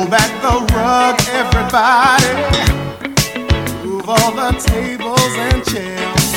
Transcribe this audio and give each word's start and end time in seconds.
Roll 0.00 0.08
back 0.08 0.30
the 0.40 0.48
rug, 0.74 1.20
everybody. 1.28 2.32
Move 3.84 4.08
all 4.08 4.32
the 4.32 4.52
tables 4.58 5.36
and 5.36 5.62
chairs. 5.66 6.32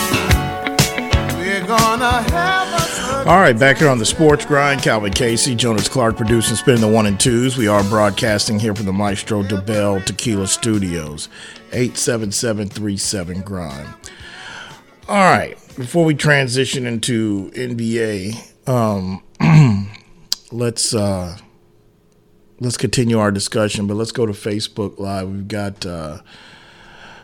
We're 1.38 1.66
gonna 1.66 2.24
have 2.24 2.74
us. 2.74 3.26
All 3.26 3.40
right, 3.40 3.58
back 3.58 3.78
here 3.78 3.88
on 3.88 4.00
the 4.00 4.06
Sports 4.06 4.46
Grind, 4.46 4.82
Calvin 4.82 5.14
Casey, 5.14 5.56
Jonas 5.56 5.88
Clark 5.88 6.18
producing, 6.18 6.58
spinning 6.58 6.82
the 6.82 6.90
one 6.90 7.06
and 7.06 7.18
twos. 7.18 7.56
We 7.56 7.70
are 7.70 7.86
broadcasting 7.86 8.60
here 8.60 8.76
from 8.76 8.86
the 8.86 8.92
Maestro 8.92 9.44
Dobel 9.44 10.04
Tequila 10.04 10.48
Studios, 10.48 11.30
87737 11.72 13.44
Grind. 13.44 13.88
All 15.08 15.16
right, 15.16 15.58
before 15.78 16.04
we 16.04 16.16
transition 16.16 16.86
into 16.86 17.50
NBA, 17.52 18.68
um, 18.68 19.24
let's 20.52 20.94
uh, 20.94 21.38
let's 22.64 22.78
continue 22.78 23.20
our 23.20 23.32
discussion, 23.32 23.88
but 23.88 23.96
let's 23.96 24.12
go 24.12 24.26
to 24.26 24.32
Facebook 24.32 24.98
Live. 24.98 25.30
We've 25.30 25.48
got 25.48 25.86
uh, 25.86 26.20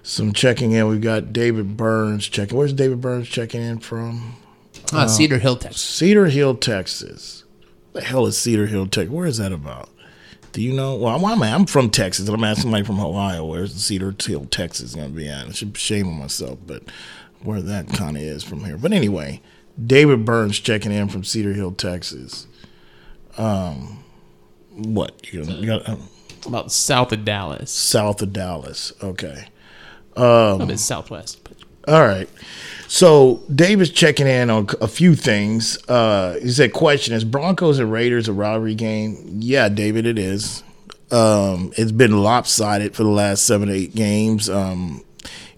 some 0.04 0.34
checking 0.34 0.74
in. 0.74 0.88
We've 0.88 1.02
got 1.02 1.32
David 1.32 1.78
Burns 1.78 2.28
checking. 2.28 2.58
Where's 2.58 2.74
David 2.74 3.02
Burns 3.02 3.28
checking 3.28 3.62
in 3.62 3.80
from? 3.80 4.36
Uh, 4.92 5.08
Cedar 5.08 5.40
Hill, 5.40 5.56
Texas. 5.56 5.82
Cedar 5.82 6.28
Hill, 6.28 6.56
Texas. 6.56 7.46
The 7.94 8.02
hell 8.02 8.26
is 8.26 8.38
Cedar 8.38 8.68
Hill, 8.68 8.88
Texas? 8.88 9.12
Where 9.14 9.26
is 9.26 9.38
that 9.38 9.52
about? 9.52 9.90
Do 10.52 10.62
you 10.62 10.74
know? 10.74 10.96
Well, 10.96 11.16
I'm, 11.16 11.42
I'm 11.42 11.66
from 11.66 11.90
Texas, 11.90 12.28
and 12.28 12.36
I'm 12.36 12.44
asking 12.44 12.64
somebody 12.64 12.84
from 12.84 13.00
Ohio. 13.00 13.46
Where's 13.46 13.74
Cedar 13.74 14.14
Hill, 14.20 14.46
Texas, 14.46 14.96
going 14.96 15.10
to 15.10 15.16
be 15.16 15.30
at? 15.30 15.48
I 15.48 15.52
should 15.52 15.78
shame 15.78 16.08
on 16.08 16.20
myself, 16.20 16.60
but 16.66 16.84
where 17.42 17.62
that 17.62 17.88
kind 17.90 18.18
of 18.18 18.24
is 18.24 18.44
from 18.44 18.66
here. 18.66 18.78
But 18.78 18.92
anyway, 18.92 19.42
David 19.84 20.26
Burns 20.26 20.60
checking 20.60 20.92
in 20.92 21.08
from 21.08 21.24
Cedar 21.24 21.54
Hill, 21.54 21.72
Texas. 21.72 22.48
Um, 23.38 24.04
what 24.88 25.32
you, 25.34 25.44
you 25.44 25.66
got? 25.68 25.88
Um, 25.90 26.08
About 26.46 26.72
south 26.72 27.12
of 27.12 27.26
Dallas. 27.26 27.72
south 27.72 28.22
of 28.22 28.34
Dallas. 28.34 28.94
Okay. 29.04 29.48
a 30.16 30.52
little 30.54 30.68
bit 30.68 30.80
southwest. 30.80 31.44
But 31.44 31.94
All 31.94 32.06
right. 32.06 32.30
So 32.88 33.42
David's 33.54 33.92
checking 33.92 34.26
in 34.28 34.50
on 34.50 34.68
a 34.82 34.88
few 34.88 35.16
things. 35.16 35.78
Uh, 35.88 36.40
he 36.42 36.50
said, 36.50 36.74
"Question: 36.74 37.14
Is 37.14 37.24
Broncos 37.24 37.78
and 37.80 37.92
Raiders 37.92 38.28
a 38.28 38.34
rivalry 38.34 38.76
game?" 38.76 39.38
Yeah, 39.40 39.70
David, 39.70 40.06
it 40.08 40.18
is. 40.18 40.64
Um, 41.12 41.72
it's 41.78 41.92
been 41.92 42.22
lopsided 42.24 42.96
for 42.96 43.04
the 43.04 43.10
last 43.10 43.46
seven, 43.46 43.70
eight 43.70 43.96
games. 43.96 44.50
Um, 44.50 45.04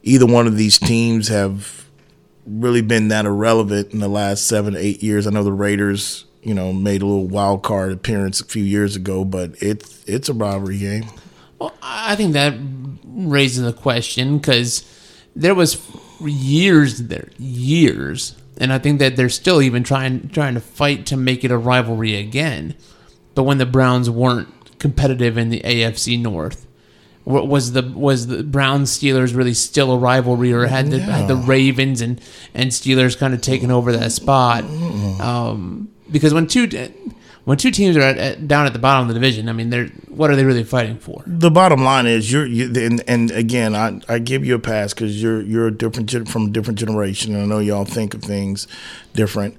either 0.03 0.25
one 0.25 0.47
of 0.47 0.57
these 0.57 0.77
teams 0.79 1.27
have 1.29 1.85
really 2.45 2.81
been 2.81 3.09
that 3.09 3.25
irrelevant 3.25 3.93
in 3.93 3.99
the 3.99 4.07
last 4.09 4.45
seven, 4.47 4.75
eight 4.75 5.01
years. 5.03 5.27
I 5.27 5.29
know 5.31 5.43
the 5.43 5.51
Raiders, 5.53 6.25
you 6.43 6.53
know, 6.53 6.73
made 6.73 7.01
a 7.01 7.05
little 7.05 7.27
wild 7.27 7.63
card 7.63 7.91
appearance 7.91 8.41
a 8.41 8.45
few 8.45 8.63
years 8.63 8.95
ago, 8.95 9.23
but 9.25 9.51
it's 9.61 10.03
it's 10.05 10.29
a 10.29 10.33
rivalry 10.33 10.79
game. 10.79 11.05
Well, 11.59 11.73
I 11.81 12.15
think 12.15 12.33
that 12.33 12.55
raises 13.05 13.63
the 13.63 13.73
question 13.73 14.37
because 14.37 14.83
there 15.35 15.53
was 15.53 15.77
years 16.19 16.99
there, 17.03 17.29
years, 17.37 18.35
and 18.57 18.73
I 18.73 18.79
think 18.79 18.99
that 18.99 19.15
they're 19.15 19.29
still 19.29 19.61
even 19.61 19.83
trying 19.83 20.29
trying 20.29 20.55
to 20.55 20.59
fight 20.59 21.05
to 21.07 21.17
make 21.17 21.43
it 21.43 21.51
a 21.51 21.57
rivalry 21.57 22.15
again. 22.15 22.75
But 23.35 23.43
when 23.43 23.59
the 23.59 23.65
Browns 23.65 24.09
weren't 24.09 24.79
competitive 24.79 25.37
in 25.37 25.49
the 25.49 25.61
AFC 25.61 26.19
North, 26.19 26.65
wa- 27.23 27.43
was 27.43 27.73
the 27.73 27.83
was 27.83 28.27
the 28.27 28.43
Browns 28.43 28.89
Steelers 28.97 29.35
really 29.35 29.53
still 29.53 29.91
a 29.91 29.97
rivalry, 29.97 30.51
or 30.51 30.65
had 30.65 30.89
the 30.89 30.99
had 30.99 31.27
the 31.27 31.35
Ravens 31.35 32.01
and 32.01 32.19
and 32.55 32.71
Steelers 32.71 33.17
kind 33.17 33.33
of 33.35 33.41
taken 33.41 33.69
over 33.71 33.91
that 33.91 34.11
spot? 34.11 34.63
Um, 35.21 35.89
because 36.11 36.33
when 36.33 36.47
two 36.47 36.67
when 37.45 37.57
two 37.57 37.71
teams 37.71 37.97
are 37.97 38.01
at, 38.01 38.17
at, 38.17 38.47
down 38.47 38.67
at 38.67 38.73
the 38.73 38.79
bottom 38.79 39.07
of 39.07 39.07
the 39.07 39.19
division, 39.19 39.49
I 39.49 39.53
mean, 39.53 39.69
they're 39.69 39.87
what 40.09 40.29
are 40.29 40.35
they 40.35 40.45
really 40.45 40.63
fighting 40.63 40.97
for? 40.97 41.23
the 41.25 41.49
bottom 41.49 41.83
line 41.83 42.05
is 42.05 42.31
you're 42.31 42.45
you, 42.45 42.65
and, 42.75 43.03
and 43.07 43.31
again 43.31 43.75
I, 43.75 44.01
I 44.07 44.19
give 44.19 44.45
you 44.45 44.55
a 44.55 44.59
pass 44.59 44.93
because 44.93 45.21
you're 45.21 45.41
you're 45.41 45.67
a 45.67 45.71
different 45.71 46.29
from 46.29 46.47
a 46.47 46.49
different 46.49 46.79
generation 46.79 47.33
and 47.33 47.43
I 47.43 47.45
know 47.45 47.59
y'all 47.59 47.85
think 47.85 48.13
of 48.13 48.21
things 48.21 48.67
different. 49.13 49.57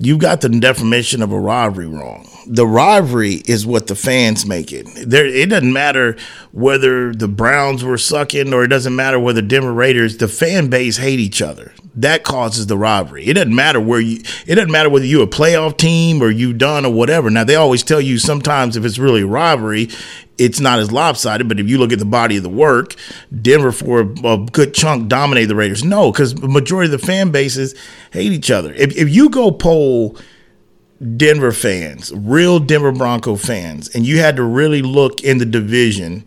You 0.00 0.16
got 0.16 0.42
the 0.42 0.48
definition 0.48 1.22
of 1.22 1.32
a 1.32 1.40
rivalry 1.40 1.88
wrong. 1.88 2.28
The 2.46 2.68
rivalry 2.68 3.42
is 3.46 3.66
what 3.66 3.88
the 3.88 3.96
fans 3.96 4.46
make 4.46 4.72
it. 4.72 4.86
There, 4.94 5.26
it 5.26 5.50
doesn't 5.50 5.72
matter 5.72 6.16
whether 6.52 7.12
the 7.12 7.26
Browns 7.26 7.82
were 7.82 7.98
sucking 7.98 8.54
or 8.54 8.62
it 8.62 8.68
doesn't 8.68 8.94
matter 8.94 9.18
whether 9.18 9.42
Denver 9.42 9.72
Raiders. 9.72 10.18
The 10.18 10.28
fan 10.28 10.70
base 10.70 10.98
hate 10.98 11.18
each 11.18 11.42
other. 11.42 11.72
That 11.96 12.22
causes 12.22 12.68
the 12.68 12.78
rivalry. 12.78 13.26
It 13.26 13.34
doesn't 13.34 13.54
matter 13.54 13.80
where 13.80 13.98
you. 13.98 14.22
It 14.46 14.54
doesn't 14.54 14.70
matter 14.70 14.88
whether 14.88 15.04
you're 15.04 15.24
a 15.24 15.26
playoff 15.26 15.76
team 15.76 16.22
or 16.22 16.30
you 16.30 16.52
done 16.52 16.86
or 16.86 16.92
whatever. 16.92 17.28
Now 17.28 17.42
they 17.42 17.56
always 17.56 17.82
tell 17.82 18.00
you 18.00 18.18
sometimes 18.18 18.76
if 18.76 18.84
it's 18.84 19.00
really 19.00 19.24
rivalry, 19.24 19.88
it's 20.38 20.60
not 20.60 20.78
as 20.78 20.90
lopsided. 20.92 21.48
But 21.48 21.60
if 21.60 21.68
you 21.68 21.78
look 21.78 21.92
at 21.92 21.98
the 21.98 22.04
body 22.04 22.36
of 22.36 22.42
the 22.42 22.48
work, 22.48 22.94
Denver 23.42 23.72
for 23.72 24.00
a, 24.00 24.38
good 24.38 24.74
chunk 24.74 25.08
dominated 25.08 25.48
the 25.48 25.56
Raiders. 25.56 25.84
No, 25.84 26.10
because 26.12 26.34
the 26.34 26.48
majority 26.48 26.92
of 26.92 27.00
the 27.00 27.06
fan 27.06 27.30
bases 27.30 27.74
hate 28.12 28.32
each 28.32 28.50
other. 28.50 28.72
If, 28.74 28.96
if 28.96 29.08
you 29.08 29.28
go 29.28 29.50
poll 29.50 30.16
Denver 31.16 31.52
fans, 31.52 32.12
real 32.14 32.58
Denver 32.58 32.92
Bronco 32.92 33.36
fans, 33.36 33.88
and 33.94 34.06
you 34.06 34.18
had 34.18 34.36
to 34.36 34.42
really 34.42 34.82
look 34.82 35.22
in 35.22 35.38
the 35.38 35.46
division 35.46 36.24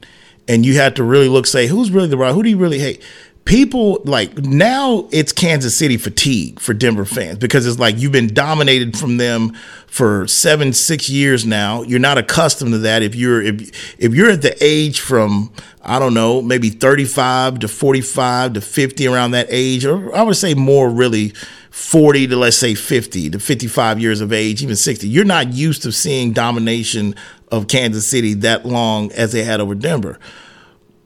and 0.48 0.66
you 0.66 0.76
had 0.76 0.96
to 0.96 1.04
really 1.04 1.30
look, 1.30 1.46
say, 1.46 1.68
who's 1.68 1.92
really 1.92 2.08
the 2.08 2.18
right? 2.18 2.34
Who 2.34 2.44
do 2.44 2.50
you 2.50 2.58
really 2.58 2.80
hate? 2.80 3.04
People 3.46 4.02
like 4.06 4.38
now 4.38 5.10
it's 5.12 5.34
Kansas 5.34 5.76
City 5.76 5.98
fatigue 5.98 6.60
for 6.60 6.74
Denver 6.74 7.06
fans 7.06 7.40
because 7.40 7.66
it's 7.66 7.80
like 7.80 7.98
you've 7.98 8.12
been 8.12 8.34
dominated 8.34 8.98
from 8.98 9.18
them 9.18 9.54
for 9.88 10.28
seven, 10.28 10.74
six 10.74 11.10
years 11.10 11.46
now. 11.46 11.82
You're 11.82 12.00
not 12.00 12.18
accustomed 12.18 12.72
to 12.72 12.78
that. 12.80 13.02
If 13.02 13.16
you're 13.16 13.42
if 13.42 14.00
if 14.00 14.14
you're 14.14 14.30
at 14.30 14.42
the 14.42 14.56
age 14.64 15.00
from 15.00 15.52
I 15.82 15.98
don't 15.98 16.14
know, 16.14 16.42
maybe 16.42 16.70
35 16.70 17.60
to 17.60 17.68
45 17.68 18.54
to 18.54 18.62
50 18.62 19.08
around 19.08 19.32
that 19.32 19.48
age, 19.50 19.86
or 19.86 20.16
I 20.16 20.22
would 20.22 20.38
say 20.38 20.54
more 20.54 20.90
really 20.90 21.34
40 21.72 22.28
to 22.28 22.36
let's 22.36 22.58
say 22.58 22.76
50 22.76 23.32
to 23.32 23.40
55 23.40 24.00
years 24.00 24.22
of 24.22 24.32
age, 24.32 24.62
even 24.62 24.76
60. 24.76 25.08
You're 25.08 25.26
not 25.26 25.54
used 25.54 25.82
to 25.82 25.92
seeing 25.92 26.32
domination 26.32 27.16
of 27.52 27.68
Kansas 27.68 28.06
City 28.06 28.34
that 28.36 28.66
long 28.66 29.12
as 29.14 29.32
they 29.32 29.44
had 29.44 29.60
over 29.60 29.74
Denver. 29.74 30.20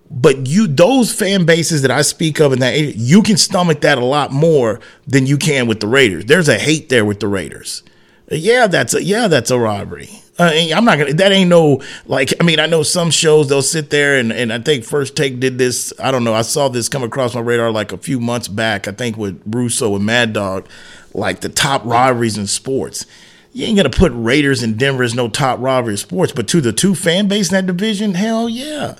But 0.09 0.47
you 0.47 0.67
those 0.67 1.11
fan 1.13 1.45
bases 1.45 1.81
that 1.81 1.91
I 1.91 2.01
speak 2.03 2.39
of 2.39 2.53
in 2.53 2.59
that 2.59 2.75
you 2.95 3.23
can 3.23 3.37
stomach 3.37 3.81
that 3.81 3.97
a 3.97 4.05
lot 4.05 4.31
more 4.31 4.79
than 5.07 5.25
you 5.25 5.37
can 5.37 5.67
with 5.67 5.79
the 5.79 5.87
Raiders. 5.87 6.25
There's 6.25 6.47
a 6.47 6.59
hate 6.59 6.89
there 6.89 7.05
with 7.05 7.19
the 7.19 7.27
Raiders. 7.27 7.83
Yeah, 8.29 8.67
that's 8.67 8.93
a 8.93 9.03
yeah, 9.03 9.27
that's 9.27 9.51
a 9.51 9.59
robbery. 9.59 10.09
Uh, 10.37 10.51
I'm 10.75 10.83
not 10.83 10.97
gonna. 10.97 11.13
That 11.13 11.31
ain't 11.31 11.49
no 11.49 11.81
like. 12.07 12.33
I 12.41 12.43
mean, 12.43 12.59
I 12.59 12.65
know 12.65 12.83
some 12.83 13.09
shows 13.09 13.47
they'll 13.47 13.61
sit 13.61 13.89
there 13.89 14.17
and 14.17 14.33
and 14.33 14.51
I 14.51 14.59
think 14.59 14.83
First 14.83 15.15
Take 15.15 15.39
did 15.39 15.57
this. 15.57 15.93
I 15.99 16.11
don't 16.11 16.23
know. 16.23 16.33
I 16.33 16.41
saw 16.41 16.67
this 16.67 16.89
come 16.89 17.03
across 17.03 17.35
my 17.35 17.41
radar 17.41 17.71
like 17.71 17.93
a 17.93 17.97
few 17.97 18.19
months 18.19 18.47
back. 18.47 18.87
I 18.87 18.91
think 18.91 19.15
with 19.15 19.41
Russo 19.45 19.95
and 19.95 20.05
Mad 20.05 20.33
Dog, 20.33 20.67
like 21.13 21.39
the 21.39 21.49
top 21.49 21.85
rivalries 21.85 22.37
in 22.37 22.47
sports. 22.47 23.05
You 23.53 23.65
ain't 23.67 23.77
gonna 23.77 23.89
put 23.89 24.11
Raiders 24.13 24.61
and 24.61 24.77
Denver 24.77 25.03
as 25.03 25.15
no 25.15 25.29
top 25.29 25.61
rivalry 25.61 25.93
in 25.93 25.97
sports, 25.97 26.33
but 26.33 26.49
to 26.49 26.59
the 26.59 26.73
two 26.73 26.93
fan 26.93 27.29
base 27.29 27.49
in 27.49 27.53
that 27.55 27.65
division, 27.65 28.15
hell 28.15 28.49
yeah. 28.49 28.95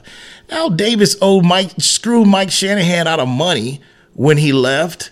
Al 0.49 0.69
Davis 0.69 1.15
owed 1.21 1.45
Mike 1.45 1.71
screwed 1.77 2.27
Mike 2.27 2.51
Shanahan 2.51 3.07
out 3.07 3.19
of 3.19 3.27
money 3.27 3.81
when 4.13 4.37
he 4.37 4.53
left. 4.53 5.11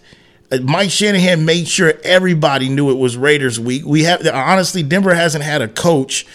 Uh, 0.52 0.60
Mike 0.62 0.92
Shanahan 0.92 1.46
made 1.46 1.68
sure 1.68 1.94
everybody 2.04 2.70
knew 2.70 2.92
it 2.92 2.98
was 2.98 3.18
Raiders 3.18 3.60
week. 3.60 3.84
We 3.86 4.04
have 4.04 4.26
honestly, 4.28 4.84
Denver 4.84 5.16
hasn't 5.16 5.44
had 5.44 5.62
a 5.62 5.68
coach 5.68 6.26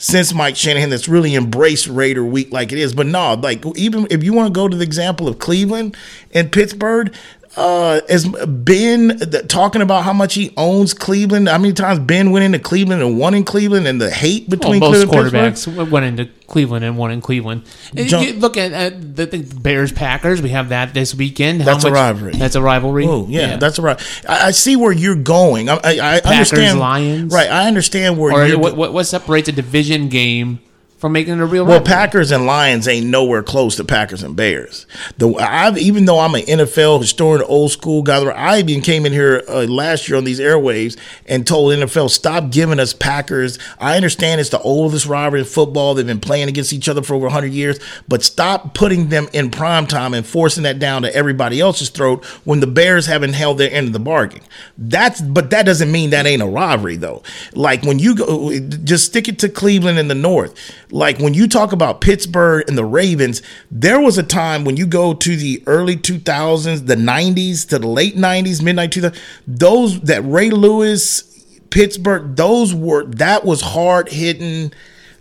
since 0.00 0.32
Mike 0.32 0.56
Shanahan 0.56 0.88
that's 0.88 1.08
really 1.08 1.34
embraced 1.34 1.86
Raider 1.86 2.24
week 2.24 2.50
like 2.52 2.72
it 2.72 2.78
is. 2.78 2.94
But 2.94 3.06
no, 3.06 3.34
like 3.34 3.64
even 3.76 4.06
if 4.10 4.24
you 4.24 4.32
want 4.32 4.48
to 4.48 4.52
go 4.52 4.66
to 4.66 4.76
the 4.76 4.84
example 4.84 5.28
of 5.28 5.38
Cleveland 5.38 5.96
and 6.32 6.50
Pittsburgh, 6.50 7.14
uh, 7.56 8.00
as 8.08 8.28
Ben 8.28 9.18
th- 9.18 9.48
talking 9.48 9.82
about 9.82 10.04
how 10.04 10.12
much 10.12 10.34
he 10.34 10.52
owns 10.56 10.94
Cleveland, 10.94 11.48
how 11.48 11.58
many 11.58 11.72
times 11.72 11.98
Ben 11.98 12.30
went 12.30 12.44
into 12.44 12.58
Cleveland 12.60 13.02
and 13.02 13.18
won 13.18 13.34
in 13.34 13.44
Cleveland, 13.44 13.86
and 13.88 14.00
the 14.00 14.10
hate 14.10 14.44
Well, 14.48 14.58
between 14.58 14.80
most 14.80 15.08
Cleveland 15.08 15.34
and 15.34 15.54
Pittsburgh. 15.54 15.74
quarterbacks 15.74 15.76
w- 15.76 15.92
went 15.92 16.06
into 16.06 16.30
Cleveland 16.46 16.84
and 16.84 16.96
won 16.96 17.10
in 17.10 17.20
Cleveland. 17.20 17.62
Jump- 17.94 18.38
look 18.40 18.56
at, 18.56 19.16
the, 19.16 19.26
the 19.26 19.38
Bears 19.60 19.90
Packers. 19.92 20.40
We 20.40 20.50
have 20.50 20.68
that 20.68 20.94
this 20.94 21.14
weekend. 21.14 21.62
How 21.62 21.72
That's 21.72 21.84
a 21.84 21.90
rivalry. 21.92 22.32
That's 22.32 22.54
a 22.54 22.62
rivalry. 22.62 23.06
Oh 23.06 23.26
yeah, 23.28 23.56
that's 23.56 23.78
right. 23.78 24.00
I, 24.28 24.46
I 24.46 24.50
see 24.52 24.76
where 24.76 24.92
you're 24.92 25.16
going. 25.16 25.68
I, 25.68 25.74
I, 25.82 26.20
I 26.24 26.32
understand. 26.34 26.78
Lions? 26.78 27.32
right? 27.34 27.50
I 27.50 27.66
understand 27.66 28.18
where 28.18 28.54
or 28.54 28.58
what 28.58 28.92
what 28.92 29.04
separates 29.04 29.48
a 29.48 29.52
division 29.52 30.08
game 30.08 30.60
from 31.00 31.12
making 31.12 31.32
it 31.32 31.40
a 31.40 31.46
real 31.46 31.64
Well? 31.64 31.80
Packers 31.80 32.30
and 32.30 32.44
Lions 32.44 32.86
ain't 32.86 33.06
nowhere 33.06 33.42
close 33.42 33.76
to 33.76 33.84
Packers 33.84 34.22
and 34.22 34.36
Bears. 34.36 34.86
The 35.16 35.34
I've 35.36 35.78
even 35.78 36.04
though 36.04 36.18
I'm 36.18 36.34
an 36.34 36.42
NFL 36.42 37.00
historian, 37.00 37.42
old 37.48 37.72
school 37.72 38.02
guy, 38.02 38.22
I 38.22 38.58
even 38.58 38.82
came 38.82 39.06
in 39.06 39.12
here 39.12 39.42
uh, 39.48 39.62
last 39.62 40.08
year 40.08 40.18
on 40.18 40.24
these 40.24 40.38
airwaves 40.38 40.98
and 41.24 41.46
told 41.46 41.72
NFL 41.72 42.10
stop 42.10 42.50
giving 42.50 42.78
us 42.78 42.92
Packers. 42.92 43.58
I 43.78 43.96
understand 43.96 44.42
it's 44.42 44.50
the 44.50 44.60
oldest 44.60 45.06
rivalry 45.06 45.40
in 45.40 45.46
football. 45.46 45.94
They've 45.94 46.06
been 46.06 46.20
playing 46.20 46.50
against 46.50 46.74
each 46.74 46.86
other 46.86 47.02
for 47.02 47.14
over 47.14 47.26
100 47.26 47.50
years, 47.50 47.78
but 48.06 48.22
stop 48.22 48.74
putting 48.74 49.08
them 49.08 49.26
in 49.32 49.50
prime 49.50 49.86
time 49.86 50.12
and 50.12 50.26
forcing 50.26 50.64
that 50.64 50.78
down 50.78 51.00
to 51.02 51.14
everybody 51.14 51.60
else's 51.60 51.88
throat 51.88 52.22
when 52.44 52.60
the 52.60 52.66
Bears 52.66 53.06
haven't 53.06 53.32
held 53.32 53.56
their 53.56 53.72
end 53.72 53.86
of 53.86 53.94
the 53.94 54.00
bargain. 54.00 54.42
That's 54.76 55.22
but 55.22 55.48
that 55.48 55.64
doesn't 55.64 55.90
mean 55.90 56.10
that 56.10 56.26
ain't 56.26 56.42
a 56.42 56.46
rivalry 56.46 56.96
though. 56.96 57.22
Like 57.54 57.84
when 57.84 57.98
you 57.98 58.16
go, 58.16 58.58
just 58.84 59.06
stick 59.06 59.28
it 59.28 59.38
to 59.38 59.48
Cleveland 59.48 59.98
in 59.98 60.08
the 60.08 60.14
North. 60.14 60.54
Like 60.92 61.18
when 61.18 61.34
you 61.34 61.48
talk 61.48 61.72
about 61.72 62.00
Pittsburgh 62.00 62.64
and 62.68 62.76
the 62.76 62.84
Ravens, 62.84 63.42
there 63.70 64.00
was 64.00 64.18
a 64.18 64.22
time 64.22 64.64
when 64.64 64.76
you 64.76 64.86
go 64.86 65.14
to 65.14 65.36
the 65.36 65.62
early 65.66 65.96
2000s, 65.96 66.86
the 66.86 66.96
90s 66.96 67.68
to 67.68 67.78
the 67.78 67.86
late 67.86 68.16
90s, 68.16 68.62
midnight 68.62 68.90
2000s, 68.90 69.18
those 69.46 70.00
that 70.02 70.22
Ray 70.22 70.50
Lewis, 70.50 71.22
Pittsburgh, 71.70 72.36
those 72.36 72.74
were 72.74 73.04
that 73.04 73.44
was 73.44 73.60
hard 73.60 74.08
hitting, 74.08 74.72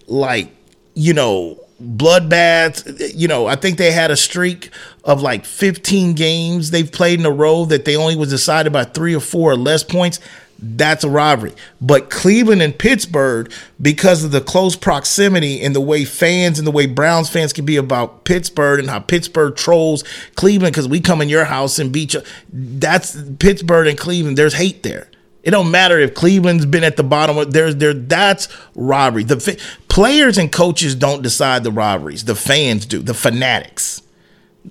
like 0.08 0.50
you 0.96 1.14
know 1.14 1.60
bloodbaths. 1.82 3.14
You 3.16 3.28
know, 3.28 3.48
I 3.48 3.56
think 3.56 3.78
they 3.78 3.92
had 3.92 4.12
a 4.12 4.18
streak 4.18 4.70
of 5.04 5.22
like 5.22 5.46
15 5.46 6.14
games 6.14 6.72
they've 6.72 6.92
played 6.92 7.20
in 7.20 7.26
a 7.26 7.32
row 7.32 7.66
that 7.66 7.86
they 7.86 7.96
only 7.96 8.16
was 8.16 8.30
decided 8.30 8.74
by 8.74 8.84
three 8.84 9.16
or 9.16 9.20
four 9.20 9.52
or 9.52 9.56
less 9.56 9.84
points. 9.84 10.20
That's 10.62 11.04
a 11.06 11.10
robbery. 11.10 11.54
But 11.80 12.10
Cleveland 12.10 12.62
and 12.62 12.78
Pittsburgh, 12.78 13.52
because 13.82 14.24
of 14.24 14.32
the 14.32 14.42
close 14.42 14.76
proximity 14.76 15.62
and 15.62 15.74
the 15.74 15.82
way 15.82 16.04
fans 16.04 16.60
and 16.60 16.68
the 16.68 16.72
way 16.72 16.86
Browns 16.86 17.30
fans 17.30 17.54
can 17.54 17.66
be 17.66 17.78
about 17.78 18.26
Pittsburgh 18.26 18.80
and 18.80 18.90
how 18.90 19.00
Pittsburgh 19.00 19.56
trolls 19.56 20.04
Cleveland 20.36 20.74
because 20.74 20.88
we 20.88 21.00
come 21.00 21.22
in 21.22 21.30
your 21.30 21.46
house 21.46 21.80
and 21.80 21.94
beat 21.94 22.14
you. 22.14 22.22
That's 22.52 23.18
Pittsburgh 23.40 23.88
and 23.88 23.98
Cleveland. 23.98 24.38
There's 24.38 24.56
hate 24.56 24.84
there. 24.84 25.10
It 25.44 25.52
don't 25.52 25.72
matter 25.72 25.98
if 25.98 26.14
Cleveland's 26.14 26.66
been 26.66 26.84
at 26.84 26.98
the 26.98 27.04
bottom. 27.04 27.50
There's 27.50 27.78
there. 27.78 27.94
That's 27.94 28.50
robbery. 28.76 29.24
The 29.24 29.58
players 29.88 30.38
and 30.38 30.52
coaches 30.52 30.96
don't 30.96 31.22
decide 31.22 31.64
the 31.64 31.72
robberies. 31.72 32.26
The 32.26 32.36
fans 32.36 32.86
do. 32.86 33.00
The 33.00 33.14
fanatics. 33.14 34.02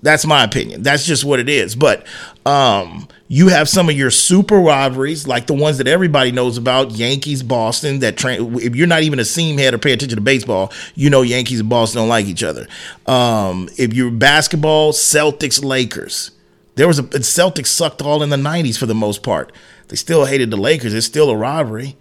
That's 0.02 0.26
my 0.26 0.44
opinion. 0.44 0.82
That's 0.82 1.06
just 1.06 1.24
what 1.24 1.40
it 1.40 1.48
is. 1.48 1.74
But 1.74 2.06
um, 2.48 3.06
you 3.28 3.48
have 3.48 3.68
some 3.68 3.90
of 3.90 3.94
your 3.94 4.10
super 4.10 4.58
rivalries, 4.58 5.28
like 5.28 5.46
the 5.46 5.54
ones 5.54 5.76
that 5.76 5.86
everybody 5.86 6.32
knows 6.32 6.56
about, 6.56 6.92
Yankees, 6.92 7.42
Boston. 7.42 7.98
That 7.98 8.16
tra- 8.16 8.42
if 8.42 8.74
you're 8.74 8.86
not 8.86 9.02
even 9.02 9.18
a 9.18 9.24
seam 9.24 9.58
head 9.58 9.74
or 9.74 9.78
pay 9.78 9.92
attention 9.92 10.16
to 10.16 10.22
baseball, 10.22 10.72
you 10.94 11.10
know 11.10 11.20
Yankees 11.20 11.60
and 11.60 11.68
Boston 11.68 12.00
don't 12.00 12.08
like 12.08 12.24
each 12.24 12.42
other. 12.42 12.66
Um, 13.06 13.68
if 13.76 13.92
you're 13.92 14.10
basketball, 14.10 14.92
Celtics, 14.92 15.62
Lakers. 15.62 16.30
There 16.76 16.86
was 16.86 16.98
a 17.00 17.02
Celtics 17.02 17.66
sucked 17.66 18.00
all 18.00 18.22
in 18.22 18.30
the 18.30 18.36
'90s 18.36 18.78
for 18.78 18.86
the 18.86 18.94
most 18.94 19.22
part. 19.22 19.52
They 19.88 19.96
still 19.96 20.24
hated 20.24 20.50
the 20.50 20.56
Lakers. 20.56 20.94
It's 20.94 21.06
still 21.06 21.28
a 21.28 21.36
rivalry. 21.36 21.96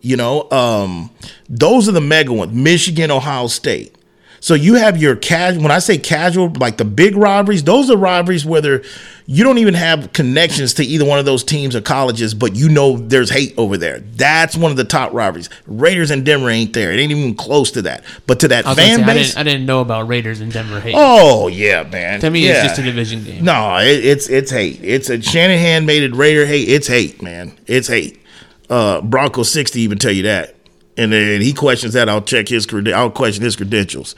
You 0.00 0.16
know, 0.16 0.50
um, 0.50 1.10
those 1.48 1.88
are 1.88 1.92
the 1.92 2.00
mega 2.00 2.32
ones. 2.32 2.52
Michigan, 2.52 3.10
Ohio 3.10 3.46
State. 3.46 3.94
So 4.40 4.54
you 4.54 4.74
have 4.74 4.96
your 4.96 5.16
casual. 5.16 5.62
When 5.62 5.72
I 5.72 5.78
say 5.78 5.98
casual, 5.98 6.52
like 6.58 6.76
the 6.76 6.84
big 6.84 7.16
robberies, 7.16 7.64
those 7.64 7.90
are 7.90 7.96
robberies 7.96 8.46
whether 8.46 8.82
you 9.26 9.44
don't 9.44 9.58
even 9.58 9.74
have 9.74 10.12
connections 10.12 10.74
to 10.74 10.84
either 10.84 11.04
one 11.04 11.18
of 11.18 11.24
those 11.24 11.44
teams 11.44 11.76
or 11.76 11.80
colleges, 11.80 12.32
but 12.32 12.56
you 12.56 12.68
know 12.68 12.96
there's 12.96 13.30
hate 13.30 13.52
over 13.58 13.76
there. 13.76 14.00
That's 14.00 14.56
one 14.56 14.70
of 14.70 14.76
the 14.76 14.84
top 14.84 15.12
robberies. 15.12 15.50
Raiders 15.66 16.10
and 16.10 16.24
Denver 16.24 16.48
ain't 16.48 16.72
there. 16.72 16.92
It 16.92 16.98
ain't 16.98 17.12
even 17.12 17.34
close 17.34 17.70
to 17.72 17.82
that. 17.82 18.04
But 18.26 18.40
to 18.40 18.48
that 18.48 18.64
fan 18.64 18.76
say, 18.76 18.96
base, 18.96 19.06
I 19.06 19.12
didn't, 19.14 19.36
I 19.36 19.42
didn't, 19.42 19.66
know 19.66 19.80
about 19.80 20.08
Raiders 20.08 20.40
and 20.40 20.50
Denver 20.52 20.80
hate. 20.80 20.94
Oh 20.96 21.48
yeah, 21.48 21.82
man. 21.82 22.20
To 22.20 22.30
me, 22.30 22.46
yeah. 22.46 22.64
it's 22.64 22.68
just 22.68 22.80
a 22.80 22.82
division 22.82 23.24
game. 23.24 23.44
No, 23.44 23.78
it, 23.78 24.04
it's 24.04 24.28
it's 24.28 24.50
hate. 24.50 24.80
It's 24.82 25.10
a 25.10 25.20
Shanahan 25.20 25.84
made 25.84 26.02
it 26.02 26.14
Raider 26.14 26.46
hate. 26.46 26.68
It's 26.68 26.86
hate, 26.86 27.20
man. 27.20 27.58
It's 27.66 27.88
hate. 27.88 28.22
Uh, 28.70 29.00
Bronco 29.02 29.42
sixty 29.42 29.80
even 29.82 29.98
tell 29.98 30.12
you 30.12 30.22
that 30.22 30.57
and 30.98 31.12
then 31.12 31.40
he 31.40 31.52
questions 31.54 31.94
that, 31.94 32.08
I'll 32.08 32.20
check 32.20 32.48
his 32.48 32.66
I'll 32.92 33.10
question 33.10 33.44
his 33.44 33.56
credentials. 33.56 34.14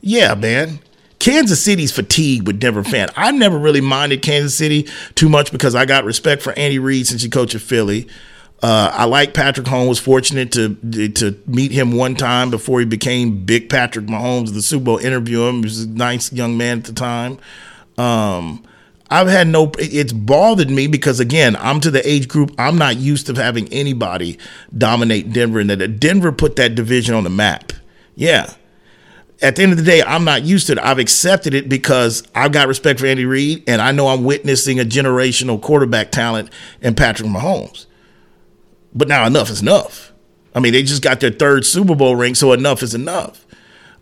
Yeah, 0.00 0.34
man. 0.34 0.78
Kansas 1.18 1.62
City's 1.62 1.92
fatigued 1.92 2.46
with 2.46 2.60
Denver 2.60 2.84
fan. 2.84 3.08
I 3.16 3.30
never 3.30 3.58
really 3.58 3.82
minded 3.82 4.22
Kansas 4.22 4.54
City 4.54 4.88
too 5.14 5.28
much 5.28 5.52
because 5.52 5.74
I 5.74 5.84
got 5.84 6.04
respect 6.04 6.40
for 6.40 6.52
Andy 6.58 6.78
Reid 6.78 7.06
since 7.06 7.22
he 7.22 7.28
coached 7.28 7.54
at 7.54 7.60
Philly. 7.60 8.08
Uh, 8.62 8.90
I 8.92 9.04
like 9.04 9.32
Patrick 9.32 9.66
Mahomes. 9.66 9.88
Was 9.88 9.98
fortunate 9.98 10.52
to 10.52 10.74
to 11.14 11.38
meet 11.46 11.72
him 11.72 11.92
one 11.92 12.14
time 12.14 12.50
before 12.50 12.80
he 12.80 12.86
became 12.86 13.44
Big 13.44 13.70
Patrick 13.70 14.06
Mahomes. 14.06 14.52
The 14.52 14.62
Super 14.62 14.84
Bowl 14.84 14.98
interview 14.98 15.42
him. 15.42 15.56
He 15.56 15.62
was 15.62 15.82
a 15.82 15.88
nice 15.88 16.32
young 16.32 16.58
man 16.58 16.78
at 16.78 16.84
the 16.84 16.92
time. 16.92 17.38
Um, 17.96 18.64
I've 19.10 19.26
had 19.26 19.48
no, 19.48 19.72
it's 19.78 20.12
bothered 20.12 20.70
me 20.70 20.86
because 20.86 21.18
again, 21.18 21.56
I'm 21.56 21.80
to 21.80 21.90
the 21.90 22.08
age 22.08 22.28
group, 22.28 22.54
I'm 22.58 22.78
not 22.78 22.96
used 22.96 23.26
to 23.26 23.34
having 23.34 23.68
anybody 23.72 24.38
dominate 24.76 25.32
Denver 25.32 25.58
and 25.58 25.68
that 25.70 25.98
Denver 25.98 26.30
put 26.30 26.56
that 26.56 26.76
division 26.76 27.14
on 27.16 27.24
the 27.24 27.30
map. 27.30 27.72
Yeah. 28.14 28.52
At 29.42 29.56
the 29.56 29.62
end 29.62 29.72
of 29.72 29.78
the 29.78 29.84
day, 29.84 30.02
I'm 30.02 30.24
not 30.24 30.42
used 30.42 30.66
to 30.68 30.74
it. 30.74 30.78
I've 30.78 30.98
accepted 30.98 31.54
it 31.54 31.68
because 31.68 32.22
I've 32.34 32.52
got 32.52 32.68
respect 32.68 33.00
for 33.00 33.06
Andy 33.06 33.24
Reid 33.24 33.64
and 33.66 33.82
I 33.82 33.90
know 33.90 34.08
I'm 34.08 34.22
witnessing 34.22 34.78
a 34.78 34.84
generational 34.84 35.60
quarterback 35.60 36.12
talent 36.12 36.50
in 36.80 36.94
Patrick 36.94 37.28
Mahomes. 37.28 37.86
But 38.94 39.08
now 39.08 39.26
enough 39.26 39.50
is 39.50 39.62
enough. 39.62 40.12
I 40.54 40.60
mean, 40.60 40.72
they 40.72 40.82
just 40.82 41.02
got 41.02 41.20
their 41.20 41.30
third 41.30 41.64
Super 41.64 41.94
Bowl 41.94 42.16
ring, 42.16 42.34
so 42.34 42.52
enough 42.52 42.82
is 42.82 42.94
enough. 42.94 43.46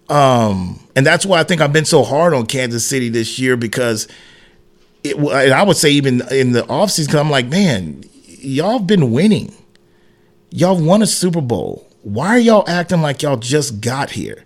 Um, 0.08 0.86
and 0.96 1.06
that's 1.06 1.26
why 1.26 1.40
I 1.40 1.44
think 1.44 1.60
I've 1.60 1.72
been 1.72 1.84
so 1.84 2.02
hard 2.02 2.32
on 2.32 2.46
Kansas 2.46 2.86
City 2.86 3.08
this 3.08 3.38
year 3.38 3.56
because 3.56 4.08
it, 5.04 5.16
and 5.16 5.52
I 5.52 5.62
would 5.62 5.76
say 5.76 5.90
even 5.90 6.22
in 6.30 6.52
the 6.52 6.62
offseason, 6.62 7.06
because 7.06 7.20
I'm 7.20 7.30
like, 7.30 7.46
man, 7.46 8.04
y'all 8.24 8.78
have 8.78 8.86
been 8.86 9.12
winning. 9.12 9.54
Y'all 10.50 10.80
won 10.80 11.02
a 11.02 11.06
Super 11.06 11.40
Bowl. 11.40 11.86
Why 12.02 12.28
are 12.28 12.38
y'all 12.38 12.68
acting 12.68 13.02
like 13.02 13.22
y'all 13.22 13.36
just 13.36 13.80
got 13.80 14.10
here? 14.10 14.44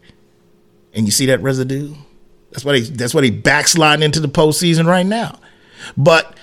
And 0.95 1.07
you 1.07 1.13
see 1.13 1.27
that 1.27 1.41
residue? 1.43 1.95
That's 2.51 2.65
why 2.65 2.73
they 2.73 2.81
that's 2.81 3.15
why 3.15 3.23
they 3.23 3.31
backsliding 3.31 4.03
into 4.03 4.21
the 4.21 4.29
postseason 4.29 4.87
right 4.87 5.07
now. 5.07 5.39
But 5.97 6.37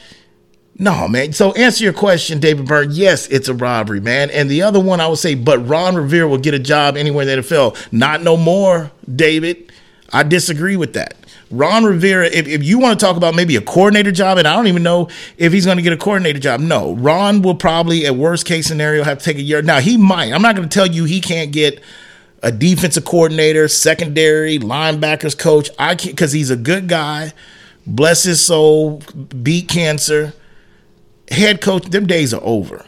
no, 0.77 1.07
man. 1.07 1.33
So 1.33 1.51
answer 1.53 1.83
your 1.83 1.93
question, 1.93 2.39
David 2.39 2.65
Byrne. 2.65 2.89
Yes, 2.91 3.27
it's 3.27 3.49
a 3.49 3.53
robbery, 3.53 3.99
man. 3.99 4.29
And 4.31 4.49
the 4.49 4.61
other 4.61 4.79
one 4.79 5.01
I 5.01 5.07
would 5.07 5.19
say, 5.19 5.35
but 5.35 5.59
Ron 5.67 5.95
Rivera 5.95 6.27
will 6.27 6.37
get 6.37 6.53
a 6.53 6.59
job 6.59 6.95
anywhere 6.95 7.27
in 7.27 7.35
the 7.35 7.43
NFL. 7.43 7.91
Not 7.91 8.23
no 8.23 8.37
more, 8.37 8.91
David. 9.13 9.71
I 10.11 10.23
disagree 10.23 10.77
with 10.77 10.93
that. 10.93 11.15
Ron 11.51 11.83
Rivera, 11.83 12.27
if, 12.27 12.47
if 12.47 12.63
you 12.63 12.77
want 12.77 12.99
to 12.99 13.05
talk 13.05 13.17
about 13.17 13.33
maybe 13.33 13.55
a 13.55 13.61
coordinator 13.61 14.11
job, 14.11 14.37
and 14.37 14.47
I 14.47 14.55
don't 14.55 14.67
even 14.67 14.83
know 14.83 15.09
if 15.37 15.51
he's 15.51 15.65
going 15.65 15.77
to 15.77 15.83
get 15.83 15.93
a 15.93 15.97
coordinator 15.97 16.39
job, 16.39 16.59
no. 16.59 16.93
Ron 16.93 17.41
will 17.41 17.55
probably, 17.55 18.05
at 18.05 18.15
worst 18.15 18.45
case 18.45 18.67
scenario, 18.67 19.03
have 19.03 19.17
to 19.19 19.25
take 19.25 19.37
a 19.37 19.41
year. 19.41 19.61
Now, 19.61 19.79
he 19.79 19.97
might. 19.97 20.31
I'm 20.31 20.43
not 20.43 20.55
going 20.55 20.69
to 20.69 20.73
tell 20.73 20.85
you 20.85 21.05
he 21.05 21.21
can't 21.21 21.51
get 21.51 21.81
a 22.43 22.51
defensive 22.51 23.03
coordinator, 23.03 23.67
secondary, 23.67 24.59
linebackers 24.59 25.37
coach. 25.37 25.69
I 25.79 25.95
can't, 25.95 26.15
because 26.15 26.31
he's 26.31 26.51
a 26.51 26.55
good 26.55 26.87
guy. 26.87 27.33
Bless 27.87 28.23
his 28.23 28.45
soul, 28.45 29.01
beat 29.41 29.67
cancer. 29.67 30.33
Head 31.31 31.61
coach, 31.61 31.85
them 31.85 32.05
days 32.05 32.33
are 32.33 32.43
over. 32.43 32.85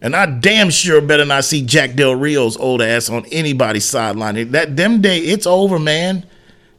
And 0.00 0.16
I 0.16 0.26
damn 0.26 0.70
sure 0.70 1.00
better 1.00 1.24
not 1.24 1.44
see 1.44 1.62
Jack 1.62 1.94
Del 1.94 2.14
Rio's 2.16 2.56
old 2.56 2.82
ass 2.82 3.08
on 3.08 3.24
anybody's 3.26 3.84
sideline. 3.84 4.50
That 4.50 4.76
them 4.76 5.00
day, 5.00 5.18
it's 5.18 5.46
over, 5.46 5.78
man. 5.78 6.26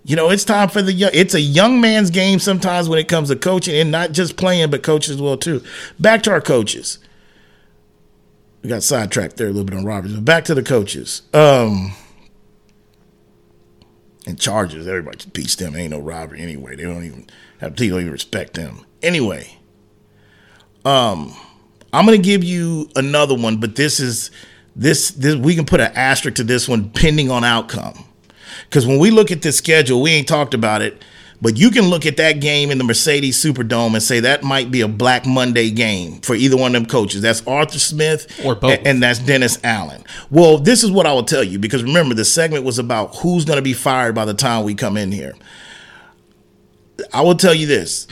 You 0.05 0.17
know, 0.17 0.29
it's 0.29 0.43
time 0.43 0.67
for 0.67 0.81
the 0.81 0.91
young. 0.91 1.11
It's 1.13 1.33
a 1.33 1.39
young 1.41 1.79
man's 1.79 2.09
game 2.09 2.39
sometimes 2.39 2.89
when 2.89 2.99
it 2.99 3.07
comes 3.07 3.29
to 3.29 3.37
coaching 3.37 3.75
and 3.75 3.89
not 3.89 4.11
just 4.11 4.35
playing, 4.35 4.69
but 4.69 4.83
coaching 4.83 5.13
as 5.13 5.21
well 5.21 5.37
too. 5.37 5.63
Back 5.99 6.23
to 6.23 6.31
our 6.31 6.41
coaches. 6.41 6.99
We 8.61 8.69
got 8.69 8.83
sidetracked 8.83 9.37
there 9.37 9.47
a 9.47 9.51
little 9.51 9.65
bit 9.65 9.77
on 9.77 9.85
Roberts, 9.85 10.13
but 10.13 10.25
back 10.25 10.45
to 10.45 10.55
the 10.55 10.63
coaches. 10.63 11.21
Um, 11.33 11.93
and 14.25 14.39
Chargers, 14.39 14.87
everybody 14.87 15.19
beats 15.31 15.55
them. 15.55 15.75
Ain't 15.75 15.91
no 15.91 15.99
robbery 15.99 16.41
anyway. 16.41 16.75
They 16.75 16.83
don't 16.83 17.03
even 17.03 17.27
have 17.59 17.75
to 17.75 17.83
even 17.83 18.11
respect 18.11 18.53
them. 18.55 18.85
Anyway, 19.01 19.57
um, 20.85 21.33
I'm 21.91 22.05
gonna 22.05 22.17
give 22.17 22.43
you 22.43 22.89
another 22.95 23.35
one, 23.35 23.57
but 23.57 23.75
this 23.75 23.99
is 23.99 24.31
this 24.75 25.11
this 25.11 25.35
we 25.35 25.55
can 25.55 25.65
put 25.65 25.79
an 25.79 25.91
asterisk 25.95 26.37
to 26.37 26.43
this 26.43 26.67
one 26.67 26.89
pending 26.89 27.31
on 27.31 27.43
outcome. 27.43 28.05
Because 28.69 28.85
when 28.87 28.99
we 28.99 29.11
look 29.11 29.31
at 29.31 29.41
this 29.41 29.57
schedule, 29.57 30.01
we 30.01 30.11
ain't 30.11 30.27
talked 30.27 30.53
about 30.53 30.81
it, 30.81 31.01
but 31.41 31.57
you 31.57 31.71
can 31.71 31.85
look 31.89 32.05
at 32.05 32.17
that 32.17 32.39
game 32.39 32.71
in 32.71 32.77
the 32.77 32.83
Mercedes 32.83 33.43
Superdome 33.43 33.93
and 33.93 34.01
say 34.01 34.21
that 34.21 34.43
might 34.43 34.71
be 34.71 34.81
a 34.81 34.87
Black 34.87 35.25
Monday 35.25 35.69
game 35.69 36.21
for 36.21 36.35
either 36.35 36.55
one 36.55 36.73
of 36.73 36.81
them 36.81 36.89
coaches. 36.89 37.21
That's 37.21 37.45
Arthur 37.45 37.79
Smith 37.79 38.41
or 38.45 38.55
both. 38.55 38.79
and 38.85 39.03
that's 39.03 39.19
Dennis 39.19 39.59
Allen. 39.63 40.03
Well, 40.31 40.57
this 40.57 40.83
is 40.83 40.91
what 40.91 41.05
I 41.05 41.13
will 41.13 41.23
tell 41.23 41.43
you 41.43 41.59
because 41.59 41.83
remember, 41.83 42.15
the 42.15 42.25
segment 42.25 42.63
was 42.63 42.79
about 42.79 43.15
who's 43.17 43.43
going 43.45 43.57
to 43.57 43.63
be 43.63 43.73
fired 43.73 44.15
by 44.15 44.25
the 44.25 44.33
time 44.33 44.63
we 44.63 44.73
come 44.73 44.95
in 44.95 45.11
here. 45.11 45.33
I 47.11 47.21
will 47.21 47.35
tell 47.35 47.53
you 47.53 47.67
this 47.67 48.07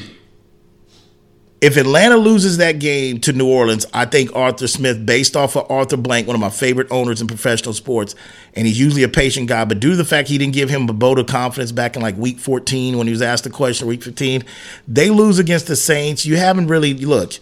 if 1.61 1.77
Atlanta 1.77 2.17
loses 2.17 2.57
that 2.57 2.79
game 2.79 3.19
to 3.19 3.33
New 3.33 3.47
Orleans, 3.47 3.85
I 3.93 4.05
think 4.05 4.35
Arthur 4.35 4.67
Smith, 4.67 5.05
based 5.05 5.35
off 5.37 5.55
of 5.55 5.69
Arthur 5.69 5.95
Blank, 5.95 6.25
one 6.25 6.35
of 6.35 6.39
my 6.41 6.49
favorite 6.49 6.87
owners 6.89 7.21
in 7.21 7.27
professional 7.27 7.75
sports, 7.75 8.15
and 8.55 8.65
he's 8.65 8.79
usually 8.79 9.03
a 9.03 9.09
patient 9.09 9.47
guy, 9.47 9.63
but 9.65 9.79
due 9.79 9.91
to 9.91 9.95
the 9.95 10.03
fact 10.03 10.27
he 10.27 10.39
didn't 10.39 10.55
give 10.55 10.71
him 10.71 10.89
a 10.89 10.93
vote 10.93 11.19
of 11.19 11.27
confidence 11.27 11.71
back 11.71 11.95
in 11.95 12.01
like 12.01 12.17
week 12.17 12.39
14 12.39 12.97
when 12.97 13.05
he 13.05 13.11
was 13.11 13.21
asked 13.21 13.43
the 13.43 13.51
question, 13.51 13.87
week 13.87 14.01
15, 14.01 14.43
they 14.87 15.11
lose 15.11 15.37
against 15.37 15.67
the 15.67 15.75
Saints. 15.75 16.25
You 16.25 16.37
haven't 16.37 16.65
really, 16.65 16.95
look, 16.95 17.33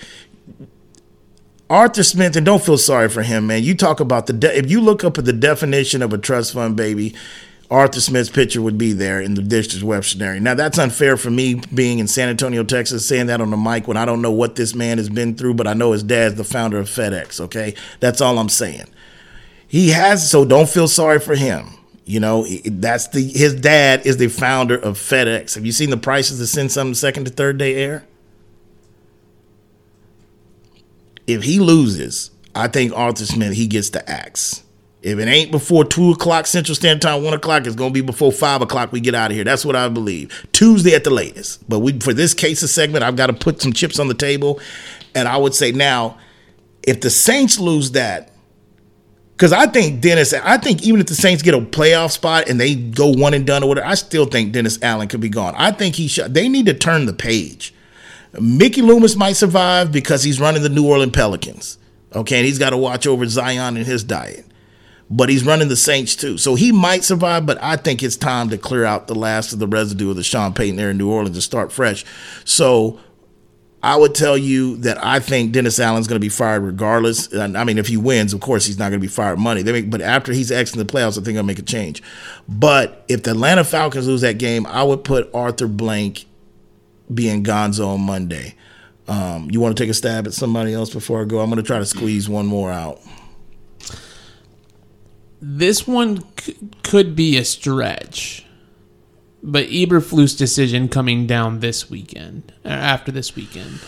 Arthur 1.70 2.04
Smith, 2.04 2.36
and 2.36 2.46
don't 2.46 2.62
feel 2.62 2.78
sorry 2.78 3.08
for 3.08 3.22
him, 3.22 3.48
man. 3.48 3.64
You 3.64 3.74
talk 3.74 4.02
about 4.02 4.28
the, 4.28 4.34
de- 4.34 4.58
if 4.58 4.70
you 4.70 4.82
look 4.82 5.06
up 5.06 5.18
at 5.18 5.24
the 5.24 5.34
definition 5.34 6.02
of 6.02 6.12
a 6.12 6.18
trust 6.18 6.52
fund 6.52 6.76
baby, 6.76 7.16
Arthur 7.72 8.02
Smith's 8.02 8.30
picture 8.30 8.62
would 8.62 8.80
be 8.80 8.94
there 8.94 9.22
in 9.22 9.36
the 9.36 9.44
district's 9.44 9.84
web 9.84 10.04
scenario. 10.04 10.40
Now 10.42 10.56
that's 10.56 10.80
unfair 10.80 11.18
for 11.18 11.30
me 11.30 11.62
being 11.74 12.00
in 12.00 12.08
San 12.08 12.28
Antonio, 12.30 12.64
Texas, 12.64 13.06
saying 13.06 13.28
that 13.28 13.42
on 13.42 13.52
the 13.52 13.58
mic 13.58 13.88
when 13.88 13.98
I 13.98 14.06
don't 14.06 14.24
know 14.24 14.32
what 14.32 14.56
this 14.56 14.74
man 14.74 14.98
has 14.98 15.10
been 15.10 15.36
through, 15.36 15.54
but 15.54 15.68
I 15.68 15.74
know 15.74 15.92
his 15.92 16.02
dad's 16.02 16.36
the 16.36 16.44
founder 16.44 16.80
of 16.80 16.88
FedEx. 16.88 17.40
Okay, 17.40 17.76
that's 18.00 18.22
all 18.22 18.40
I'm 18.40 18.50
saying. 18.50 18.88
He 19.68 19.90
has, 19.90 20.30
so 20.30 20.46
don't 20.46 20.68
feel 20.68 20.88
sorry 20.88 21.20
for 21.20 21.36
him. 21.36 21.68
You 22.06 22.20
know, 22.20 22.48
that's 22.66 23.10
the 23.10 23.22
his 23.22 23.54
dad 23.54 24.04
is 24.04 24.18
the 24.18 24.30
founder 24.30 24.76
of 24.76 24.98
FedEx. 24.98 25.54
Have 25.54 25.66
you 25.66 25.72
seen 25.72 25.92
the 25.92 25.98
prices 25.98 26.40
to 26.40 26.48
send 26.48 26.72
something 26.72 26.96
second 26.96 27.26
to 27.26 27.32
third 27.32 27.60
day 27.60 27.76
air? 27.76 28.08
If 31.28 31.44
he 31.44 31.60
loses, 31.60 32.32
I 32.56 32.68
think 32.68 32.94
Arthur 32.96 33.26
Smith 33.26 33.54
he 33.54 33.68
gets 33.68 33.92
the 33.92 34.10
axe. 34.10 34.64
If 35.02 35.18
it 35.18 35.28
ain't 35.30 35.52
before 35.52 35.86
two 35.86 36.12
o'clock 36.12 36.46
Central 36.46 36.76
Standard 36.76 37.02
Time, 37.02 37.24
one 37.24 37.34
o'clock, 37.34 37.66
it's 37.66 37.76
gonna 37.76 37.92
be 37.94 38.02
before 38.02 38.32
five 38.32 38.62
o'clock. 38.62 38.92
We 38.92 39.00
get 39.00 39.16
out 39.16 39.32
of 39.32 39.36
here. 39.36 39.46
That's 39.46 39.64
what 39.64 39.76
I 39.76 39.88
believe. 39.88 40.48
Tuesday 40.52 40.94
at 40.94 41.06
the 41.06 41.10
latest. 41.10 41.68
But 41.70 41.80
we 41.80 41.98
for 42.00 42.14
this 42.14 42.34
case 42.34 42.62
of 42.64 42.70
segment, 42.70 43.04
I've 43.04 43.16
got 43.16 43.28
to 43.28 43.34
put 43.34 43.62
some 43.62 43.72
chips 43.72 43.98
on 43.98 44.10
the 44.10 44.14
table, 44.14 44.60
and 45.16 45.28
I 45.28 45.38
would 45.38 45.54
say 45.56 45.72
now, 45.72 46.18
if 46.84 47.00
the 47.00 47.10
Saints 47.10 47.60
lose 47.60 47.92
that, 47.92 48.32
because 49.40 49.54
I 49.54 49.68
think 49.68 50.02
Dennis, 50.02 50.34
I 50.34 50.58
think 50.58 50.84
even 50.84 51.00
if 51.00 51.08
the 51.08 51.16
Saints 51.16 51.44
get 51.44 51.54
a 51.54 51.62
playoff 51.62 52.12
spot 52.12 52.50
and 52.50 52.60
they 52.60 52.76
go 52.76 53.08
one 53.08 53.34
and 53.34 53.48
done 53.48 53.64
or 53.64 53.70
whatever, 53.70 53.88
I 53.88 53.96
still 53.96 54.26
think 54.26 54.52
Dennis 54.52 54.78
Allen 54.82 55.08
could 55.08 55.22
be 55.22 55.30
gone. 55.30 55.56
I 55.56 55.72
think 55.72 55.96
he 55.96 56.10
should. 56.10 56.34
They 56.34 56.50
need 56.50 56.66
to 56.66 56.74
turn 56.74 57.06
the 57.06 57.14
page. 57.14 57.74
Mickey 58.38 58.82
Loomis 58.82 59.16
might 59.16 59.38
survive 59.38 59.94
because 59.94 60.24
he's 60.24 60.42
running 60.42 60.62
the 60.62 60.68
New 60.68 60.86
Orleans 60.86 61.14
Pelicans. 61.14 61.78
Okay, 62.14 62.38
and 62.38 62.46
he's 62.46 62.60
got 62.60 62.72
to 62.72 62.78
watch 62.78 63.08
over 63.08 63.26
Zion 63.26 63.78
and 63.78 63.86
his 63.86 64.04
diet. 64.04 64.46
But 65.12 65.30
he's 65.30 65.46
running 65.46 65.70
the 65.70 65.76
Saints 65.76 66.16
too. 66.16 66.38
So 66.38 66.54
he 66.56 66.72
might 66.72 67.04
survive, 67.04 67.46
but 67.46 67.62
I 67.64 67.78
think 67.78 68.04
it's 68.04 68.16
time 68.16 68.50
to 68.50 68.58
clear 68.58 68.86
out 68.86 69.08
the 69.08 69.16
last 69.16 69.54
of 69.54 69.60
the 69.60 69.68
residue 69.68 70.12
of 70.12 70.16
the 70.16 70.24
Sean 70.24 70.54
Payton 70.54 70.80
era 70.80 70.92
in 70.92 70.98
New 70.98 71.10
Orleans 71.10 71.36
and 71.36 71.44
start 71.44 71.72
fresh. 71.72 72.06
So 72.46 73.00
I 73.82 73.96
would 73.96 74.14
tell 74.14 74.38
you 74.38 74.76
that 74.78 75.04
I 75.04 75.20
think 75.20 75.54
Dennis 75.54 75.80
Allen's 75.80 76.08
going 76.08 76.18
to 76.18 76.26
be 76.26 76.30
fired 76.30 76.64
regardless. 76.64 77.34
I 77.34 77.64
mean, 77.64 77.78
if 77.78 77.88
he 77.88 77.96
wins, 77.96 78.34
of 78.34 78.42
course, 78.42 78.66
he's 78.66 78.78
not 78.78 78.90
going 78.90 79.00
to 79.00 79.06
be 79.06 79.08
fired 79.08 79.40
money. 79.40 79.64
Make, 79.64 79.90
but 79.90 80.02
after 80.02 80.34
he's 80.34 80.52
exiting 80.52 80.86
the 80.86 80.92
playoffs, 80.92 81.20
I 81.20 81.24
think 81.24 81.38
I'll 81.38 81.44
make 81.44 81.60
a 81.60 81.64
change. 81.64 82.04
But 82.48 83.06
if 83.08 83.24
the 83.24 83.32
Atlanta 83.32 83.64
Falcons 83.64 84.08
lose 84.08 84.22
that 84.22 84.38
game, 84.38 84.66
I 84.68 84.84
would 84.84 85.04
put 85.04 85.34
Arthur 85.34 85.68
Blank 85.68 86.26
being 87.14 87.44
Gonzo 87.44 87.88
on 87.88 88.02
Monday. 88.02 88.56
Um, 89.08 89.50
you 89.50 89.60
want 89.60 89.76
to 89.76 89.82
take 89.82 89.90
a 89.90 89.94
stab 89.96 90.28
at 90.28 90.34
somebody 90.34 90.74
else 90.74 90.94
before 90.94 91.22
I 91.22 91.26
go? 91.26 91.40
I'm 91.40 91.50
going 91.50 91.58
to 91.58 91.64
try 91.66 91.80
to 91.80 91.86
squeeze 91.86 92.30
one 92.30 92.46
more 92.46 92.72
out. 92.72 93.02
This 95.42 95.88
one 95.88 96.24
c- 96.40 96.56
could 96.84 97.16
be 97.16 97.38
a 97.38 97.46
stretch, 97.46 98.46
but 99.42 99.68
Eberflus 99.68 100.38
decision 100.38 100.90
coming 100.90 101.26
down 101.28 101.60
this 101.60 101.90
weekend 101.90 102.52
or 102.66 102.72
after 102.72 103.12
this 103.12 103.36
weekend. 103.36 103.80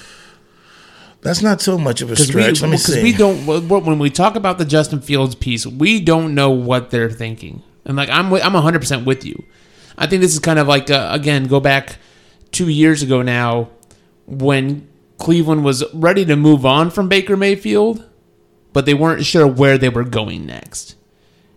That's 1.22 1.42
not 1.42 1.62
so 1.62 1.78
much 1.78 2.02
of 2.02 2.10
a 2.10 2.14
Because 2.14 2.34
we, 2.34 2.42
stretch. 2.42 2.62
Let 2.62 2.72
me 2.72 2.78
see. 2.78 3.04
we 3.04 3.14
don't 3.14 3.46
when 3.68 4.00
we 4.00 4.10
talk 4.10 4.36
about 4.36 4.58
the 4.58 4.66
Justin 4.66 5.02
Fields 5.02 5.36
piece, 5.36 5.68
we 5.68 6.00
don't 6.00 6.34
know 6.34 6.50
what 6.52 6.90
they're 6.90 7.12
thinking. 7.12 7.62
And 7.86 7.98
like 7.98 8.10
I'm 8.10 8.34
I'm 8.34 8.54
100% 8.54 9.06
with 9.06 9.26
you. 9.26 9.44
I 9.98 10.08
think 10.08 10.22
this 10.22 10.34
is 10.34 10.40
kind 10.40 10.58
of 10.58 10.68
like 10.68 10.90
uh, 10.90 11.10
again 11.12 11.46
go 11.48 11.60
back 11.60 11.98
2 12.52 12.70
years 12.70 13.04
ago 13.04 13.22
now 13.22 13.70
when 14.26 14.88
Cleveland 15.18 15.64
was 15.64 15.84
ready 15.94 16.26
to 16.26 16.36
move 16.36 16.66
on 16.66 16.90
from 16.90 17.08
Baker 17.10 17.36
Mayfield, 17.38 18.08
but 18.74 18.86
they 18.86 18.94
weren't 18.94 19.26
sure 19.26 19.46
where 19.46 19.78
they 19.78 19.90
were 19.90 20.04
going 20.06 20.46
next. 20.48 20.96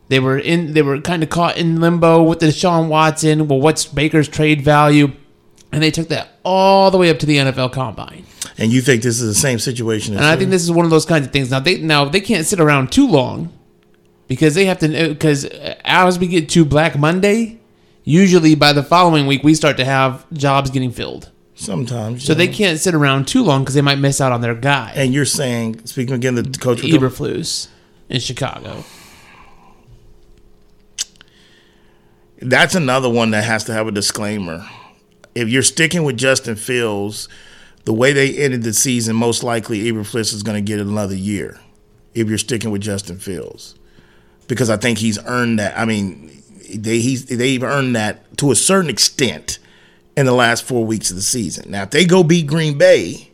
They 0.08 0.20
were 0.20 0.38
in 0.38 0.75
they 0.75 0.82
were 0.82 1.00
kind 1.00 1.23
of 1.23 1.30
caught 1.30 1.56
in 1.56 1.80
limbo 1.80 2.23
with 2.23 2.40
the 2.40 2.46
Deshaun 2.46 2.88
Watson, 2.88 3.49
well 3.49 3.61
what's 3.61 3.87
Baker's 3.87 4.28
trade 4.28 4.62
value? 4.62 5.12
And 5.73 5.82
they 5.82 5.90
took 5.90 6.08
that 6.08 6.28
all 6.44 6.90
the 6.90 6.99
way 6.99 7.11
up 7.11 7.18
to 7.20 7.26
the 7.26 7.38
NFL 7.38 7.73
combine. 7.73 8.25
and 8.58 8.73
you 8.73 8.80
think 8.80 9.02
this 9.02 9.20
is 9.20 9.26
the 9.26 9.40
same 9.40 9.58
situation? 9.58 10.14
As 10.14 10.20
And 10.20 10.26
I 10.26 10.37
think 10.37 10.50
this 10.50 10.62
is 10.62 10.70
one 10.70 10.84
of 10.84 10.90
those 10.90 11.06
kinds 11.06 11.26
of 11.26 11.32
things. 11.32 11.50
Now 11.50 11.61
they 11.61 11.78
now 11.78 12.04
they 12.04 12.20
can't 12.20 12.46
sit 12.46 12.61
around 12.61 12.92
too 12.92 13.08
long 13.08 13.52
because 14.28 14.54
they 14.54 14.66
have 14.66 14.78
to. 14.80 14.88
Because 15.08 15.44
as 15.84 16.18
we 16.18 16.26
get 16.26 16.49
to 16.50 16.64
Black 16.64 16.99
Monday, 16.99 17.58
usually 18.04 18.54
by 18.54 18.73
the 18.73 18.82
following 18.82 19.26
week 19.26 19.42
we 19.42 19.54
start 19.54 19.76
to 19.78 19.84
have 19.84 20.30
jobs 20.32 20.70
getting 20.70 20.90
filled. 20.90 21.30
sometimes. 21.54 22.25
So 22.25 22.32
yeah. 22.32 22.38
they 22.38 22.49
can't 22.49 22.78
sit 22.78 22.94
around 22.94 23.26
too 23.26 23.42
long 23.42 23.62
because 23.62 23.75
they 23.75 23.82
might 23.82 23.99
miss 23.99 24.20
out 24.20 24.32
on 24.32 24.40
their 24.42 24.54
guy, 24.54 24.92
And 24.94 25.14
you're 25.14 25.25
saying, 25.25 25.87
speaking 25.87 26.14
again, 26.14 26.34
the 26.34 26.42
coach. 26.58 26.82
Eberflus 26.82 27.68
in 28.08 28.20
Chicago. 28.20 28.84
That's 32.51 32.75
another 32.75 33.09
one 33.09 33.31
that 33.33 33.45
has 33.45 33.65
to 33.65 33.73
have 33.73 33.87
a 33.87 33.93
disclaimer. 33.93 34.65
If 35.35 35.49
you're 35.49 35.63
sticking 35.63 36.05
with 36.05 36.17
Justin 36.17 36.57
Fields, 36.57 37.29
the 37.85 37.93
way 37.93 38.13
they 38.13 38.37
ended 38.39 38.63
the 38.63 38.73
season, 38.73 39.17
most 39.17 39.43
likely 39.43 39.85
Eberflus 39.85 40.33
is 40.33 40.43
going 40.43 40.63
to 40.63 40.67
get 40.67 40.81
another 40.81 41.15
year. 41.15 41.59
If 42.15 42.29
you're 42.29 42.39
sticking 42.39 42.71
with 42.71 42.81
Justin 42.81 43.19
Fields, 43.19 43.75
because 44.47 44.71
I 44.71 44.77
think 44.77 44.99
he's 44.99 45.19
earned 45.27 45.59
that. 45.59 45.77
I 45.77 45.85
mean, 45.85 46.31
they 46.73 47.01
he's 47.01 47.27
they've 47.27 47.63
earned 47.63 47.97
that 47.97 48.37
to 48.39 48.53
a 48.53 48.55
certain 48.55 48.89
extent 48.89 49.59
in 50.17 50.27
the 50.27 50.33
last 50.33 50.63
four 50.63 50.85
weeks 50.85 51.11
of 51.11 51.17
the 51.17 51.23
season. 51.23 51.73
Now, 51.73 51.83
if 51.83 51.91
they 51.91 52.05
go 52.05 52.23
beat 52.23 52.47
Green 52.47 52.79
Bay, 52.79 53.33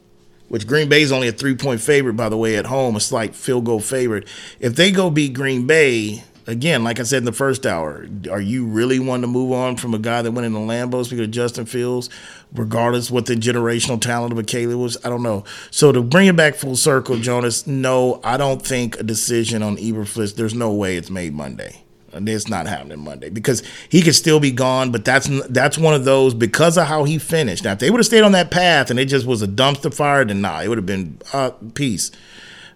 which 0.48 0.66
Green 0.66 0.88
Bay 0.88 1.02
is 1.02 1.12
only 1.12 1.28
a 1.28 1.32
three 1.32 1.54
point 1.54 1.80
favorite, 1.80 2.14
by 2.14 2.28
the 2.28 2.36
way, 2.36 2.56
at 2.56 2.66
home, 2.66 2.96
a 2.96 3.00
slight 3.00 3.34
field 3.34 3.66
goal 3.66 3.80
favorite. 3.80 4.26
If 4.58 4.76
they 4.76 4.90
go 4.90 5.10
beat 5.10 5.34
Green 5.34 5.66
Bay, 5.66 6.24
again, 6.46 6.84
like 6.84 7.00
I 7.00 7.02
said 7.04 7.18
in 7.18 7.24
the 7.24 7.32
first 7.32 7.66
hour, 7.66 8.06
are 8.30 8.40
you 8.40 8.66
really 8.66 8.98
wanting 8.98 9.22
to 9.22 9.28
move 9.28 9.52
on 9.52 9.76
from 9.76 9.94
a 9.94 9.98
guy 9.98 10.22
that 10.22 10.32
went 10.32 10.46
in 10.46 10.52
the 10.52 10.58
Lambos 10.58 11.10
because 11.10 11.24
of 11.24 11.30
Justin 11.30 11.66
Fields, 11.66 12.10
regardless 12.52 13.10
what 13.10 13.26
the 13.26 13.34
generational 13.34 14.00
talent 14.00 14.32
of 14.32 14.38
a 14.38 14.42
Caleb 14.42 14.78
was? 14.78 14.96
I 15.04 15.08
don't 15.08 15.22
know. 15.22 15.44
So 15.70 15.92
to 15.92 16.02
bring 16.02 16.26
it 16.26 16.36
back 16.36 16.54
full 16.54 16.76
circle, 16.76 17.18
Jonas, 17.18 17.66
no, 17.66 18.20
I 18.24 18.36
don't 18.36 18.64
think 18.64 18.98
a 18.98 19.02
decision 19.02 19.62
on 19.62 19.76
Eberflus, 19.76 20.34
there's 20.34 20.54
no 20.54 20.72
way 20.72 20.96
it's 20.96 21.10
made 21.10 21.34
Monday. 21.34 21.82
And 22.12 22.28
it's 22.28 22.48
not 22.48 22.66
happening 22.66 22.98
Monday 22.98 23.30
because 23.30 23.62
he 23.88 24.02
could 24.02 24.16
still 24.16 24.40
be 24.40 24.50
gone. 24.50 24.90
But 24.90 25.04
that's 25.04 25.28
that's 25.48 25.78
one 25.78 25.94
of 25.94 26.04
those 26.04 26.34
because 26.34 26.76
of 26.76 26.88
how 26.88 27.04
he 27.04 27.18
finished. 27.18 27.62
Now, 27.62 27.72
if 27.72 27.78
they 27.78 27.88
would 27.88 27.98
have 27.98 28.06
stayed 28.06 28.22
on 28.22 28.32
that 28.32 28.50
path 28.50 28.90
and 28.90 28.98
it 28.98 29.04
just 29.04 29.26
was 29.26 29.42
a 29.42 29.46
dumpster 29.46 29.94
fire, 29.94 30.24
then 30.24 30.40
nah, 30.40 30.60
it 30.60 30.66
would 30.66 30.78
have 30.78 30.86
been 30.86 31.20
uh, 31.32 31.50
peace. 31.74 32.10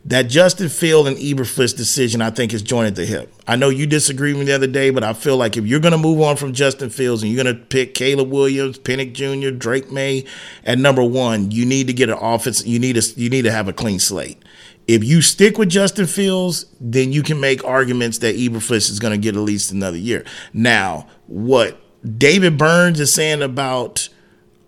That 0.06 0.24
Justin 0.24 0.68
Field 0.68 1.08
and 1.08 1.16
Eberflus 1.16 1.74
decision, 1.74 2.20
I 2.20 2.28
think, 2.28 2.52
is 2.52 2.60
joined 2.60 2.88
at 2.88 2.94
the 2.94 3.06
hip. 3.06 3.32
I 3.46 3.56
know 3.56 3.70
you 3.70 3.86
disagreed 3.86 4.34
with 4.34 4.40
me 4.40 4.46
the 4.46 4.54
other 4.54 4.66
day, 4.66 4.90
but 4.90 5.02
I 5.02 5.14
feel 5.14 5.38
like 5.38 5.56
if 5.56 5.64
you're 5.66 5.80
going 5.80 5.92
to 5.92 5.98
move 5.98 6.20
on 6.20 6.36
from 6.36 6.52
Justin 6.52 6.90
Fields 6.90 7.22
and 7.22 7.32
you're 7.32 7.42
going 7.42 7.56
to 7.56 7.62
pick 7.62 7.94
Caleb 7.94 8.30
Williams, 8.30 8.78
Penix 8.78 9.14
Jr., 9.14 9.50
Drake 9.50 9.90
Maye 9.90 10.26
at 10.64 10.78
number 10.78 11.02
one, 11.02 11.50
you 11.50 11.64
need 11.64 11.86
to 11.86 11.94
get 11.94 12.10
an 12.10 12.18
offense. 12.20 12.66
You 12.66 12.78
need 12.78 13.00
to 13.00 13.20
you 13.20 13.30
need 13.30 13.42
to 13.42 13.52
have 13.52 13.66
a 13.66 13.72
clean 13.72 13.98
slate. 13.98 14.42
If 14.86 15.02
you 15.02 15.22
stick 15.22 15.56
with 15.56 15.70
Justin 15.70 16.06
Fields, 16.06 16.66
then 16.78 17.10
you 17.10 17.22
can 17.22 17.40
make 17.40 17.64
arguments 17.64 18.18
that 18.18 18.36
Eberflus 18.36 18.90
is 18.90 18.98
going 18.98 19.12
to 19.12 19.18
get 19.18 19.34
at 19.34 19.40
least 19.40 19.72
another 19.72 19.96
year. 19.96 20.24
Now, 20.52 21.08
what 21.26 21.80
David 22.18 22.58
Burns 22.58 23.00
is 23.00 23.12
saying 23.12 23.40
about 23.40 24.10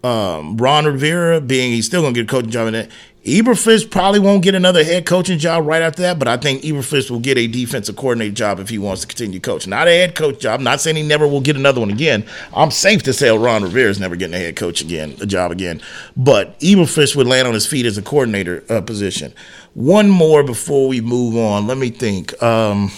um, 0.03 0.57
Ron 0.57 0.87
Rivera 0.87 1.41
being 1.41 1.73
he's 1.73 1.87
still 1.87 2.01
going 2.01 2.15
to 2.15 2.23
get 2.23 2.31
a 2.31 2.33
coaching 2.33 2.51
job 2.51 2.69
in 2.69 2.73
that. 2.75 2.91
Eberflus 3.27 3.91
probably 3.91 4.21
won't 4.21 4.45
get 4.45 4.55
another 4.55 4.85
head 4.85 5.05
coaching 5.05 5.37
job 5.37 5.67
right 5.67 5.83
after 5.83 6.03
that, 6.03 6.17
but 6.17 6.29
I 6.29 6.37
think 6.37 6.63
Eberflus 6.63 7.11
will 7.11 7.19
get 7.19 7.37
a 7.37 7.49
defensive 7.49 7.97
coordinator 7.97 8.33
job 8.33 8.61
if 8.61 8.69
he 8.69 8.79
wants 8.79 9.01
to 9.01 9.09
continue 9.09 9.41
coaching. 9.41 9.71
Not 9.71 9.89
a 9.89 9.91
head 9.91 10.15
coach 10.15 10.39
job. 10.39 10.61
Not 10.61 10.81
saying 10.81 10.95
he 10.95 11.03
never 11.03 11.27
will 11.27 11.41
get 11.41 11.57
another 11.57 11.81
one 11.81 11.91
again. 11.91 12.25
I'm 12.55 12.71
safe 12.71 13.03
to 13.03 13.13
say 13.13 13.37
Ron 13.37 13.65
Rivera 13.65 13.91
is 13.91 13.99
never 13.99 14.15
getting 14.15 14.35
a 14.35 14.39
head 14.39 14.55
coach 14.55 14.81
again, 14.81 15.17
a 15.21 15.27
job 15.27 15.51
again. 15.51 15.83
But 16.17 16.59
Eberflus 16.61 17.17
would 17.17 17.27
land 17.27 17.49
on 17.49 17.55
his 17.55 17.67
feet 17.67 17.85
as 17.85 17.99
a 17.99 18.03
coordinator 18.03 18.63
uh, 18.69 18.81
position. 18.81 19.35
One 19.75 20.09
more 20.09 20.45
before 20.45 20.87
we 20.87 21.01
move 21.01 21.37
on. 21.37 21.67
Let 21.67 21.79
me 21.79 21.91
think. 21.91 22.41
Um, 22.41 22.93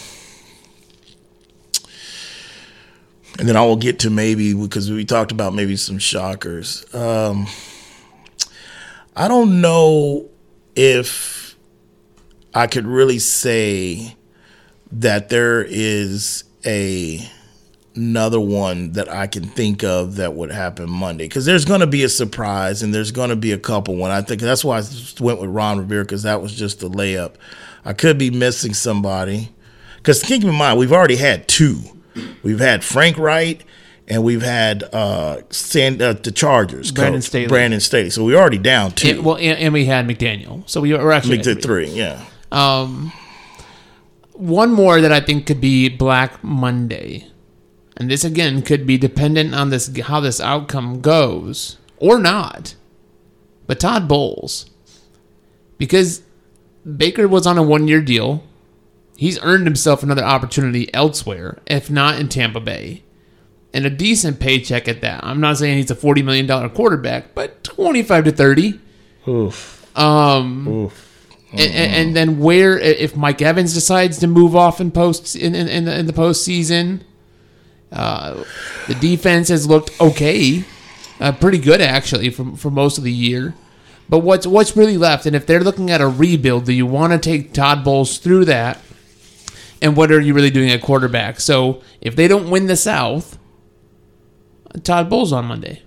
and 3.38 3.48
then 3.48 3.56
I 3.56 3.64
will 3.64 3.76
get 3.76 4.00
to 4.00 4.10
maybe 4.10 4.52
because 4.52 4.90
we 4.90 5.06
talked 5.06 5.32
about 5.32 5.54
maybe 5.54 5.76
some 5.76 5.98
shockers. 5.98 6.84
Um, 6.94 7.46
I 9.18 9.26
don't 9.26 9.60
know 9.60 10.28
if 10.76 11.56
I 12.54 12.68
could 12.68 12.86
really 12.86 13.18
say 13.18 14.14
that 14.92 15.28
there 15.28 15.64
is 15.68 16.44
a 16.64 17.28
another 17.96 18.38
one 18.38 18.92
that 18.92 19.08
I 19.08 19.26
can 19.26 19.42
think 19.42 19.82
of 19.82 20.14
that 20.16 20.34
would 20.34 20.52
happen 20.52 20.88
Monday 20.88 21.24
because 21.24 21.44
there's 21.46 21.64
going 21.64 21.80
to 21.80 21.86
be 21.88 22.04
a 22.04 22.08
surprise 22.08 22.84
and 22.84 22.94
there's 22.94 23.10
going 23.10 23.30
to 23.30 23.36
be 23.36 23.50
a 23.50 23.58
couple 23.58 23.96
one. 23.96 24.12
I 24.12 24.22
think 24.22 24.40
that's 24.40 24.64
why 24.64 24.78
I 24.78 24.82
went 25.18 25.40
with 25.40 25.50
Ron 25.50 25.78
Rivera 25.78 26.04
because 26.04 26.22
that 26.22 26.40
was 26.40 26.54
just 26.54 26.84
a 26.84 26.88
layup. 26.88 27.34
I 27.84 27.94
could 27.94 28.18
be 28.18 28.30
missing 28.30 28.72
somebody 28.72 29.48
because 29.96 30.22
keep 30.22 30.44
in 30.44 30.54
mind 30.54 30.78
we've 30.78 30.92
already 30.92 31.16
had 31.16 31.48
two. 31.48 31.80
We've 32.44 32.60
had 32.60 32.84
Frank 32.84 33.18
Reich 33.18 33.66
and 34.08 34.24
we've 34.24 34.42
had 34.42 34.82
uh, 34.92 35.42
San, 35.50 36.00
uh 36.02 36.14
the 36.14 36.32
Chargers 36.32 36.90
Brandon 36.90 37.20
coach, 37.20 37.28
Staley. 37.28 37.46
Brandon 37.46 37.80
Staley. 37.80 38.10
So 38.10 38.24
we're 38.24 38.38
already 38.38 38.58
down 38.58 38.92
two. 38.92 39.10
And, 39.10 39.24
well, 39.24 39.36
and, 39.36 39.58
and 39.58 39.72
we 39.72 39.84
had 39.84 40.06
McDaniel, 40.06 40.68
so 40.68 40.80
we 40.80 40.92
were 40.92 41.12
actually 41.12 41.38
it 41.38 41.62
three, 41.62 41.88
yeah. 41.90 42.24
Um, 42.50 43.12
one 44.32 44.72
more 44.72 45.00
that 45.00 45.12
I 45.12 45.20
think 45.20 45.46
could 45.46 45.60
be 45.60 45.88
Black 45.88 46.42
Monday, 46.42 47.26
and 47.96 48.10
this 48.10 48.24
again 48.24 48.62
could 48.62 48.86
be 48.86 48.96
dependent 48.96 49.54
on 49.54 49.70
this 49.70 49.94
how 49.98 50.20
this 50.20 50.40
outcome 50.40 51.00
goes 51.00 51.76
or 51.98 52.18
not. 52.18 52.74
But 53.66 53.80
Todd 53.80 54.08
Bowles, 54.08 54.70
because 55.76 56.22
Baker 56.96 57.28
was 57.28 57.46
on 57.46 57.58
a 57.58 57.62
one-year 57.62 58.00
deal, 58.00 58.42
he's 59.18 59.38
earned 59.42 59.66
himself 59.66 60.02
another 60.02 60.24
opportunity 60.24 60.92
elsewhere, 60.94 61.58
if 61.66 61.90
not 61.90 62.18
in 62.18 62.30
Tampa 62.30 62.60
Bay. 62.60 63.02
And 63.74 63.84
a 63.84 63.90
decent 63.90 64.40
paycheck 64.40 64.88
at 64.88 65.02
that. 65.02 65.22
I'm 65.22 65.40
not 65.40 65.58
saying 65.58 65.76
he's 65.76 65.90
a 65.90 65.94
$40 65.94 66.24
million 66.24 66.70
quarterback, 66.70 67.34
but 67.34 67.62
25 67.64 68.24
to 68.24 68.32
30. 68.32 68.80
Oof. 69.28 69.98
Um, 69.98 70.66
Oof. 70.66 71.26
and, 71.52 71.60
and, 71.60 71.94
and 71.94 72.16
then 72.16 72.38
where 72.38 72.78
if 72.78 73.14
Mike 73.16 73.42
Evans 73.42 73.74
decides 73.74 74.18
to 74.18 74.26
move 74.26 74.56
off 74.56 74.80
in 74.80 74.90
post 74.90 75.36
in 75.36 75.54
in, 75.54 75.68
in 75.68 75.84
the 75.84 75.98
in 75.98 76.06
the 76.06 76.12
postseason, 76.12 77.00
uh, 77.92 78.42
the 78.86 78.94
defense 78.94 79.48
has 79.48 79.66
looked 79.66 80.00
okay, 80.00 80.64
uh, 81.20 81.32
pretty 81.32 81.58
good 81.58 81.80
actually 81.80 82.30
for 82.30 82.56
for 82.56 82.70
most 82.70 82.96
of 82.96 83.04
the 83.04 83.12
year. 83.12 83.54
But 84.08 84.20
what's 84.20 84.46
what's 84.46 84.76
really 84.76 84.96
left? 84.96 85.26
And 85.26 85.36
if 85.36 85.46
they're 85.46 85.60
looking 85.60 85.90
at 85.90 86.00
a 86.00 86.08
rebuild, 86.08 86.64
do 86.64 86.72
you 86.72 86.86
want 86.86 87.12
to 87.12 87.18
take 87.18 87.52
Todd 87.52 87.84
Bowles 87.84 88.18
through 88.18 88.46
that? 88.46 88.80
And 89.82 89.96
what 89.96 90.10
are 90.10 90.20
you 90.20 90.34
really 90.34 90.50
doing 90.50 90.70
at 90.70 90.80
quarterback? 90.80 91.40
So 91.40 91.82
if 92.00 92.16
they 92.16 92.26
don't 92.26 92.50
win 92.50 92.66
the 92.66 92.76
South, 92.76 93.37
Todd 94.82 95.08
Bowles 95.08 95.32
on 95.32 95.46
Monday. 95.46 95.82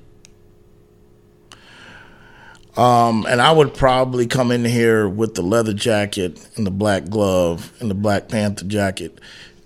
Um, 2.78 3.26
and 3.28 3.42
I 3.42 3.52
would 3.52 3.74
probably 3.74 4.28
come 4.28 4.50
in 4.50 4.64
here 4.64 5.08
with 5.08 5.36
the 5.36 5.42
leather 5.42 5.74
jacket 5.74 6.48
and 6.56 6.66
the 6.66 6.72
black 6.72 7.10
glove 7.10 7.74
and 7.82 7.90
the 7.90 7.96
Black 7.96 8.30
Panther 8.30 8.66
jacket. 8.66 9.20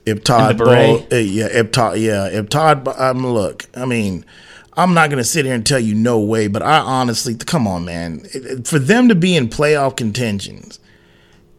If 0.05 0.23
Todd, 0.23 0.57
the 0.57 0.65
beret? 0.65 1.09
Bowl- 1.09 1.19
uh, 1.19 1.21
yeah, 1.21 1.47
if 1.51 1.71
Todd, 1.71 1.99
yeah, 1.99 2.27
if 2.27 2.49
Todd, 2.49 2.87
um, 2.87 3.25
look, 3.25 3.65
I 3.75 3.85
mean, 3.85 4.25
I'm 4.73 4.93
not 4.93 5.09
gonna 5.09 5.23
sit 5.23 5.45
here 5.45 5.53
and 5.53 5.65
tell 5.65 5.79
you 5.79 5.93
no 5.93 6.19
way, 6.19 6.47
but 6.47 6.61
I 6.63 6.79
honestly, 6.79 7.35
come 7.35 7.67
on, 7.67 7.85
man, 7.85 8.21
for 8.63 8.79
them 8.79 9.07
to 9.09 9.15
be 9.15 9.35
in 9.35 9.49
playoff 9.49 9.95
contentions 9.95 10.79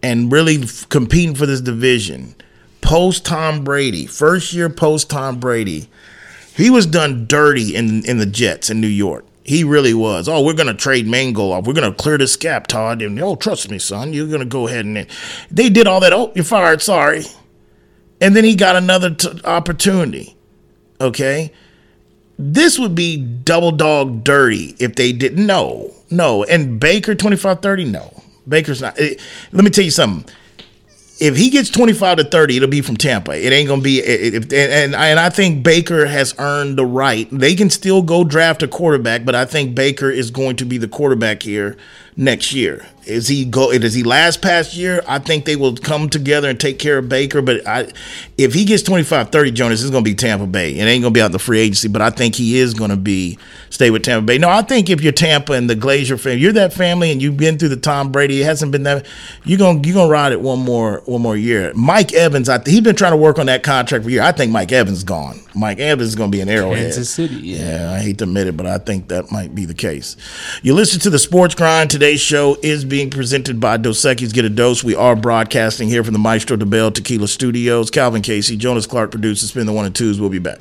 and 0.03 0.31
really 0.31 0.63
f- 0.63 0.89
competing 0.89 1.35
for 1.35 1.47
this 1.47 1.61
division, 1.61 2.35
post 2.81 3.25
Tom 3.25 3.65
Brady, 3.65 4.07
first 4.07 4.53
year 4.53 4.69
post 4.69 5.11
Tom 5.11 5.39
Brady, 5.41 5.89
he 6.57 6.71
was 6.71 6.87
done 6.87 7.27
dirty 7.27 7.75
in 7.75 8.05
in 8.05 8.19
the 8.19 8.27
Jets 8.27 8.71
in 8.71 8.81
New 8.81 8.87
York. 8.87 9.25
He 9.45 9.63
really 9.63 9.95
was. 9.95 10.29
Oh, 10.29 10.43
we're 10.43 10.55
gonna 10.55 10.75
trade 10.75 11.07
Mango 11.07 11.53
off. 11.53 11.67
We're 11.67 11.73
gonna 11.75 11.93
clear 11.95 12.19
this 12.19 12.37
cap, 12.37 12.67
Todd. 12.67 13.01
And 13.03 13.21
oh, 13.21 13.37
trust 13.37 13.71
me, 13.71 13.79
son, 13.79 14.13
you're 14.13 14.27
gonna 14.27 14.45
go 14.45 14.67
ahead 14.67 14.85
and 14.85 15.07
they 15.51 15.69
did 15.69 15.87
all 15.87 16.01
that. 16.01 16.13
Oh, 16.13 16.33
you're 16.35 16.45
fired. 16.45 16.83
Sorry. 16.83 17.25
And 18.21 18.35
then 18.35 18.45
he 18.45 18.57
got 18.57 18.77
another 18.77 19.15
t- 19.15 19.41
opportunity. 19.45 20.37
Okay, 21.01 21.53
this 22.39 22.79
would 22.79 22.95
be 22.95 23.19
double 23.19 23.71
dog 23.73 24.25
dirty 24.25 24.75
if 24.79 24.95
they 24.95 25.13
didn't. 25.13 25.45
No, 25.47 25.93
no. 26.11 26.43
And 26.45 26.81
Baker 26.81 27.15
25-30, 27.15 27.91
no. 27.91 28.23
Baker's 28.49 28.81
not. 28.81 28.99
eh, 28.99 29.17
let 29.53 29.65
me 29.65 29.71
tell 29.71 29.85
you 29.85 29.91
something 29.91 30.33
if 31.18 31.37
he 31.37 31.50
gets 31.50 31.70
25 31.70 32.18
to 32.18 32.25
30 32.25 32.56
it'll 32.56 32.68
be 32.68 32.80
from 32.80 32.96
tampa. 32.96 33.32
It 33.32 33.52
ain't 33.52 33.68
gonna 33.68 33.82
be 33.82 34.00
it, 34.00 34.35
it, 34.35 34.52
and, 34.52 34.94
and 34.94 35.20
i 35.20 35.30
think 35.30 35.62
baker 35.62 36.06
has 36.06 36.35
earned 36.38 36.76
the 36.76 36.87
right. 36.87 37.28
They 37.30 37.54
can 37.54 37.70
still 37.70 38.02
go 38.02 38.25
draft 38.25 38.62
a 38.62 38.68
quarterback 38.68 39.25
but 39.25 39.35
i 39.35 39.44
think 39.44 39.75
baker 39.75 40.11
is 40.11 40.30
going 40.30 40.56
to 40.56 40.64
be 40.64 40.78
the 40.78 40.88
quarterback 40.88 41.42
here 41.42 41.76
next 42.16 42.52
year. 42.52 42.87
Is 43.04 43.28
he 43.28 43.44
go 43.44 43.76
does 43.78 43.94
he 43.94 44.02
last 44.02 44.42
past 44.42 44.75
year? 44.75 45.00
I 45.06 45.20
think 45.20 45.44
they 45.44 45.54
will 45.54 45.76
come 45.76 46.08
together 46.08 46.49
and 46.50 46.58
take 46.58 46.80
care 46.80 46.99
of 46.99 47.08
baker 47.08 47.40
but 47.40 47.64
i 47.66 47.88
if 48.37 48.52
he 48.52 48.64
gets 48.64 48.82
25 48.82 49.30
30 49.30 49.50
jonas 49.52 49.80
it's 49.80 49.90
gonna 49.90 50.02
be 50.02 50.14
tampa 50.14 50.46
bay. 50.46 50.73
It 50.73 50.82
ain't 50.82 51.02
gonna 51.02 51.12
be 51.12 51.23
out 51.23 51.30
the 51.30 51.38
free 51.38 51.61
agency 51.61 51.87
but 51.87 52.02
i 52.02 52.11
think 52.11 52.35
he 52.35 52.58
is 52.58 52.75
gonna 52.75 52.96
be 52.96 53.38
stay 53.70 53.92
with 53.92 54.02
tampa 54.02 54.26
bay. 54.26 54.38
No 54.38 54.49
i 54.49 54.61
think 54.62 54.90
if 54.90 55.02
you're 55.02 55.12
tampa 55.12 55.52
and 55.52 55.70
the 55.70 55.76
Glazer 55.76 56.18
family 56.18 56.40
you're 56.40 56.52
that 56.54 56.73
family 56.73 57.12
and 57.12 57.23
you've 57.23 57.37
been 57.37 57.58
through 57.58 57.68
the 57.68 57.76
tom 57.76 58.11
brady 58.11 58.42
it 58.42 58.44
hasn't 58.44 58.73
been 58.73 58.82
that 58.82 59.06
you're 59.44 59.58
gonna 59.58 59.80
you're 59.85 59.94
gonna 59.94 60.11
ride 60.11 60.32
it 60.32 60.40
one 60.40 60.58
more 60.58 61.02
one 61.06 61.23
more 61.23 61.37
year. 61.37 61.73
Mike 61.75 62.12
evans 62.12 62.49
i 62.49 62.61
he's 62.64 62.80
been 62.80 62.96
trying 62.96 63.12
to 63.12 63.16
work 63.16 63.38
on 63.38 63.46
that 63.46 63.62
contract 63.62 64.02
for 64.02 64.11
a 64.11 64.12
year. 64.12 64.23
I 64.23 64.32
think 64.32 64.50
mike 64.50 64.73
evans 64.73 65.04
gone. 65.04 65.38
Mike 65.54 65.78
evans 65.78 66.08
is 66.08 66.14
gonna 66.16 66.30
be 66.30 66.40
an 66.40 66.49
arrowhead. 66.49 66.78
Kansas 66.78 67.08
City, 67.08 67.37
yeah. 67.37 67.82
yeah, 67.82 67.92
I 67.92 68.00
hate 68.00 68.18
to 68.18 68.25
admit 68.25 68.46
it, 68.48 68.57
but 68.57 68.66
I 68.66 68.79
think 68.79 69.09
that 69.09 69.31
might 69.31 69.55
be 69.55 69.64
the 69.64 69.74
case. 69.74 70.16
You 70.62 70.74
listen 70.74 71.00
to 71.00 71.11
the 71.11 71.18
Sports 71.18 71.55
Grind. 71.55 71.90
Today's 72.07 72.21
show 72.21 72.57
is 72.62 72.85
being 72.85 73.11
presented 73.11 73.59
by 73.59 73.79
Dos 73.79 74.03
Equis 74.03 74.33
Get 74.33 74.45
a 74.45 74.49
Dose. 74.49 74.85
We 74.85 74.95
are 74.95 75.16
broadcasting 75.16 75.88
here 75.88 76.05
from 76.05 76.12
the 76.12 76.21
Maestro 76.21 76.57
Dobel 76.57 76.95
Tequila 76.95 77.27
Studios. 77.27 77.90
Calvin 77.90 78.23
Casey, 78.23 78.57
Jonas 78.57 78.87
Clark 78.87 79.11
produces. 79.11 79.49
Spin 79.49 79.66
the 79.66 79.73
one 79.73 79.87
and 79.87 79.92
twos. 79.92 80.21
We'll 80.21 80.31
be 80.31 80.38
back. 80.38 80.61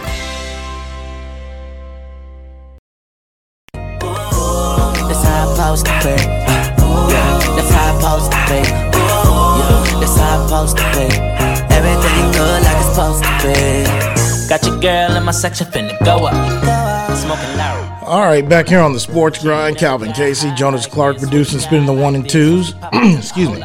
Got 14.51 14.65
your 14.65 14.81
girl 14.81 15.15
in 15.15 15.23
my 15.23 15.31
section 15.31 15.65
finna 15.67 15.97
go 16.03 16.25
up. 16.25 17.15
Smoking. 17.15 18.05
All 18.05 18.19
right, 18.19 18.41
back 18.49 18.67
here 18.67 18.81
on 18.81 18.91
the 18.91 18.99
Sports 18.99 19.41
Grind, 19.41 19.77
Calvin 19.77 20.11
Casey, 20.11 20.53
Jonas 20.55 20.85
Clark 20.85 21.19
producing, 21.19 21.59
spinning 21.59 21.85
the 21.85 21.93
one 21.93 22.15
and 22.15 22.29
twos. 22.29 22.73
Excuse 22.93 23.47
me. 23.47 23.63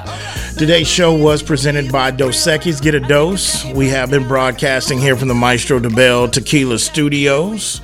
Today's 0.57 0.87
show 0.87 1.13
was 1.13 1.43
presented 1.43 1.91
by 1.91 2.13
Dos 2.13 2.37
Equis. 2.47 2.81
Get 2.81 2.95
a 2.95 3.01
dose. 3.01 3.65
We 3.65 3.89
have 3.89 4.13
been 4.13 4.29
broadcasting 4.29 5.01
here 5.01 5.17
from 5.17 5.27
the 5.27 5.35
Maestro 5.35 5.81
Dobel 5.81 6.31
Tequila 6.31 6.79
Studios. 6.79 7.81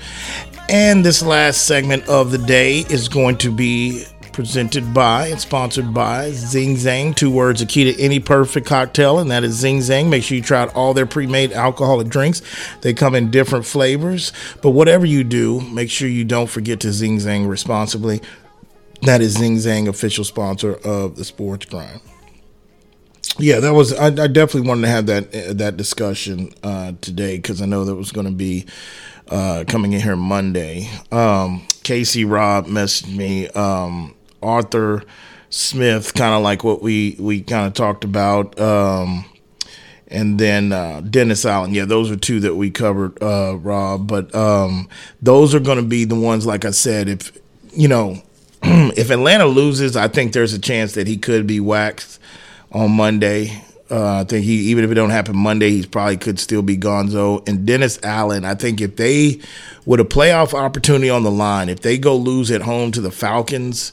And 0.68 1.04
this 1.04 1.24
last 1.24 1.66
segment 1.66 2.08
of 2.08 2.30
the 2.30 2.38
day 2.38 2.84
is 2.88 3.08
going 3.08 3.36
to 3.38 3.50
be 3.50 4.04
presented 4.32 4.94
by 4.94 5.28
and 5.28 5.40
sponsored 5.40 5.92
by 5.92 6.30
Zing 6.32 6.76
Zang. 6.76 7.14
Two 7.14 7.30
words, 7.30 7.60
a 7.60 7.66
key 7.66 7.92
to 7.92 8.00
any 8.00 8.18
perfect 8.20 8.66
cocktail, 8.66 9.18
and 9.18 9.30
that 9.30 9.44
is 9.44 9.54
Zing 9.54 9.78
Zang. 9.78 10.08
Make 10.08 10.24
sure 10.24 10.36
you 10.36 10.42
try 10.42 10.62
out 10.62 10.74
all 10.74 10.94
their 10.94 11.06
pre-made 11.06 11.52
alcoholic 11.52 12.08
drinks. 12.08 12.42
They 12.80 12.94
come 12.94 13.14
in 13.14 13.30
different 13.30 13.66
flavors. 13.66 14.32
But 14.62 14.70
whatever 14.70 15.06
you 15.06 15.24
do, 15.24 15.60
make 15.60 15.90
sure 15.90 16.08
you 16.08 16.24
don't 16.24 16.48
forget 16.48 16.80
to 16.80 16.92
Zing 16.92 17.18
Zang 17.18 17.48
responsibly. 17.48 18.20
That 19.02 19.20
is 19.20 19.34
Zing 19.34 19.56
Zang, 19.56 19.88
official 19.88 20.24
sponsor 20.24 20.74
of 20.84 21.16
the 21.16 21.24
Sports 21.24 21.66
Grind. 21.66 22.00
Yeah, 23.38 23.60
that 23.60 23.72
was. 23.72 23.92
I, 23.92 24.06
I 24.06 24.26
definitely 24.26 24.68
wanted 24.68 24.82
to 24.82 24.88
have 24.88 25.06
that 25.06 25.34
uh, 25.34 25.52
that 25.54 25.76
discussion 25.76 26.52
uh, 26.62 26.92
today 27.00 27.36
because 27.36 27.62
I 27.62 27.66
know 27.66 27.84
that 27.84 27.94
was 27.94 28.12
going 28.12 28.26
to 28.26 28.32
be 28.32 28.66
uh, 29.28 29.64
coming 29.66 29.94
in 29.94 30.00
here 30.00 30.16
Monday. 30.16 30.90
Um, 31.10 31.66
Casey 31.82 32.24
Rob 32.24 32.66
messaged 32.66 33.14
me. 33.14 33.48
Um, 33.48 34.14
Arthur 34.42 35.02
Smith, 35.50 36.14
kind 36.14 36.34
of 36.34 36.42
like 36.42 36.64
what 36.64 36.82
we 36.82 37.16
we 37.18 37.42
kind 37.42 37.66
of 37.66 37.74
talked 37.74 38.04
about. 38.04 38.58
Um, 38.58 39.24
and 40.08 40.38
then 40.38 40.72
uh, 40.72 41.00
Dennis 41.00 41.44
Allen. 41.44 41.74
Yeah, 41.74 41.86
those 41.86 42.10
are 42.10 42.16
two 42.16 42.40
that 42.40 42.54
we 42.54 42.70
covered, 42.70 43.20
uh, 43.22 43.56
Rob. 43.56 44.06
But 44.06 44.34
um, 44.34 44.88
those 45.20 45.54
are 45.54 45.60
going 45.60 45.78
to 45.78 45.84
be 45.84 46.04
the 46.04 46.14
ones, 46.14 46.46
like 46.46 46.64
I 46.64 46.70
said, 46.70 47.08
if 47.08 47.32
you 47.72 47.88
know, 47.88 48.22
if 48.62 49.10
Atlanta 49.10 49.46
loses, 49.46 49.96
I 49.96 50.08
think 50.08 50.32
there's 50.32 50.52
a 50.52 50.58
chance 50.58 50.92
that 50.94 51.06
he 51.06 51.16
could 51.16 51.46
be 51.46 51.60
waxed 51.60 52.20
on 52.70 52.92
Monday. 52.92 53.62
Uh, 53.90 54.20
I 54.20 54.24
think 54.24 54.44
he, 54.44 54.54
even 54.70 54.84
if 54.84 54.90
it 54.90 54.94
don't 54.94 55.10
happen 55.10 55.36
Monday, 55.36 55.70
he 55.70 55.86
probably 55.86 56.16
could 56.16 56.38
still 56.38 56.62
be 56.62 56.78
Gonzo. 56.78 57.46
And 57.46 57.66
Dennis 57.66 57.98
Allen, 58.02 58.44
I 58.44 58.54
think 58.54 58.80
if 58.80 58.96
they 58.96 59.40
with 59.84 60.00
a 60.00 60.04
playoff 60.04 60.54
opportunity 60.54 61.10
on 61.10 61.24
the 61.24 61.30
line, 61.30 61.68
if 61.68 61.80
they 61.80 61.98
go 61.98 62.16
lose 62.16 62.50
at 62.50 62.62
home 62.62 62.92
to 62.92 63.00
the 63.00 63.10
Falcons, 63.10 63.92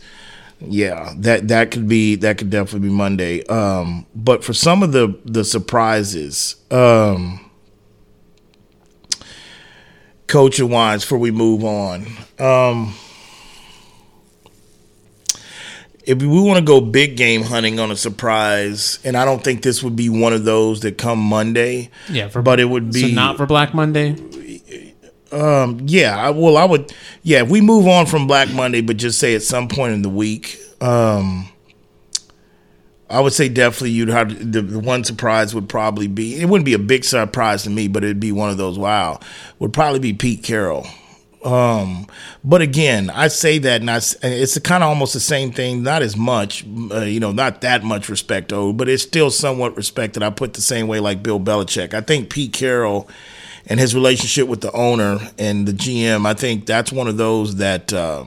yeah, 0.62 1.14
that 1.18 1.48
that 1.48 1.72
could 1.72 1.88
be 1.88 2.16
that 2.16 2.38
could 2.38 2.50
definitely 2.50 2.90
be 2.90 2.94
Monday. 2.94 3.46
Um, 3.46 4.06
but 4.14 4.44
for 4.44 4.54
some 4.54 4.84
of 4.84 4.92
the 4.92 5.18
the 5.26 5.44
surprises, 5.44 6.56
um, 6.70 7.50
coaching 10.28 10.70
wise, 10.70 11.04
before 11.04 11.18
we 11.18 11.32
move 11.32 11.64
on, 11.64 12.06
um, 12.40 12.94
if 16.04 16.18
we 16.18 16.28
want 16.28 16.58
to 16.60 16.66
go 16.66 16.82
big 16.82 17.16
game 17.16 17.44
hunting 17.44 17.80
on 17.80 17.92
a 17.92 17.96
surprise, 17.96 19.00
and 19.06 19.16
I 19.16 19.24
don't 19.26 19.44
think 19.44 19.62
this 19.62 19.82
would 19.82 19.96
be 19.96 20.10
one 20.10 20.34
of 20.34 20.44
those 20.44 20.82
that 20.82 20.98
come 20.98 21.20
Monday. 21.20 21.90
Yeah, 22.10 22.28
for, 22.28 22.42
but 22.42 22.60
it 22.60 22.66
would 22.66 22.92
be 22.92 23.02
so 23.02 23.08
not 23.16 23.38
for 23.38 23.46
Black 23.46 23.74
Monday. 23.74 24.16
Um, 25.32 25.82
yeah, 25.86 26.18
I, 26.18 26.30
well, 26.32 26.58
I 26.58 26.66
would, 26.66 26.94
yeah, 27.24 27.44
if 27.44 27.50
we 27.50 27.62
move 27.62 27.88
on 27.88 28.06
from 28.06 28.28
Black 28.28 28.52
Monday, 28.52 28.82
but 28.82 28.98
just 28.98 29.20
say 29.20 29.36
at 29.36 29.44
some 29.44 29.68
point 29.68 29.94
in 29.94 30.02
the 30.02 30.10
week, 30.10 30.58
um, 30.82 31.50
I 33.10 33.22
would 33.22 33.34
say 33.34 33.50
definitely 33.50 33.92
you'd 33.92 34.10
have 34.10 34.52
the, 34.52 34.62
the 34.62 34.80
one 34.80 35.04
surprise 35.04 35.56
would 35.56 35.68
probably 35.68 36.08
be 36.08 36.40
it 36.40 36.46
wouldn't 36.46 36.66
be 36.66 36.74
a 36.76 36.80
big 36.80 37.04
surprise 37.04 37.64
to 37.64 37.70
me, 37.70 37.88
but 37.88 38.04
it'd 38.04 38.20
be 38.20 38.32
one 38.32 38.52
of 38.52 38.58
those 38.58 38.78
wow 38.78 39.20
would 39.58 39.74
probably 39.74 40.00
be 40.00 40.14
Pete 40.14 40.44
Carroll. 40.44 40.86
Um, 41.44 42.06
but 42.44 42.62
again, 42.62 43.10
I 43.10 43.30
say 43.30 43.60
that, 43.60 43.82
and 43.82 43.90
I, 43.90 44.02
it's 44.24 44.60
kind 44.60 44.84
of 44.84 44.90
almost 44.90 45.14
the 45.14 45.22
same 45.22 45.52
thing. 45.52 45.84
Not 45.84 46.02
as 46.02 46.18
much, 46.18 46.66
uh, 46.92 47.02
you 47.02 47.20
know, 47.20 47.32
not 47.32 47.62
that 47.62 47.84
much 47.84 48.10
respect 48.10 48.52
owed, 48.52 48.78
but 48.78 48.90
it's 48.90 49.04
still 49.04 49.32
somewhat 49.32 49.78
respected. 49.78 50.22
I 50.22 50.32
put 50.32 50.54
the 50.54 50.62
same 50.62 50.88
way 50.88 51.00
like 51.00 51.24
Bill 51.24 51.40
Belichick. 51.40 51.94
I 51.94 52.02
think 52.02 52.30
Pete 52.30 52.52
Carroll 52.52 53.10
and 53.70 53.80
his 53.80 53.94
relationship 53.94 54.48
with 54.48 54.62
the 54.62 54.72
owner 54.72 55.20
and 55.38 55.68
the 55.68 55.72
GM, 55.72 56.26
I 56.26 56.34
think 56.34 56.66
that's 56.66 56.92
one 56.92 57.08
of 57.08 57.18
those 57.18 57.58
that 57.58 57.94
uh, 57.94 58.26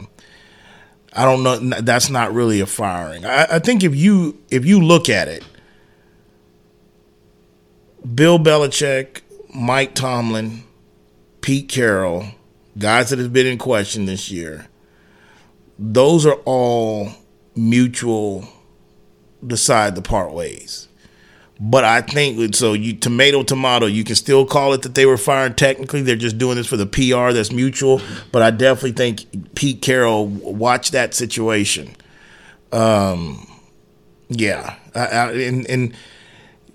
I 1.13 1.25
don't 1.25 1.43
know. 1.43 1.81
That's 1.81 2.09
not 2.09 2.33
really 2.33 2.61
a 2.61 2.67
firing. 2.67 3.27
I, 3.27 3.57
I 3.57 3.59
think 3.59 3.83
if 3.83 3.95
you 3.95 4.39
if 4.51 4.65
you 4.65 4.81
look 4.81 5.09
at 5.09 5.29
it, 5.29 5.45
Bill 8.15 8.39
Belichick, 8.39 9.21
Mike 9.55 9.95
Tomlin, 9.95 10.63
Pete 11.41 11.69
Carroll, 11.69 12.27
guys 12.79 13.11
that 13.11 13.19
have 13.19 13.33
been 13.33 13.47
in 13.47 13.59
question 13.59 14.07
this 14.07 14.31
year, 14.31 14.69
those 15.79 16.25
are 16.25 16.41
all 16.45 17.11
mutual 17.57 18.49
decide 19.45 19.97
to 19.97 20.03
part 20.03 20.33
ways. 20.33 20.89
But 21.65 21.85
I 21.85 22.01
think 22.01 22.57
so. 22.57 22.73
You 22.73 22.93
tomato 22.93 23.45
tomato. 23.45 23.87
You 23.87 24.03
can 24.03 24.17
still 24.17 24.45
call 24.45 24.73
it 24.73 24.83
that 24.83 24.97
they 24.97 25.07
were 25.07 25.17
fired. 25.17 25.57
Technically, 25.57 26.03
they're 26.03 26.17
just 26.17 26.37
doing 26.37 26.57
this 26.57 26.67
for 26.67 26.77
the 26.77 26.87
PR 26.87 27.33
that's 27.33 27.53
mutual. 27.53 28.01
But 28.33 28.43
I 28.43 28.51
definitely 28.51 28.93
think 28.93 29.55
Pete 29.55 29.81
Carroll 29.81 30.27
watched 30.27 30.91
that 30.91 31.15
situation. 31.15 31.95
Um, 32.73 33.47
yeah, 34.29 34.75
I, 34.97 35.07
I, 35.07 35.33
and, 35.35 35.65
and 35.71 35.95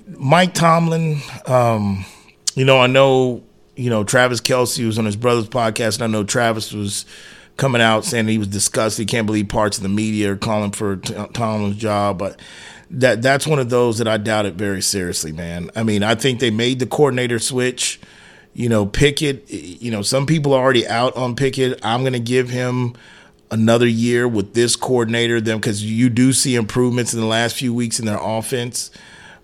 Mike 0.08 0.54
Tomlin. 0.54 1.20
Um, 1.48 2.06
you 2.56 2.64
know, 2.64 2.80
I 2.80 2.88
know. 2.88 3.44
You 3.76 3.90
know, 3.90 4.06
Travis 4.06 4.40
Kelce 4.40 4.86
was 4.86 4.98
on 4.98 5.04
his 5.04 5.18
brother's 5.18 5.50
podcast, 5.50 5.96
and 5.96 6.04
I 6.06 6.08
know 6.08 6.24
Travis 6.24 6.72
was 6.72 7.06
coming 7.58 7.82
out 7.82 8.06
saying 8.06 8.30
he 8.30 8.38
was 8.38 8.48
disgusted. 8.48 9.04
He 9.04 9.06
can't 9.06 9.28
believe 9.28 9.50
parts 9.50 9.76
of 9.76 9.84
the 9.84 9.90
media 9.90 10.32
are 10.32 10.38
calling 10.38 10.72
for 10.72 10.96
Tomlin's 10.96 11.76
job, 11.76 12.18
but 12.18 12.40
that 12.92 13.22
that's 13.22 13.46
one 13.46 13.60
of 13.60 13.70
those 13.70 13.98
that 13.98 14.08
I 14.08 14.18
doubt 14.18 14.46
it 14.46 14.56
very 14.56 14.82
seriously, 14.82 15.32
man. 15.32 15.70
I 15.76 15.84
mean, 15.84 16.04
I 16.04 16.16
think 16.16 16.40
they 16.40 16.52
made 16.52 16.80
the 16.80 16.86
coordinator 16.86 17.40
switch. 17.40 18.00
You 18.54 18.70
know, 18.70 18.86
Pickett. 18.86 19.50
You 19.50 19.92
know, 19.92 20.02
some 20.02 20.26
people 20.26 20.54
are 20.54 20.64
already 20.64 20.88
out 20.88 21.16
on 21.16 21.36
Pickett. 21.36 21.80
I'm 21.84 22.02
going 22.02 22.14
to 22.14 22.20
give 22.20 22.50
him 22.50 22.96
another 23.52 23.88
year 23.88 24.28
with 24.28 24.54
this 24.54 24.76
coordinator, 24.76 25.40
them 25.40 25.60
because 25.60 25.84
you 25.84 26.10
do 26.10 26.34
see 26.34 26.56
improvements 26.56 27.14
in 27.14 27.20
the 27.20 27.26
last 27.26 27.56
few 27.56 27.74
weeks 27.74 28.00
in 28.00 28.06
their 28.06 28.20
offense. 28.22 28.92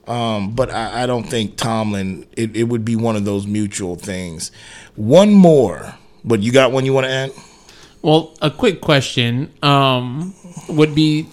Um, 0.07 0.53
but 0.53 0.69
I, 0.69 1.03
I, 1.03 1.05
don't 1.05 1.23
think 1.23 1.55
Tomlin. 1.55 2.27
It, 2.35 2.57
it 2.57 2.63
would 2.63 2.83
be 2.83 2.97
one 2.97 3.15
of 3.15 3.23
those 3.23 3.47
mutual 3.47 3.95
things. 3.95 4.51
One 4.95 5.33
more, 5.33 5.95
but 6.25 6.41
you 6.41 6.51
got 6.51 6.73
one 6.73 6.85
you 6.85 6.91
want 6.91 7.05
to 7.05 7.11
add? 7.11 7.31
Well, 8.01 8.35
a 8.41 8.51
quick 8.51 8.81
question 8.81 9.53
um, 9.63 10.35
would 10.67 10.93
be 10.93 11.27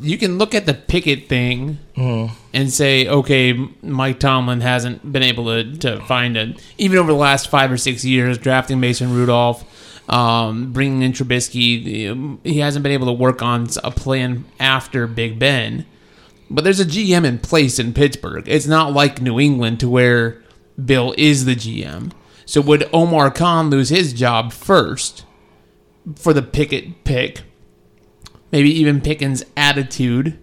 you 0.00 0.16
can 0.18 0.38
look 0.38 0.54
at 0.54 0.66
the 0.66 0.74
Pickett 0.74 1.28
thing 1.28 1.78
mm. 1.96 2.30
and 2.52 2.72
say, 2.72 3.06
okay, 3.06 3.52
Mike 3.82 4.18
Tomlin 4.18 4.60
hasn't 4.60 5.12
been 5.12 5.22
able 5.22 5.44
to, 5.46 5.76
to 5.78 6.00
find 6.06 6.36
it. 6.36 6.60
Even 6.78 6.98
over 6.98 7.12
the 7.12 7.18
last 7.18 7.48
five 7.48 7.70
or 7.70 7.76
six 7.76 8.04
years, 8.04 8.38
drafting 8.38 8.80
Mason 8.80 9.12
Rudolph, 9.12 9.64
um, 10.08 10.72
bringing 10.72 11.02
in 11.02 11.12
Trubisky, 11.12 12.38
he 12.44 12.58
hasn't 12.58 12.82
been 12.82 12.92
able 12.92 13.06
to 13.06 13.12
work 13.12 13.42
on 13.42 13.68
a 13.84 13.90
plan 13.90 14.44
after 14.58 15.06
Big 15.06 15.38
Ben. 15.38 15.86
But 16.48 16.64
there's 16.64 16.80
a 16.80 16.84
GM 16.84 17.24
in 17.24 17.38
place 17.38 17.78
in 17.78 17.94
Pittsburgh. 17.94 18.48
It's 18.48 18.66
not 18.66 18.92
like 18.92 19.22
New 19.22 19.38
England 19.38 19.80
to 19.80 19.88
where 19.88 20.42
Bill 20.82 21.14
is 21.16 21.44
the 21.44 21.54
GM. 21.54 22.12
So 22.44 22.60
would 22.62 22.88
Omar 22.92 23.30
Khan 23.30 23.70
lose 23.70 23.90
his 23.90 24.12
job 24.12 24.52
first 24.52 25.24
for 26.16 26.32
the 26.32 26.42
Pickett 26.42 27.04
pick? 27.04 27.42
Maybe 28.52 28.70
even 28.80 29.00
Pickens' 29.00 29.44
attitude, 29.56 30.38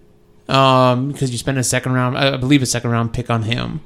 um, 0.48 1.12
because 1.12 1.30
you 1.30 1.38
spent 1.38 1.58
a 1.58 1.64
second 1.64 1.92
round, 1.92 2.16
I 2.16 2.36
believe 2.36 2.62
a 2.62 2.66
second 2.66 2.90
round 2.90 3.12
pick 3.12 3.30
on 3.30 3.42
him. 3.42 3.80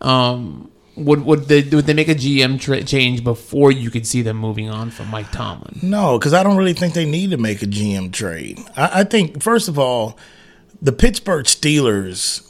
Um, 0.00 0.70
would 0.96 1.24
would 1.24 1.44
they 1.44 1.62
would 1.62 1.86
they 1.86 1.94
make 1.94 2.08
a 2.08 2.14
GM 2.14 2.60
tra- 2.60 2.82
change 2.82 3.22
before 3.22 3.70
you 3.70 3.90
could 3.90 4.06
see 4.06 4.22
them 4.22 4.36
moving 4.36 4.68
on 4.68 4.90
from 4.90 5.08
Mike 5.08 5.30
Tomlin? 5.30 5.78
No, 5.82 6.18
because 6.18 6.34
I 6.34 6.42
don't 6.42 6.56
really 6.56 6.72
think 6.72 6.94
they 6.94 7.08
need 7.08 7.30
to 7.30 7.36
make 7.36 7.62
a 7.62 7.66
GM 7.66 8.12
trade. 8.12 8.58
I, 8.76 9.00
I 9.00 9.04
think 9.04 9.42
first 9.42 9.68
of 9.68 9.78
all, 9.78 10.18
the 10.82 10.92
Pittsburgh 10.92 11.46
Steelers 11.46 12.44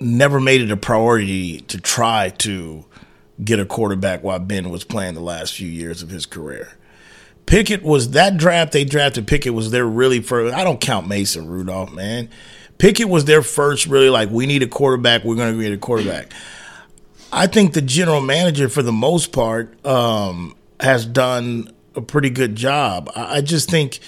never 0.00 0.40
made 0.40 0.60
it 0.60 0.70
a 0.70 0.76
priority 0.76 1.60
to 1.62 1.80
try 1.80 2.30
to 2.38 2.84
get 3.44 3.60
a 3.60 3.64
quarterback 3.64 4.22
while 4.22 4.38
Ben 4.38 4.70
was 4.70 4.84
playing 4.84 5.14
the 5.14 5.20
last 5.20 5.54
few 5.54 5.68
years 5.68 6.02
of 6.02 6.10
his 6.10 6.26
career. 6.26 6.72
Pickett 7.50 7.82
was 7.82 8.10
that 8.12 8.36
draft 8.36 8.70
they 8.70 8.84
drafted. 8.84 9.26
Pickett 9.26 9.52
was 9.52 9.72
their 9.72 9.84
really 9.84 10.20
first. 10.20 10.54
I 10.54 10.62
don't 10.62 10.80
count 10.80 11.08
Mason 11.08 11.48
Rudolph, 11.48 11.92
man. 11.92 12.28
Pickett 12.78 13.08
was 13.08 13.24
their 13.24 13.42
first 13.42 13.86
really 13.86 14.08
like 14.08 14.30
we 14.30 14.46
need 14.46 14.62
a 14.62 14.68
quarterback. 14.68 15.24
We're 15.24 15.34
going 15.34 15.56
to 15.56 15.60
get 15.60 15.72
a 15.72 15.76
quarterback. 15.76 16.32
I 17.32 17.48
think 17.48 17.72
the 17.72 17.82
general 17.82 18.20
manager, 18.20 18.68
for 18.68 18.82
the 18.82 18.92
most 18.92 19.32
part, 19.32 19.84
um, 19.84 20.54
has 20.78 21.04
done 21.04 21.72
a 21.96 22.00
pretty 22.00 22.30
good 22.30 22.54
job. 22.54 23.10
I, 23.16 23.38
I, 23.38 23.40
just 23.40 23.68
think. 23.68 23.98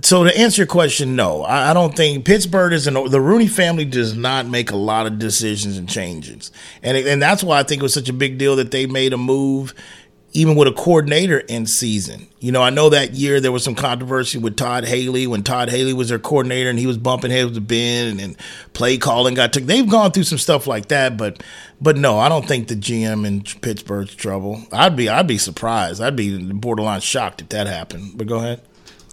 So 0.00 0.24
to 0.24 0.34
answer 0.38 0.62
your 0.62 0.66
question, 0.66 1.16
no, 1.16 1.42
I, 1.42 1.70
I 1.70 1.74
don't 1.74 1.94
think 1.94 2.24
Pittsburgh 2.24 2.72
is 2.72 2.86
an 2.86 2.94
the 3.10 3.20
Rooney 3.20 3.48
family 3.48 3.84
does 3.84 4.16
not 4.16 4.46
make 4.46 4.70
a 4.70 4.76
lot 4.76 5.06
of 5.06 5.18
decisions 5.18 5.76
and 5.76 5.86
changes, 5.86 6.52
and 6.82 6.96
and 6.96 7.20
that's 7.20 7.44
why 7.44 7.58
I 7.58 7.64
think 7.64 7.80
it 7.80 7.82
was 7.82 7.92
such 7.92 8.08
a 8.08 8.14
big 8.14 8.38
deal 8.38 8.56
that 8.56 8.70
they 8.70 8.86
made 8.86 9.12
a 9.12 9.18
move 9.18 9.74
even 10.32 10.54
with 10.54 10.68
a 10.68 10.72
coordinator 10.72 11.38
in 11.38 11.66
season. 11.66 12.28
You 12.38 12.52
know, 12.52 12.62
I 12.62 12.70
know 12.70 12.88
that 12.90 13.14
year 13.14 13.40
there 13.40 13.50
was 13.50 13.64
some 13.64 13.74
controversy 13.74 14.38
with 14.38 14.56
Todd 14.56 14.84
Haley 14.84 15.26
when 15.26 15.42
Todd 15.42 15.68
Haley 15.68 15.92
was 15.92 16.08
their 16.08 16.18
coordinator 16.18 16.70
and 16.70 16.78
he 16.78 16.86
was 16.86 16.98
bumping 16.98 17.30
heads 17.30 17.52
with 17.52 17.66
Ben 17.66 18.08
and, 18.08 18.20
and 18.20 18.36
play 18.72 18.96
calling 18.96 19.34
got 19.34 19.52
took. 19.52 19.64
They've 19.64 19.88
gone 19.88 20.12
through 20.12 20.24
some 20.24 20.38
stuff 20.38 20.66
like 20.66 20.88
that, 20.88 21.16
but 21.16 21.42
but 21.80 21.96
no, 21.96 22.18
I 22.18 22.28
don't 22.28 22.46
think 22.46 22.68
the 22.68 22.76
GM 22.76 23.26
in 23.26 23.42
Pittsburgh's 23.60 24.14
trouble. 24.14 24.62
I'd 24.72 24.94
be 24.94 25.08
I'd 25.08 25.26
be 25.26 25.38
surprised. 25.38 26.00
I'd 26.00 26.16
be 26.16 26.40
borderline 26.52 27.00
shocked 27.00 27.42
if 27.42 27.48
that 27.48 27.66
happened. 27.66 28.16
But 28.16 28.28
go 28.28 28.36
ahead. 28.36 28.62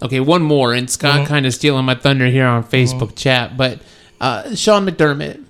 Okay, 0.00 0.20
one 0.20 0.42
more, 0.42 0.72
and 0.72 0.88
Scott 0.88 1.16
mm-hmm. 1.16 1.26
kind 1.26 1.46
of 1.46 1.52
stealing 1.52 1.84
my 1.84 1.96
thunder 1.96 2.26
here 2.28 2.46
on 2.46 2.62
Facebook 2.62 3.08
mm-hmm. 3.08 3.14
chat, 3.16 3.56
but 3.56 3.80
uh, 4.20 4.54
Sean 4.54 4.86
McDermott. 4.86 5.44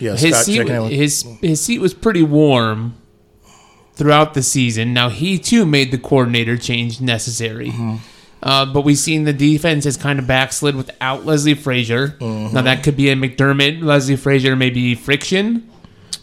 Yeah, 0.00 0.16
his 0.16 0.34
Scott 0.34 0.44
seat, 0.44 0.68
his 0.92 1.24
his 1.40 1.60
seat 1.60 1.78
was 1.78 1.94
pretty 1.94 2.24
warm 2.24 2.96
throughout 3.96 4.34
the 4.34 4.42
season. 4.42 4.92
Now 4.94 5.08
he 5.08 5.38
too 5.38 5.66
made 5.66 5.90
the 5.90 5.98
coordinator 5.98 6.56
change 6.56 7.00
necessary. 7.00 7.70
Mm-hmm. 7.70 7.96
Uh, 8.42 8.66
but 8.66 8.82
we've 8.82 8.98
seen 8.98 9.24
the 9.24 9.32
defense 9.32 9.84
has 9.84 9.96
kind 9.96 10.18
of 10.18 10.26
backslid 10.26 10.76
without 10.76 11.24
Leslie 11.24 11.54
Frazier. 11.54 12.08
Mm-hmm. 12.08 12.54
Now 12.54 12.62
that 12.62 12.84
could 12.84 12.96
be 12.96 13.08
a 13.08 13.16
McDermott, 13.16 13.82
Leslie 13.82 14.16
Frazier, 14.16 14.54
maybe 14.54 14.94
friction. 14.94 15.68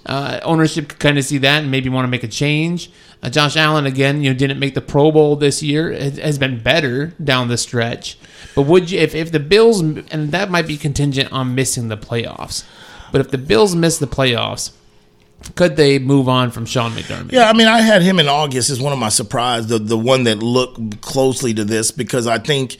Uh, 0.05 0.39
ownership 0.43 0.89
could 0.89 0.99
kind 0.99 1.17
of 1.17 1.25
see 1.25 1.37
that 1.39 1.63
and 1.63 1.71
maybe 1.71 1.89
want 1.89 2.05
to 2.05 2.09
make 2.09 2.23
a 2.23 2.27
change. 2.27 2.91
Uh, 3.21 3.29
Josh 3.29 3.55
Allen 3.55 3.85
again, 3.85 4.21
you 4.21 4.31
know, 4.31 4.37
didn't 4.37 4.59
make 4.59 4.73
the 4.73 4.81
Pro 4.81 5.11
Bowl 5.11 5.35
this 5.35 5.63
year. 5.63 5.91
It 5.91 6.17
has 6.17 6.37
been 6.37 6.61
better 6.61 7.07
down 7.23 7.47
the 7.47 7.57
stretch. 7.57 8.17
But 8.53 8.63
would 8.63 8.91
you, 8.91 8.99
if 8.99 9.15
if 9.15 9.31
the 9.31 9.39
Bills, 9.39 9.79
and 9.79 10.31
that 10.31 10.51
might 10.51 10.67
be 10.67 10.77
contingent 10.77 11.31
on 11.31 11.55
missing 11.55 11.87
the 11.87 11.97
playoffs, 11.97 12.65
but 13.11 13.21
if 13.21 13.31
the 13.31 13.37
Bills 13.37 13.75
miss 13.75 13.97
the 13.97 14.07
playoffs, 14.07 14.71
could 15.55 15.75
they 15.75 15.99
move 15.99 16.27
on 16.29 16.51
from 16.51 16.65
Sean 16.65 16.91
McDermott? 16.91 17.31
Yeah, 17.31 17.49
I 17.49 17.53
mean, 17.53 17.67
I 17.67 17.81
had 17.81 18.01
him 18.01 18.19
in 18.19 18.27
August 18.27 18.69
as 18.69 18.81
one 18.81 18.93
of 18.93 18.99
my 18.99 19.09
surprise, 19.09 19.67
the 19.67 19.79
the 19.79 19.97
one 19.97 20.23
that 20.23 20.39
looked 20.39 21.01
closely 21.01 21.53
to 21.53 21.63
this 21.63 21.91
because 21.91 22.27
I 22.27 22.39
think 22.39 22.77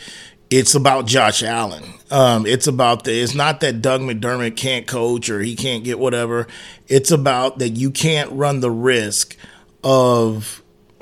it's 0.49 0.75
about 0.75 1.05
Josh 1.07 1.43
Allen. 1.43 1.83
Um, 2.11 2.45
it's 2.45 2.67
about 2.67 3.05
the. 3.05 3.11
It's 3.11 3.33
not 3.33 3.59
that 3.61 3.81
Doug 3.81 4.01
McDermott 4.01 4.55
can't 4.55 4.85
coach 4.85 5.29
or 5.29 5.41
he 5.41 5.55
can't 5.55 5.83
get 5.83 5.97
whatever. 5.99 6.47
It's 6.87 7.11
about 7.11 7.59
that 7.59 7.69
you 7.69 7.89
can't 7.89 8.31
run 8.31 8.59
the 8.59 8.71
risk 8.71 9.35
of 9.83 10.61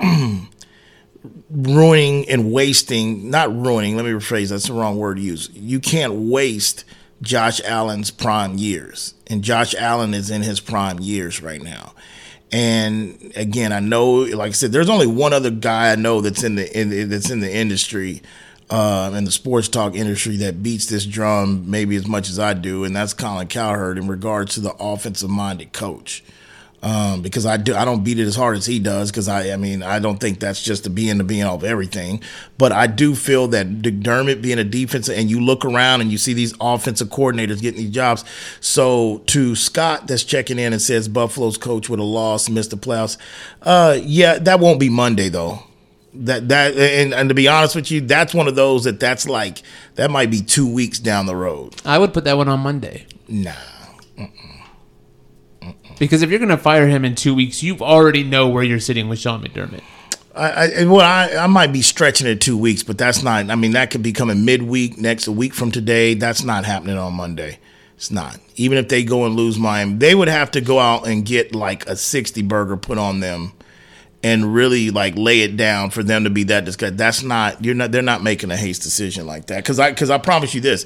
ruining 1.50 2.28
and 2.30 2.52
wasting. 2.52 3.30
Not 3.30 3.54
ruining. 3.54 3.96
Let 3.96 4.06
me 4.06 4.12
rephrase. 4.12 4.48
That's 4.48 4.68
the 4.68 4.72
wrong 4.72 4.96
word 4.96 5.16
to 5.16 5.22
use. 5.22 5.50
You 5.52 5.80
can't 5.80 6.14
waste 6.14 6.84
Josh 7.22 7.60
Allen's 7.64 8.10
prime 8.10 8.58
years, 8.58 9.14
and 9.28 9.42
Josh 9.42 9.74
Allen 9.76 10.12
is 10.12 10.30
in 10.30 10.42
his 10.42 10.60
prime 10.60 10.98
years 11.00 11.40
right 11.40 11.62
now. 11.62 11.94
And 12.50 13.32
again, 13.34 13.72
I 13.72 13.80
know, 13.80 14.10
like 14.12 14.50
I 14.50 14.52
said, 14.52 14.72
there's 14.72 14.90
only 14.90 15.06
one 15.06 15.32
other 15.32 15.50
guy 15.50 15.92
I 15.92 15.94
know 15.94 16.20
that's 16.20 16.42
in 16.42 16.56
the 16.56 16.78
in, 16.78 17.08
that's 17.08 17.30
in 17.30 17.40
the 17.40 17.54
industry, 17.54 18.22
uh, 18.68 19.12
in 19.16 19.24
the 19.24 19.30
sports 19.30 19.68
talk 19.68 19.94
industry 19.94 20.36
that 20.38 20.62
beats 20.62 20.86
this 20.86 21.06
drum 21.06 21.70
maybe 21.70 21.96
as 21.96 22.06
much 22.06 22.28
as 22.28 22.38
I 22.38 22.52
do, 22.52 22.84
and 22.84 22.94
that's 22.94 23.14
Colin 23.14 23.46
Cowherd 23.46 23.96
in 23.96 24.08
regards 24.08 24.54
to 24.54 24.60
the 24.60 24.74
offensive 24.78 25.30
minded 25.30 25.72
coach 25.72 26.22
um, 26.82 27.22
because 27.22 27.46
I 27.46 27.56
do 27.58 27.74
I 27.74 27.84
don't 27.84 28.02
beat 28.02 28.18
it 28.18 28.26
as 28.26 28.34
hard 28.34 28.56
as 28.56 28.66
he 28.66 28.80
does 28.80 29.10
because 29.10 29.28
I 29.28 29.52
I 29.52 29.56
mean 29.56 29.82
I 29.82 30.00
don't 30.00 30.18
think 30.18 30.40
that's 30.40 30.60
just 30.60 30.82
the 30.84 30.90
being 30.90 31.18
the 31.18 31.24
being 31.24 31.44
of 31.44 31.62
everything, 31.62 32.22
but 32.58 32.72
I 32.72 32.88
do 32.88 33.14
feel 33.14 33.48
that 33.48 33.68
McDermott 33.68 34.42
being 34.42 34.58
a 34.58 34.64
defensive 34.64 35.16
and 35.16 35.30
you 35.30 35.40
look 35.40 35.64
around 35.64 36.00
and 36.00 36.10
you 36.10 36.18
see 36.18 36.32
these 36.32 36.54
offensive 36.60 37.08
coordinators 37.08 37.60
getting 37.60 37.82
these 37.82 37.90
jobs. 37.90 38.24
So 38.60 39.18
to 39.26 39.54
Scott 39.54 40.08
that's 40.08 40.24
checking 40.24 40.58
in 40.58 40.72
and 40.72 40.82
says 40.82 41.08
Buffalo's 41.08 41.56
coach 41.56 41.88
would 41.88 42.00
have 42.00 42.08
lost, 42.08 42.50
missed 42.50 42.70
the 42.70 42.76
playoffs. 42.76 43.16
Uh, 43.62 43.98
yeah, 44.02 44.38
that 44.38 44.58
won't 44.58 44.80
be 44.80 44.88
Monday 44.88 45.28
though. 45.28 45.60
That 46.14 46.48
that 46.48 46.76
and, 46.76 47.14
and 47.14 47.28
to 47.28 47.34
be 47.34 47.46
honest 47.46 47.76
with 47.76 47.92
you, 47.92 48.00
that's 48.00 48.34
one 48.34 48.48
of 48.48 48.56
those 48.56 48.84
that 48.84 48.98
that's 48.98 49.28
like 49.28 49.62
that 49.94 50.10
might 50.10 50.30
be 50.32 50.42
two 50.42 50.70
weeks 50.70 50.98
down 50.98 51.26
the 51.26 51.36
road. 51.36 51.80
I 51.84 51.98
would 51.98 52.12
put 52.12 52.24
that 52.24 52.36
one 52.36 52.48
on 52.48 52.58
Monday. 52.58 53.06
Nah. 53.28 53.52
Because 56.02 56.22
if 56.22 56.30
you're 56.30 56.40
going 56.40 56.48
to 56.48 56.58
fire 56.58 56.88
him 56.88 57.04
in 57.04 57.14
two 57.14 57.32
weeks, 57.32 57.62
you 57.62 57.78
already 57.78 58.24
know 58.24 58.48
where 58.48 58.64
you're 58.64 58.80
sitting 58.80 59.08
with 59.08 59.20
Sean 59.20 59.40
McDermott. 59.40 59.82
I, 60.34 60.80
I 60.80 60.84
well, 60.86 61.00
I, 61.00 61.44
I 61.44 61.46
might 61.46 61.72
be 61.72 61.80
stretching 61.80 62.26
it 62.26 62.40
two 62.40 62.58
weeks, 62.58 62.82
but 62.82 62.98
that's 62.98 63.22
not. 63.22 63.48
I 63.48 63.54
mean, 63.54 63.70
that 63.74 63.92
could 63.92 64.02
be 64.02 64.12
coming 64.12 64.44
midweek 64.44 64.98
next 64.98 65.28
a 65.28 65.32
week 65.32 65.54
from 65.54 65.70
today. 65.70 66.14
That's 66.14 66.42
not 66.42 66.64
happening 66.64 66.98
on 66.98 67.14
Monday. 67.14 67.60
It's 67.94 68.10
not. 68.10 68.40
Even 68.56 68.78
if 68.78 68.88
they 68.88 69.04
go 69.04 69.26
and 69.26 69.36
lose 69.36 69.60
Miami, 69.60 69.94
they 69.94 70.16
would 70.16 70.26
have 70.26 70.50
to 70.50 70.60
go 70.60 70.80
out 70.80 71.06
and 71.06 71.24
get 71.24 71.54
like 71.54 71.86
a 71.86 71.94
sixty 71.94 72.42
burger 72.42 72.76
put 72.76 72.98
on 72.98 73.20
them, 73.20 73.52
and 74.24 74.52
really 74.52 74.90
like 74.90 75.14
lay 75.16 75.42
it 75.42 75.56
down 75.56 75.90
for 75.90 76.02
them 76.02 76.24
to 76.24 76.30
be 76.30 76.42
that 76.42 76.64
disgusted. 76.64 76.98
That's 76.98 77.22
not. 77.22 77.64
You're 77.64 77.76
not. 77.76 77.92
They're 77.92 78.02
not 78.02 78.24
making 78.24 78.50
a 78.50 78.56
haste 78.56 78.82
decision 78.82 79.24
like 79.24 79.46
that. 79.46 79.58
Because 79.58 79.78
I 79.78 79.90
because 79.90 80.10
I 80.10 80.18
promise 80.18 80.52
you 80.52 80.60
this, 80.60 80.84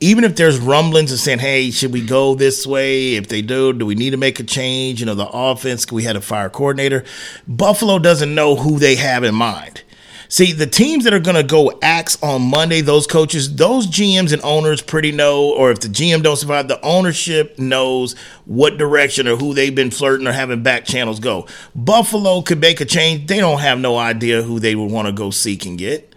even 0.00 0.24
if 0.24 0.36
there's 0.36 0.58
rumblings 0.58 1.12
of 1.12 1.18
saying, 1.18 1.38
"Hey, 1.38 1.70
should 1.70 1.92
we 1.92 2.00
go 2.00 2.34
this 2.34 2.66
way?" 2.66 3.14
If 3.14 3.28
they 3.28 3.42
do, 3.42 3.72
do 3.72 3.86
we 3.86 3.94
need 3.94 4.10
to 4.10 4.16
make 4.16 4.40
a 4.40 4.44
change? 4.44 5.00
You 5.00 5.06
know, 5.06 5.14
the 5.14 5.28
offense. 5.28 5.90
We 5.90 6.04
had 6.04 6.16
a 6.16 6.20
fire 6.20 6.48
coordinator. 6.48 7.04
Buffalo 7.48 7.98
doesn't 7.98 8.34
know 8.34 8.56
who 8.56 8.78
they 8.78 8.96
have 8.96 9.24
in 9.24 9.34
mind. 9.34 9.82
See, 10.28 10.52
the 10.52 10.66
teams 10.66 11.04
that 11.04 11.14
are 11.14 11.20
going 11.20 11.36
to 11.36 11.44
go 11.44 11.78
axe 11.82 12.20
on 12.20 12.42
Monday, 12.42 12.80
those 12.80 13.06
coaches, 13.06 13.54
those 13.54 13.86
GMs 13.86 14.32
and 14.32 14.42
owners 14.42 14.82
pretty 14.82 15.12
know, 15.12 15.50
or 15.50 15.70
if 15.70 15.80
the 15.80 15.88
GM 15.88 16.22
don't 16.22 16.36
survive, 16.36 16.66
the 16.66 16.84
ownership 16.84 17.58
knows 17.58 18.16
what 18.44 18.76
direction 18.76 19.28
or 19.28 19.36
who 19.36 19.54
they've 19.54 19.74
been 19.74 19.92
flirting 19.92 20.26
or 20.26 20.32
having 20.32 20.64
back 20.64 20.84
channels 20.84 21.20
go. 21.20 21.46
Buffalo 21.76 22.42
could 22.42 22.60
make 22.60 22.80
a 22.80 22.84
change. 22.84 23.28
They 23.28 23.38
don't 23.38 23.60
have 23.60 23.78
no 23.78 23.96
idea 23.96 24.42
who 24.42 24.58
they 24.58 24.74
would 24.74 24.90
want 24.90 25.06
to 25.06 25.12
go 25.12 25.30
seek 25.30 25.64
and 25.64 25.78
get. 25.78 26.15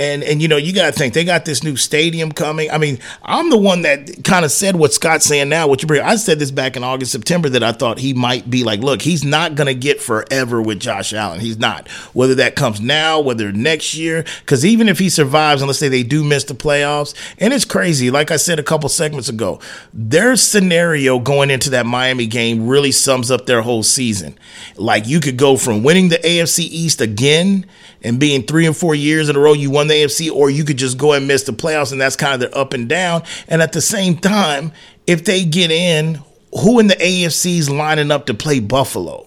And 0.00 0.24
and 0.24 0.40
you 0.40 0.48
know, 0.48 0.56
you 0.56 0.72
gotta 0.72 0.92
think 0.92 1.12
they 1.12 1.24
got 1.24 1.44
this 1.44 1.62
new 1.62 1.76
stadium 1.76 2.32
coming. 2.32 2.70
I 2.70 2.78
mean, 2.78 2.98
I'm 3.22 3.50
the 3.50 3.58
one 3.58 3.82
that 3.82 4.24
kind 4.24 4.46
of 4.46 4.50
said 4.50 4.76
what 4.76 4.94
Scott's 4.94 5.26
saying 5.26 5.50
now, 5.50 5.68
what 5.68 5.82
you 5.82 5.86
bring. 5.86 6.00
I 6.00 6.16
said 6.16 6.38
this 6.38 6.50
back 6.50 6.74
in 6.74 6.82
August, 6.82 7.12
September 7.12 7.50
that 7.50 7.62
I 7.62 7.72
thought 7.72 7.98
he 7.98 8.14
might 8.14 8.48
be 8.48 8.64
like, 8.64 8.80
look, 8.80 9.02
he's 9.02 9.24
not 9.24 9.56
gonna 9.56 9.74
get 9.74 10.00
forever 10.00 10.62
with 10.62 10.80
Josh 10.80 11.12
Allen. 11.12 11.40
He's 11.40 11.58
not. 11.58 11.86
Whether 12.14 12.34
that 12.36 12.56
comes 12.56 12.80
now, 12.80 13.20
whether 13.20 13.52
next 13.52 13.94
year, 13.94 14.24
because 14.40 14.64
even 14.64 14.88
if 14.88 14.98
he 14.98 15.10
survives, 15.10 15.60
and 15.60 15.68
let's 15.68 15.78
say 15.78 15.88
they 15.88 16.02
do 16.02 16.24
miss 16.24 16.44
the 16.44 16.54
playoffs, 16.54 17.14
and 17.36 17.52
it's 17.52 17.66
crazy, 17.66 18.10
like 18.10 18.30
I 18.30 18.36
said 18.36 18.58
a 18.58 18.62
couple 18.62 18.88
segments 18.88 19.28
ago, 19.28 19.60
their 19.92 20.34
scenario 20.34 21.18
going 21.18 21.50
into 21.50 21.68
that 21.70 21.84
Miami 21.84 22.26
game 22.26 22.66
really 22.66 22.90
sums 22.90 23.30
up 23.30 23.44
their 23.44 23.60
whole 23.60 23.82
season. 23.82 24.38
Like 24.76 25.06
you 25.06 25.20
could 25.20 25.36
go 25.36 25.58
from 25.58 25.82
winning 25.82 26.08
the 26.08 26.16
AFC 26.16 26.60
East 26.60 27.02
again 27.02 27.66
and 28.02 28.18
being 28.18 28.42
three 28.42 28.66
and 28.66 28.76
four 28.76 28.94
years 28.94 29.28
in 29.28 29.36
a 29.36 29.38
row, 29.38 29.52
you 29.52 29.70
won 29.70 29.88
the 29.88 29.94
AFC, 29.94 30.30
or 30.30 30.50
you 30.50 30.64
could 30.64 30.78
just 30.78 30.98
go 30.98 31.12
and 31.12 31.26
miss 31.26 31.44
the 31.44 31.52
playoffs, 31.52 31.92
and 31.92 32.00
that's 32.00 32.16
kind 32.16 32.34
of 32.34 32.40
their 32.40 32.58
up 32.58 32.72
and 32.72 32.88
down. 32.88 33.22
And 33.48 33.62
at 33.62 33.72
the 33.72 33.80
same 33.80 34.16
time, 34.16 34.72
if 35.06 35.24
they 35.24 35.44
get 35.44 35.70
in, 35.70 36.20
who 36.62 36.78
in 36.78 36.88
the 36.88 36.96
AFC 36.96 37.58
is 37.58 37.70
lining 37.70 38.10
up 38.10 38.26
to 38.26 38.34
play 38.34 38.60
Buffalo? 38.60 39.26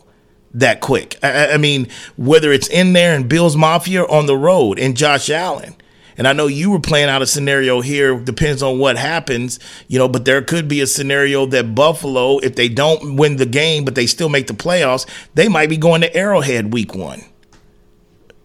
That 0.55 0.81
quick. 0.81 1.17
I, 1.23 1.53
I 1.53 1.57
mean, 1.57 1.87
whether 2.15 2.51
it's 2.51 2.67
in 2.67 2.93
there 2.93 3.15
and 3.15 3.27
Bills 3.27 3.55
Mafia 3.55 4.03
on 4.03 4.27
the 4.27 4.37
road 4.37 4.77
and 4.77 4.95
Josh 4.95 5.29
Allen. 5.29 5.75
And 6.15 6.27
I 6.27 6.33
know 6.33 6.45
you 6.45 6.69
were 6.69 6.79
playing 6.79 7.09
out 7.09 7.23
a 7.23 7.25
scenario 7.25 7.81
here, 7.81 8.19
depends 8.19 8.61
on 8.61 8.77
what 8.77 8.97
happens, 8.97 9.59
you 9.87 9.97
know, 9.97 10.07
but 10.07 10.25
there 10.25 10.43
could 10.43 10.67
be 10.67 10.79
a 10.81 10.85
scenario 10.85 11.47
that 11.47 11.73
Buffalo, 11.73 12.37
if 12.37 12.55
they 12.55 12.69
don't 12.69 13.15
win 13.15 13.37
the 13.37 13.47
game, 13.47 13.83
but 13.83 13.95
they 13.95 14.05
still 14.05 14.29
make 14.29 14.45
the 14.45 14.53
playoffs, 14.53 15.07
they 15.33 15.47
might 15.47 15.69
be 15.69 15.77
going 15.77 16.01
to 16.01 16.15
Arrowhead 16.15 16.71
week 16.71 16.93
one. 16.93 17.23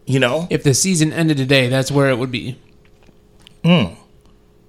You 0.09 0.19
know? 0.19 0.47
If 0.49 0.63
the 0.63 0.73
season 0.73 1.13
ended 1.13 1.37
today, 1.37 1.67
that's 1.67 1.91
where 1.91 2.09
it 2.09 2.17
would 2.17 2.31
be. 2.31 2.57
Hmm. 3.63 3.93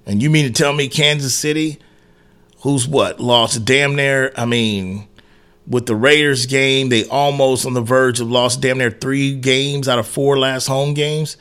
And 0.05 0.23
you 0.23 0.29
mean 0.29 0.45
to 0.45 0.53
tell 0.53 0.75
me 0.75 0.87
Kansas 0.87 1.35
City, 1.35 1.79
who's 2.59 2.87
what, 2.87 3.21
lost 3.21 3.65
damn 3.65 3.97
near, 3.97 4.35
I 4.37 4.45
mean, 4.45 5.09
with 5.67 5.87
the 5.87 5.97
Raiders 5.97 6.45
game, 6.45 6.91
they 6.91 7.07
almost 7.07 7.65
on 7.65 7.73
the 7.73 7.81
verge 7.81 8.21
of 8.21 8.31
lost 8.31 8.61
damn 8.61 8.77
near 8.77 8.91
three 8.91 9.35
games 9.35 9.89
out 9.89 9.99
of 9.99 10.07
four 10.07 10.39
last 10.39 10.67
home 10.67 10.93
games. 10.93 11.39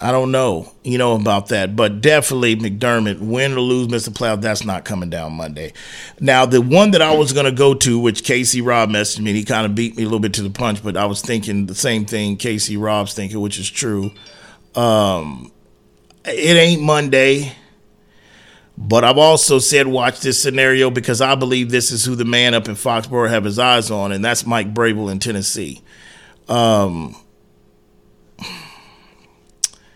I 0.00 0.12
don't 0.12 0.30
know, 0.30 0.72
you 0.84 0.96
know 0.96 1.16
about 1.16 1.48
that, 1.48 1.74
but 1.74 2.00
definitely 2.00 2.54
McDermott, 2.54 3.18
win 3.18 3.52
or 3.54 3.60
lose, 3.60 3.88
Mr. 3.88 4.10
playoff, 4.10 4.40
that's 4.40 4.64
not 4.64 4.84
coming 4.84 5.10
down 5.10 5.32
Monday. 5.32 5.72
Now, 6.20 6.46
the 6.46 6.62
one 6.62 6.92
that 6.92 7.02
I 7.02 7.16
was 7.16 7.32
going 7.32 7.46
to 7.46 7.52
go 7.52 7.74
to, 7.74 7.98
which 7.98 8.22
Casey 8.22 8.60
Robb 8.60 8.90
messaged 8.90 9.18
me, 9.18 9.30
and 9.30 9.36
he 9.36 9.44
kind 9.44 9.66
of 9.66 9.74
beat 9.74 9.96
me 9.96 10.04
a 10.04 10.06
little 10.06 10.20
bit 10.20 10.34
to 10.34 10.42
the 10.42 10.50
punch, 10.50 10.84
but 10.84 10.96
I 10.96 11.06
was 11.06 11.20
thinking 11.20 11.66
the 11.66 11.74
same 11.74 12.04
thing 12.04 12.36
Casey 12.36 12.76
Robb's 12.76 13.12
thinking, 13.12 13.40
which 13.40 13.58
is 13.58 13.68
true. 13.68 14.12
Um, 14.76 15.50
it 16.24 16.56
ain't 16.56 16.82
Monday, 16.82 17.52
but 18.76 19.02
I've 19.02 19.18
also 19.18 19.58
said 19.58 19.88
watch 19.88 20.20
this 20.20 20.40
scenario 20.40 20.90
because 20.90 21.20
I 21.20 21.34
believe 21.34 21.70
this 21.70 21.90
is 21.90 22.04
who 22.04 22.14
the 22.14 22.24
man 22.24 22.54
up 22.54 22.68
in 22.68 22.76
Foxborough 22.76 23.30
have 23.30 23.42
his 23.42 23.58
eyes 23.58 23.90
on, 23.90 24.12
and 24.12 24.24
that's 24.24 24.46
Mike 24.46 24.72
Vrabel 24.72 25.10
in 25.10 25.18
Tennessee. 25.18 25.82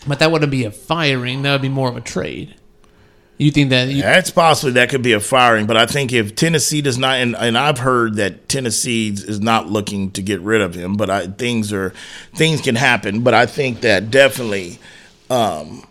But 0.07 0.19
that 0.19 0.31
wouldn't 0.31 0.51
be 0.51 0.65
a 0.65 0.71
firing. 0.71 1.43
That 1.43 1.53
would 1.53 1.63
be 1.63 1.69
more 1.69 1.89
of 1.89 1.97
a 1.97 2.01
trade. 2.01 2.57
You 3.39 3.51
think 3.51 3.71
that? 3.71 3.89
You, 3.89 4.03
That's 4.03 4.31
possibly 4.31 4.73
that 4.73 4.89
could 4.89 5.03
be 5.03 5.15
a 5.15 5.21
firing, 5.21 5.67
but 5.67 5.77
I 5.77 5.87
think 5.87 6.13
if 6.13 6.37
Tennessee 6.37 6.81
does 6.81 6.97
not, 6.97 7.17
and, 7.17 7.35
and 7.35 7.59
I've 7.59 7.79
heard 7.79 8.17
that 8.17 8.49
Tennessee 8.49 9.09
is 9.09 9.41
not 9.41 9.69
looking 9.69 10.13
to 10.13 10.23
get 10.23 10.41
rid 10.43 10.61
of 10.61 10.75
him, 10.75 10.97
but 10.97 11.11
I, 11.11 11.27
things 11.27 11.73
are 11.73 11.93
things 12.35 12.61
can 12.61 12.77
happen. 12.77 13.23
But 13.23 13.35
I 13.35 13.47
think 13.47 13.81
that 13.81 14.11
definitely 14.11 14.79
um, 15.29 15.85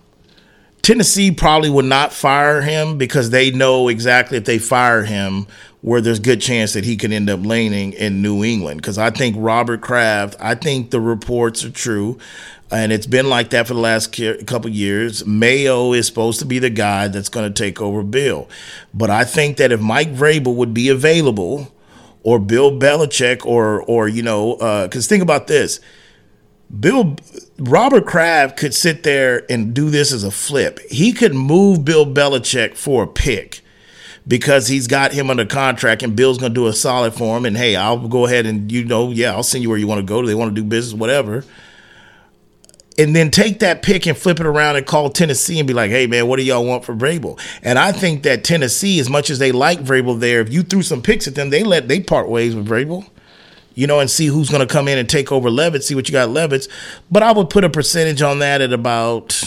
Tennessee 0.82 1.32
probably 1.32 1.70
would 1.70 1.86
not 1.86 2.12
fire 2.12 2.62
him 2.62 2.98
because 2.98 3.30
they 3.30 3.52
know 3.52 3.88
exactly 3.88 4.38
if 4.38 4.46
they 4.46 4.58
fire 4.58 5.04
him 5.04 5.48
where 5.82 6.02
there's 6.02 6.20
good 6.20 6.42
chance 6.42 6.74
that 6.74 6.86
he 6.86 6.96
could 6.96 7.12
end 7.12 7.30
up 7.30 7.46
landing 7.46 7.94
in 7.94 8.22
New 8.22 8.44
England. 8.44 8.82
Because 8.82 8.98
I 8.98 9.10
think 9.10 9.36
Robert 9.38 9.82
Kraft, 9.82 10.36
I 10.40 10.56
think 10.56 10.92
the 10.92 11.00
reports 11.00 11.64
are 11.64 11.72
true 11.72 12.18
and 12.72 12.94
it's 12.94 13.06
been 13.06 13.30
like 13.30 13.50
that 13.50 13.68
for 13.68 13.74
the 13.74 13.80
last 13.80 14.18
couple 14.48 14.70
years. 14.70 15.26
Mayo 15.26 15.92
is 15.94 16.08
supposed 16.08 16.40
to 16.40 16.46
be 16.46 16.58
the 16.58 16.70
guy 16.70 17.10
that's 17.10 17.30
going 17.30 17.52
to 17.52 17.64
take 17.64 17.82
over 17.82 18.02
Bill, 18.02 18.48
but 18.94 19.10
I 19.10 19.26
think 19.26 19.58
that 19.58 19.72
if 19.72 19.82
Mike 19.82 20.14
Vrabel 20.14 20.56
would 20.56 20.74
be 20.74 20.88
available, 20.90 21.72
or 22.24 22.40
Bill 22.40 22.72
Belichick, 22.72 23.46
or 23.46 23.82
or 23.84 24.08
you 24.08 24.22
know, 24.24 24.54
uh, 24.54 24.88
because 24.88 25.08
think 25.08 25.24
about 25.24 25.48
this, 25.48 25.80
Bill 26.80 27.16
Robert 27.60 28.06
Kraft 28.06 28.58
could 28.58 28.74
sit 28.74 29.04
there 29.04 29.44
and 29.52 29.74
do 29.74 29.90
this 29.90 30.12
as 30.12 30.24
a 30.24 30.32
flip. 30.32 30.80
He 30.90 31.12
could 31.12 31.36
move 31.36 31.84
Bill 31.84 32.06
Belichick 32.06 32.76
for 32.76 33.04
a 33.04 33.08
pick. 33.08 33.62
because 34.28 34.68
he's 34.68 34.88
got 34.88 35.12
him 35.14 35.30
under 35.30 35.46
contract 35.46 36.04
and 36.04 36.16
Bill's 36.16 36.38
going 36.38 36.54
to 36.54 36.60
do 36.60 36.68
a 36.68 36.74
solid 36.74 37.14
for 37.14 37.38
him. 37.38 37.46
And 37.46 37.58
hey, 37.58 37.76
I'll 37.76 38.08
go 38.08 38.26
ahead 38.26 38.46
and 38.46 38.72
you 38.72 38.86
know, 38.86 39.12
yeah, 39.12 39.32
I'll 39.34 39.44
send 39.44 39.64
you 39.64 39.70
where 39.70 39.78
you 39.78 39.88
want 39.88 40.00
to 40.00 40.06
go. 40.06 40.22
Do 40.22 40.28
they 40.28 40.36
want 40.36 40.56
to 40.56 40.62
do 40.62 40.68
business, 40.68 40.98
whatever. 40.98 41.44
And 42.98 43.16
then 43.16 43.32
take 43.32 43.60
that 43.60 43.82
pick 43.82 44.06
and 44.06 44.18
flip 44.18 44.40
it 44.40 44.46
around 44.46 44.76
and 44.76 44.86
call 44.86 45.10
Tennessee 45.10 45.58
and 45.60 45.68
be 45.68 45.74
like, 45.74 45.90
hey 45.92 46.08
man, 46.08 46.28
what 46.28 46.38
do 46.38 46.44
y'all 46.44 46.66
want 46.66 46.86
for 46.86 46.94
Vrabel? 46.94 47.40
And 47.64 47.80
I 47.80 47.92
think 47.92 48.24
that 48.24 48.44
Tennessee, 48.44 49.00
as 49.00 49.10
much 49.10 49.30
as 49.30 49.40
they 49.40 49.52
like 49.52 49.80
Vrabel 49.80 50.20
there, 50.20 50.42
if 50.42 50.52
you 50.52 50.62
threw 50.62 50.84
some 50.84 51.02
picks 51.02 51.28
at 51.28 51.36
them, 51.36 51.50
they 51.50 51.64
let 51.64 51.88
they 51.88 52.00
part 52.00 52.30
ways 52.30 52.54
with 52.54 52.68
Vrabel 52.68 53.08
you 53.74 53.88
know, 53.88 54.00
and 54.00 54.10
see 54.10 54.28
who's 54.28 54.50
going 54.50 54.66
to 54.66 54.72
come 54.72 54.88
in 54.88 54.98
and 54.98 55.10
take 55.10 55.32
over 55.32 55.50
Levis, 55.50 55.88
see 55.88 55.96
what 55.96 56.08
you 56.08 56.12
got 56.12 56.30
Levis's. 56.30 56.72
But 57.10 57.24
I 57.24 57.32
would 57.32 57.50
put 57.50 57.64
a 57.64 57.70
percentage 57.70 58.22
on 58.22 58.40
that 58.40 58.62
at 58.62 58.74
about 58.74 59.42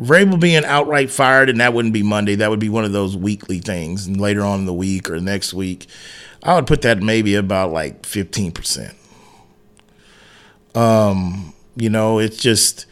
Vrabel 0.00 0.40
being 0.40 0.64
outright 0.64 1.10
fired, 1.10 1.48
and 1.48 1.60
that 1.60 1.72
wouldn't 1.72 1.94
be 1.94 2.02
Monday. 2.02 2.34
That 2.34 2.50
would 2.50 2.60
be 2.60 2.68
one 2.68 2.84
of 2.84 2.92
those 2.92 3.16
weekly 3.16 3.58
things, 3.58 4.06
and 4.06 4.20
later 4.20 4.42
on 4.42 4.60
in 4.60 4.66
the 4.66 4.74
week 4.74 5.08
or 5.08 5.20
next 5.20 5.54
week, 5.54 5.86
I 6.42 6.54
would 6.54 6.66
put 6.66 6.82
that 6.82 7.00
maybe 7.00 7.34
about 7.36 7.72
like 7.72 8.04
fifteen 8.04 8.52
percent. 8.52 8.94
Um, 10.74 11.54
you 11.76 11.90
know, 11.90 12.18
it's 12.18 12.38
just 12.38 12.86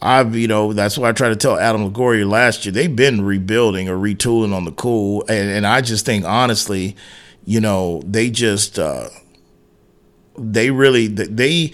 I've 0.00 0.34
you 0.34 0.48
know 0.48 0.72
that's 0.72 0.96
why 0.96 1.10
I 1.10 1.12
tried 1.12 1.30
to 1.30 1.36
tell 1.36 1.58
Adam 1.58 1.92
Longoria 1.92 2.28
last 2.28 2.64
year. 2.64 2.72
They've 2.72 2.94
been 2.94 3.24
rebuilding 3.24 3.88
or 3.88 3.96
retooling 3.96 4.54
on 4.54 4.64
the 4.64 4.72
cool, 4.72 5.24
and, 5.28 5.50
and 5.50 5.66
I 5.66 5.82
just 5.82 6.06
think 6.06 6.24
honestly, 6.24 6.96
you 7.44 7.60
know, 7.60 8.02
they 8.04 8.30
just 8.30 8.78
uh, 8.78 9.08
they 10.36 10.70
really 10.70 11.06
they 11.06 11.72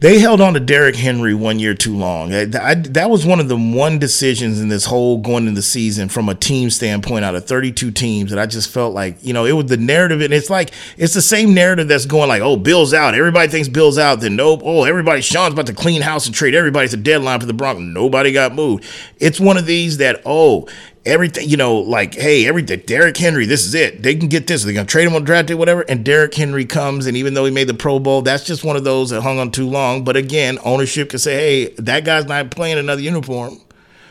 they 0.00 0.18
held 0.18 0.40
on 0.40 0.54
to 0.54 0.60
Derrick 0.60 0.96
Henry 0.96 1.34
one 1.34 1.58
year 1.58 1.74
too 1.74 1.94
long. 1.94 2.32
I, 2.32 2.46
I, 2.58 2.74
that 2.74 3.10
was 3.10 3.26
one 3.26 3.38
of 3.38 3.48
the 3.48 3.56
one 3.56 3.98
decisions 3.98 4.58
in 4.58 4.70
this 4.70 4.86
whole 4.86 5.18
going 5.18 5.46
into 5.46 5.58
the 5.58 5.62
season 5.62 6.08
from 6.08 6.30
a 6.30 6.34
team 6.34 6.70
standpoint 6.70 7.22
out 7.22 7.34
of 7.34 7.44
32 7.44 7.90
teams 7.90 8.30
that 8.30 8.38
I 8.38 8.46
just 8.46 8.70
felt 8.70 8.94
like, 8.94 9.18
you 9.20 9.34
know, 9.34 9.44
it 9.44 9.52
was 9.52 9.66
the 9.66 9.76
narrative. 9.76 10.22
And 10.22 10.32
it's 10.32 10.48
like, 10.48 10.70
it's 10.96 11.12
the 11.12 11.20
same 11.20 11.52
narrative 11.52 11.86
that's 11.86 12.06
going 12.06 12.28
like, 12.28 12.40
oh, 12.40 12.56
Bill's 12.56 12.94
out. 12.94 13.14
Everybody 13.14 13.48
thinks 13.48 13.68
Bill's 13.68 13.98
out. 13.98 14.20
Then 14.20 14.36
nope. 14.36 14.62
Oh, 14.64 14.84
everybody, 14.84 15.20
Sean's 15.20 15.52
about 15.52 15.66
to 15.66 15.74
clean 15.74 16.00
house 16.00 16.24
and 16.24 16.34
trade. 16.34 16.54
Everybody's 16.54 16.94
a 16.94 16.98
deadline 16.98 17.38
for 17.38 17.46
the 17.46 17.52
Broncos. 17.52 17.84
Nobody 17.84 18.32
got 18.32 18.54
moved. 18.54 18.86
It's 19.18 19.38
one 19.38 19.58
of 19.58 19.66
these 19.66 19.98
that, 19.98 20.22
oh, 20.24 20.66
everything, 21.04 21.48
you 21.48 21.56
know, 21.56 21.76
like, 21.76 22.14
hey, 22.14 22.46
everything, 22.46 22.82
Derrick 22.86 23.16
Henry, 23.16 23.46
this 23.46 23.64
is 23.64 23.74
it. 23.74 24.02
They 24.02 24.14
can 24.14 24.28
get 24.28 24.46
this. 24.46 24.64
They're 24.64 24.74
going 24.74 24.86
to 24.86 24.90
trade 24.90 25.06
him 25.06 25.14
on 25.14 25.24
draft 25.24 25.48
day, 25.48 25.54
whatever. 25.54 25.82
And 25.82 26.04
Derrick 26.04 26.34
Henry 26.34 26.64
comes, 26.64 27.06
and 27.06 27.16
even 27.16 27.34
though 27.34 27.44
he 27.44 27.50
made 27.50 27.68
the 27.68 27.74
Pro 27.74 27.98
Bowl, 27.98 28.22
that's 28.22 28.44
just 28.44 28.64
one 28.64 28.76
of 28.76 28.84
those 28.84 29.10
that 29.10 29.22
hung 29.22 29.38
on 29.38 29.50
too 29.50 29.68
long. 29.68 30.04
But 30.04 30.16
again, 30.16 30.58
ownership 30.64 31.10
can 31.10 31.18
say, 31.18 31.34
hey, 31.34 31.74
that 31.78 32.04
guy's 32.04 32.26
not 32.26 32.50
playing 32.50 32.78
another 32.78 33.02
uniform. 33.02 33.60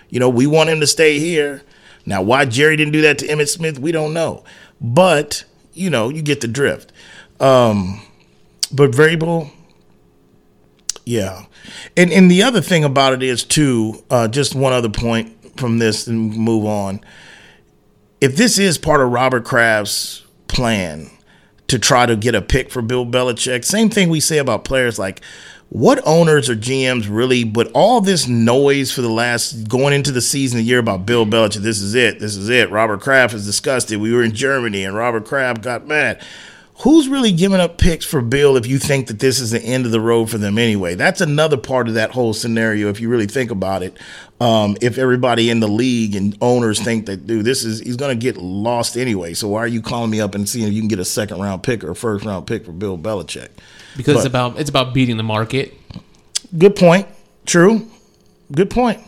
You 0.09 0.19
know, 0.19 0.29
we 0.29 0.47
want 0.47 0.69
him 0.69 0.79
to 0.79 0.87
stay 0.87 1.19
here. 1.19 1.61
Now, 2.05 2.21
why 2.21 2.45
Jerry 2.45 2.75
didn't 2.75 2.93
do 2.93 3.01
that 3.01 3.19
to 3.19 3.27
Emmitt 3.27 3.49
Smith, 3.49 3.77
we 3.77 3.91
don't 3.91 4.13
know. 4.13 4.43
But, 4.81 5.43
you 5.73 5.89
know, 5.89 6.09
you 6.09 6.21
get 6.21 6.41
the 6.41 6.47
drift. 6.47 6.91
Um, 7.39 8.01
but 8.71 8.91
Vrabel, 8.91 9.51
yeah. 11.05 11.45
And 11.95 12.11
and 12.11 12.29
the 12.29 12.43
other 12.43 12.61
thing 12.61 12.83
about 12.83 13.13
it 13.13 13.23
is 13.23 13.43
too, 13.43 14.03
uh, 14.09 14.27
just 14.27 14.55
one 14.55 14.73
other 14.73 14.89
point 14.89 15.35
from 15.59 15.79
this 15.79 16.07
and 16.07 16.35
move 16.35 16.65
on. 16.65 17.01
If 18.21 18.35
this 18.35 18.57
is 18.57 18.77
part 18.77 19.01
of 19.01 19.11
Robert 19.11 19.45
Kraft's 19.45 20.25
plan 20.47 21.09
to 21.67 21.77
try 21.77 22.05
to 22.05 22.15
get 22.15 22.35
a 22.35 22.41
pick 22.41 22.69
for 22.69 22.81
Bill 22.81 23.05
Belichick, 23.05 23.63
same 23.63 23.89
thing 23.89 24.09
we 24.09 24.19
say 24.19 24.37
about 24.37 24.63
players 24.65 24.97
like 24.97 25.21
what 25.69 26.01
owners 26.05 26.49
or 26.49 26.55
GMs 26.55 27.07
really, 27.07 27.43
but 27.43 27.71
all 27.73 28.01
this 28.01 28.27
noise 28.27 28.91
for 28.91 29.01
the 29.01 29.09
last 29.09 29.67
going 29.67 29.93
into 29.93 30.11
the 30.11 30.21
season 30.21 30.57
the 30.57 30.63
year 30.63 30.79
about 30.79 31.05
Bill 31.05 31.25
Belichick, 31.25 31.61
this 31.61 31.79
is 31.79 31.93
it, 31.93 32.19
this 32.19 32.35
is 32.35 32.49
it. 32.49 32.71
Robert 32.71 33.01
Kraft 33.01 33.33
is 33.33 33.45
disgusted. 33.45 34.01
We 34.01 34.13
were 34.13 34.23
in 34.23 34.33
Germany 34.33 34.83
and 34.83 34.95
Robert 34.95 35.25
Kraft 35.25 35.61
got 35.61 35.85
mad 35.85 36.25
who's 36.81 37.09
really 37.09 37.31
giving 37.31 37.59
up 37.59 37.77
picks 37.77 38.05
for 38.05 38.21
Bill 38.21 38.55
if 38.55 38.65
you 38.65 38.79
think 38.79 39.07
that 39.07 39.19
this 39.19 39.39
is 39.39 39.51
the 39.51 39.61
end 39.61 39.85
of 39.85 39.91
the 39.91 39.99
road 39.99 40.29
for 40.29 40.37
them 40.37 40.57
anyway? 40.57 40.95
That's 40.95 41.21
another 41.21 41.57
part 41.57 41.87
of 41.87 41.95
that 41.95 42.11
whole 42.11 42.33
scenario 42.33 42.89
if 42.89 43.01
you 43.01 43.09
really 43.09 43.27
think 43.27 43.51
about 43.51 43.83
it. 43.83 43.97
Um, 44.39 44.77
if 44.81 44.97
everybody 44.97 45.49
in 45.49 45.59
the 45.59 45.67
league 45.67 46.15
and 46.15 46.37
owners 46.41 46.79
think 46.79 47.05
that, 47.07 47.27
dude, 47.27 47.43
this 47.43 47.65
is 47.65 47.81
he's 47.81 47.97
going 47.97 48.17
to 48.17 48.21
get 48.21 48.37
lost 48.37 48.95
anyway. 48.95 49.33
So 49.33 49.49
why 49.49 49.59
are 49.59 49.67
you 49.67 49.81
calling 49.81 50.09
me 50.09 50.21
up 50.21 50.35
and 50.35 50.47
seeing 50.47 50.67
if 50.67 50.73
you 50.73 50.81
can 50.81 50.87
get 50.87 50.99
a 50.99 51.05
second 51.05 51.41
round 51.41 51.63
pick 51.63 51.83
or 51.83 51.91
a 51.91 51.95
first 51.95 52.23
round 52.25 52.47
pick 52.47 52.65
for 52.65 52.71
Bill 52.71 52.97
Belichick? 52.97 53.49
Because 53.97 54.13
but, 54.15 54.19
it's 54.19 54.27
about 54.27 54.59
it's 54.59 54.69
about 54.69 54.93
beating 54.93 55.17
the 55.17 55.23
market. 55.23 55.73
Good 56.57 56.75
point. 56.75 57.07
True. 57.45 57.89
Good 58.51 58.69
point. 58.69 59.01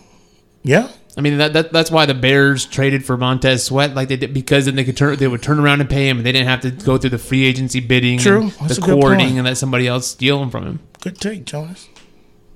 Yeah. 0.64 0.90
I 1.18 1.22
mean 1.22 1.38
that, 1.40 1.54
that 1.54 1.74
that's 1.74 1.92
why 1.92 2.06
the 2.06 2.14
Bears 2.14 2.66
traded 2.66 3.04
for 3.04 3.18
Montez 3.18 3.66
Sweat 3.66 3.94
like 3.94 4.08
they 4.08 4.16
did 4.16 4.34
because 4.34 4.66
then 4.66 4.76
they 4.76 4.86
could 4.86 4.96
turn 4.96 5.18
they 5.18 5.28
would 5.28 5.44
turn 5.44 5.60
around 5.60 5.82
and 5.82 5.90
pay 5.90 6.08
him 6.08 6.18
and 6.18 6.26
they 6.26 6.32
didn't 6.32 6.48
have 6.48 6.62
to 6.62 6.72
go 6.72 6.98
through 6.98 7.10
the 7.10 7.18
free 7.18 7.44
agency 7.46 7.82
bidding 7.82 8.18
True. 8.18 8.50
the 8.50 8.80
courting 8.82 9.38
and 9.38 9.46
let 9.46 9.58
somebody 9.58 9.88
else 9.88 10.08
steal 10.08 10.42
him 10.42 10.50
from 10.50 10.64
him. 10.64 10.80
Good 11.02 11.20
take, 11.20 11.46
Jonas. 11.46 11.90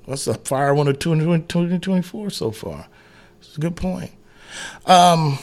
That's 0.08 0.28
a 0.28 0.36
fire 0.36 0.74
one 0.74 0.88
of 0.88 1.00
2024 1.00 2.30
so 2.30 2.52
far. 2.52 2.88
It's 3.39 3.58
a 3.58 3.60
good 3.60 3.76
point. 3.76 4.12
Um, 4.86 5.39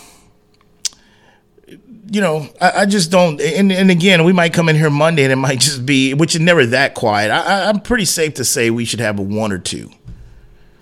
you 2.10 2.20
know, 2.20 2.48
I, 2.60 2.72
I, 2.82 2.86
just 2.86 3.10
don't. 3.10 3.40
And, 3.40 3.72
and 3.72 3.90
again, 3.90 4.24
we 4.24 4.32
might 4.32 4.52
come 4.52 4.68
in 4.68 4.76
here 4.76 4.88
Monday 4.88 5.24
and 5.24 5.32
it 5.32 5.36
might 5.36 5.60
just 5.60 5.84
be, 5.84 6.14
which 6.14 6.34
is 6.34 6.40
never 6.40 6.64
that 6.66 6.94
quiet. 6.94 7.30
I, 7.30 7.68
I'm 7.68 7.80
pretty 7.80 8.04
safe 8.04 8.34
to 8.34 8.44
say 8.44 8.70
we 8.70 8.84
should 8.84 9.00
have 9.00 9.18
a 9.18 9.22
one 9.22 9.52
or 9.52 9.58
two. 9.58 9.90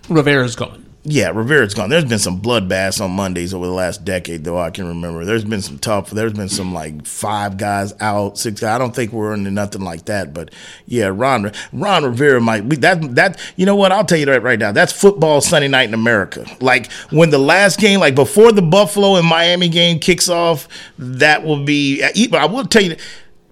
Rivera's 0.09 0.55
gone 0.55 0.80
yeah, 1.03 1.29
Rivera's 1.29 1.73
gone. 1.73 1.89
There's 1.89 2.05
been 2.05 2.19
some 2.19 2.39
bloodbaths 2.39 3.03
on 3.03 3.11
Mondays 3.11 3.55
over 3.55 3.65
the 3.65 3.71
last 3.71 4.05
decade, 4.05 4.43
though 4.43 4.59
I 4.59 4.69
can 4.69 4.87
remember. 4.87 5.25
There's 5.25 5.43
been 5.43 5.63
some 5.63 5.79
tough. 5.79 6.11
There's 6.11 6.33
been 6.33 6.47
some 6.47 6.73
like 6.73 7.07
five 7.07 7.57
guys 7.57 7.93
out, 7.99 8.37
six 8.37 8.61
guys. 8.61 8.75
I 8.75 8.77
don't 8.77 8.95
think 8.95 9.11
we're 9.11 9.33
into 9.33 9.49
nothing 9.49 9.81
like 9.81 10.05
that, 10.05 10.31
but 10.31 10.53
yeah, 10.85 11.11
Ron 11.11 11.51
Ron 11.73 12.03
Rivera 12.03 12.39
might 12.39 12.69
be 12.69 12.75
that 12.77 13.15
that. 13.15 13.39
You 13.55 13.65
know 13.65 13.75
what? 13.75 13.91
I'll 13.91 14.05
tell 14.05 14.19
you 14.19 14.27
that 14.27 14.43
right 14.43 14.59
now. 14.59 14.71
That's 14.71 14.93
football 14.93 15.41
Sunday 15.41 15.67
night 15.67 15.87
in 15.87 15.95
America. 15.95 16.45
Like 16.59 16.91
when 17.09 17.31
the 17.31 17.39
last 17.39 17.79
game, 17.79 17.99
like 17.99 18.13
before 18.13 18.51
the 18.51 18.61
Buffalo 18.61 19.15
and 19.15 19.25
Miami 19.25 19.69
game 19.69 19.97
kicks 19.97 20.29
off, 20.29 20.67
that 20.99 21.43
will 21.43 21.63
be. 21.63 22.03
I 22.03 22.45
will 22.45 22.65
tell 22.65 22.83
you 22.83 22.95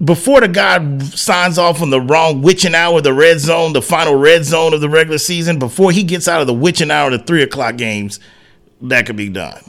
before 0.04 0.40
the 0.40 0.48
guy 0.48 1.00
signs 1.00 1.58
off 1.58 1.82
on 1.82 1.90
the 1.90 2.00
wrong 2.00 2.42
witching 2.42 2.76
hour, 2.76 3.02
the 3.02 3.14
red 3.14 3.40
zone, 3.40 3.74
the 3.74 3.82
final 3.82 4.16
red 4.16 4.46
zone 4.46 4.74
of 4.74 4.82
the 4.82 4.90
regular 4.90 5.18
season, 5.18 5.60
before 5.60 5.92
he 5.92 6.04
gets 6.04 6.28
out 6.28 6.42
of 6.42 6.48
the 6.48 6.54
witching 6.54 6.92
hour, 6.92 7.10
the 7.10 7.20
three 7.20 7.44
o'clock 7.44 7.76
games, 7.76 8.20
that 8.82 9.06
could 9.06 9.18
be 9.18 9.30
done. 9.30 9.62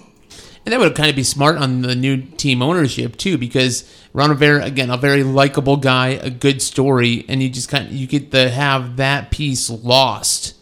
And 0.65 0.73
that 0.73 0.79
would 0.79 0.95
kind 0.95 1.11
of 1.11 1.17
be 1.17 1.25
smart 1.25 1.57
on 1.57 1.83
the 1.83 1.97
new 1.97 2.23
team 2.23 2.63
ownership 2.63 3.17
too, 3.17 3.39
because 3.39 3.91
Ron 4.13 4.31
Rivera, 4.31 4.65
again, 4.65 4.91
a 4.91 4.97
very 4.97 5.25
likable 5.25 5.77
guy, 5.77 6.09
a 6.09 6.31
good 6.31 6.63
story, 6.63 7.25
and 7.29 7.43
you 7.43 7.49
just 7.49 7.69
kind 7.69 7.87
of 7.87 7.93
you 7.93 8.07
get 8.07 8.31
to 8.31 8.51
have 8.51 8.97
that 8.97 9.31
piece 9.31 9.69
lost 9.71 10.55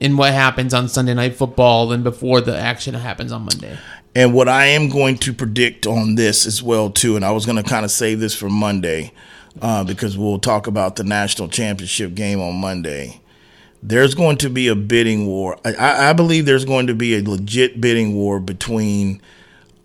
in 0.00 0.16
what 0.16 0.32
happens 0.32 0.72
on 0.72 0.88
Sunday 0.88 1.12
Night 1.12 1.34
Football 1.34 1.92
and 1.92 2.04
before 2.04 2.40
the 2.40 2.56
action 2.56 2.94
happens 2.94 3.32
on 3.32 3.42
Monday. 3.42 3.76
And 4.18 4.34
what 4.34 4.48
I 4.48 4.66
am 4.66 4.88
going 4.88 5.16
to 5.18 5.32
predict 5.32 5.86
on 5.86 6.16
this 6.16 6.44
as 6.44 6.60
well 6.60 6.90
too, 6.90 7.14
and 7.14 7.24
I 7.24 7.30
was 7.30 7.46
going 7.46 7.54
to 7.54 7.62
kind 7.62 7.84
of 7.84 7.90
save 7.92 8.18
this 8.18 8.34
for 8.34 8.50
Monday 8.50 9.12
uh, 9.62 9.84
because 9.84 10.18
we'll 10.18 10.40
talk 10.40 10.66
about 10.66 10.96
the 10.96 11.04
national 11.04 11.46
championship 11.46 12.16
game 12.16 12.40
on 12.40 12.56
Monday. 12.56 13.20
There's 13.80 14.16
going 14.16 14.38
to 14.38 14.50
be 14.50 14.66
a 14.66 14.74
bidding 14.74 15.28
war. 15.28 15.56
I, 15.64 16.10
I 16.10 16.12
believe 16.14 16.46
there's 16.46 16.64
going 16.64 16.88
to 16.88 16.96
be 16.96 17.14
a 17.14 17.22
legit 17.22 17.80
bidding 17.80 18.16
war 18.16 18.40
between 18.40 19.22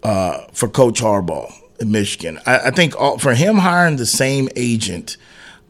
uh, 0.01 0.47
for 0.51 0.67
Coach 0.67 0.99
Harbaugh 0.99 1.53
in 1.79 1.91
Michigan. 1.91 2.39
I, 2.47 2.57
I 2.57 2.71
think 2.71 2.99
all, 2.99 3.19
for 3.19 3.35
him 3.35 3.57
hiring 3.57 3.97
the 3.97 4.07
same 4.07 4.49
agent, 4.55 5.15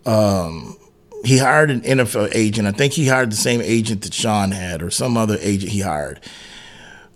um, 0.05 0.77
he 1.25 1.37
hired 1.37 1.69
an 1.69 1.81
NFL 1.81 2.33
agent. 2.33 2.65
I 2.65 2.71
think 2.71 2.93
he 2.93 3.09
hired 3.09 3.29
the 3.29 3.35
same 3.35 3.59
agent 3.59 4.03
that 4.03 4.13
Sean 4.13 4.51
had, 4.51 4.81
or 4.81 4.89
some 4.89 5.17
other 5.17 5.37
agent 5.41 5.73
he 5.73 5.81
hired 5.81 6.21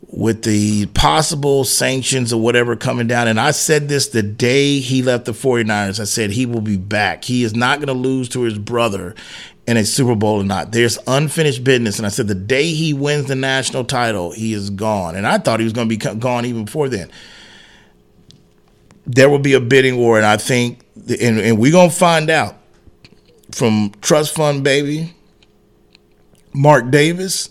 with 0.10 0.44
the 0.44 0.86
possible 0.88 1.64
sanctions 1.64 2.32
or 2.32 2.42
whatever 2.42 2.76
coming 2.76 3.08
down. 3.08 3.28
And 3.28 3.40
I 3.40 3.52
said 3.52 3.90
this 3.90 4.08
the 4.08 4.24
day 4.24 4.80
he 4.80 5.02
left 5.02 5.26
the 5.26 5.34
49ers. 5.34 6.00
I 6.00 6.06
said 6.06 6.32
he 6.32 6.46
will 6.46 6.62
be 6.62 6.78
back. 6.78 7.26
He 7.26 7.44
is 7.44 7.56
not 7.56 7.80
going 7.80 7.88
to 7.88 7.94
lose 7.94 8.30
to 8.30 8.42
his 8.42 8.58
brother 8.58 9.16
in 9.68 9.76
a 9.76 9.84
Super 9.84 10.16
Bowl 10.16 10.42
or 10.42 10.44
not. 10.46 10.72
There's 10.72 10.98
unfinished 11.08 11.64
business. 11.64 11.98
And 11.98 12.06
I 12.06 12.10
said 12.10 12.28
the 12.28 12.36
day 12.36 12.72
he 12.72 12.94
wins 12.94 13.26
the 13.26 13.36
national 13.36 13.84
title, 13.84 14.32
he 14.32 14.54
is 14.54 14.70
gone. 14.70 15.16
And 15.16 15.28
I 15.28 15.38
thought 15.40 15.60
he 15.60 15.66
was 15.66 15.74
going 15.74 15.90
to 15.90 15.98
be 15.98 16.20
gone 16.20 16.46
even 16.46 16.66
before 16.66 16.88
then. 16.88 17.12
There 19.06 19.30
will 19.30 19.40
be 19.40 19.54
a 19.54 19.60
bidding 19.60 19.98
war. 19.98 20.18
And 20.18 20.26
I 20.26 20.38
think, 20.38 20.86
and, 20.96 21.40
and 21.40 21.60
we're 21.60 21.72
going 21.72 21.90
to 21.90 21.96
find 21.96 22.30
out 22.30 22.56
from 23.52 23.92
Trust 24.02 24.36
Fund 24.36 24.64
Baby, 24.64 25.14
Mark 26.54 26.90
Davis, 26.92 27.50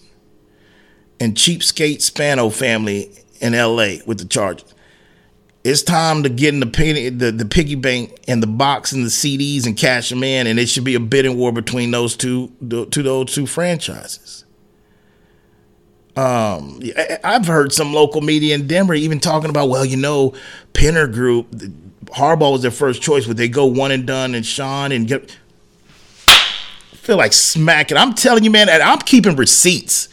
and 1.20 1.34
cheapskate 1.34 2.02
Spano 2.02 2.50
family 2.50 3.10
in 3.40 3.54
L.A. 3.54 4.02
with 4.06 4.18
the 4.18 4.24
Chargers. 4.24 4.72
It's 5.64 5.82
time 5.82 6.22
to 6.22 6.28
get 6.28 6.54
in 6.54 6.60
the, 6.60 6.66
piggy, 6.66 7.08
the 7.08 7.32
the 7.32 7.44
piggy 7.44 7.74
bank 7.74 8.20
and 8.28 8.40
the 8.40 8.46
box 8.46 8.92
and 8.92 9.04
the 9.04 9.10
CDs 9.10 9.66
and 9.66 9.76
cash 9.76 10.10
them 10.10 10.22
in, 10.22 10.46
and 10.46 10.60
it 10.60 10.68
should 10.68 10.84
be 10.84 10.94
a 10.94 11.00
bidding 11.00 11.36
war 11.36 11.50
between 11.50 11.90
those 11.90 12.16
two 12.16 12.52
to 12.68 13.02
those 13.02 13.34
two 13.34 13.46
franchises. 13.46 14.44
Um, 16.14 16.80
I've 17.24 17.46
heard 17.46 17.72
some 17.72 17.92
local 17.92 18.20
media 18.20 18.54
in 18.54 18.66
Denver 18.66 18.94
even 18.94 19.18
talking 19.20 19.50
about, 19.50 19.68
well, 19.68 19.84
you 19.84 19.98
know, 19.98 20.34
Penner 20.72 21.12
Group, 21.12 21.50
Harbaugh 22.06 22.52
was 22.52 22.62
their 22.62 22.70
first 22.70 23.02
choice. 23.02 23.26
Would 23.26 23.36
they 23.36 23.48
go 23.48 23.66
one 23.66 23.90
and 23.90 24.06
done 24.06 24.34
and 24.34 24.46
Sean 24.46 24.92
and 24.92 25.06
get? 25.06 25.36
feel 26.26 27.16
like 27.16 27.32
smacking. 27.32 27.96
I'm 27.96 28.14
telling 28.14 28.42
you, 28.42 28.50
man, 28.50 28.68
I'm 28.68 28.98
keeping 28.98 29.36
receipts. 29.36 30.08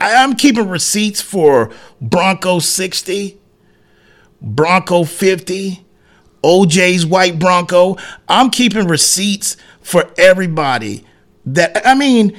I'm 0.00 0.34
keeping 0.34 0.68
receipts 0.68 1.20
for 1.20 1.70
Bronco 2.00 2.58
60, 2.58 3.38
Bronco 4.40 5.04
50, 5.04 5.84
OJ's 6.42 7.06
white 7.06 7.38
Bronco. 7.38 7.96
I'm 8.28 8.50
keeping 8.50 8.86
receipts 8.86 9.56
for 9.80 10.10
everybody. 10.18 11.04
That 11.46 11.86
I 11.86 11.94
mean, 11.94 12.38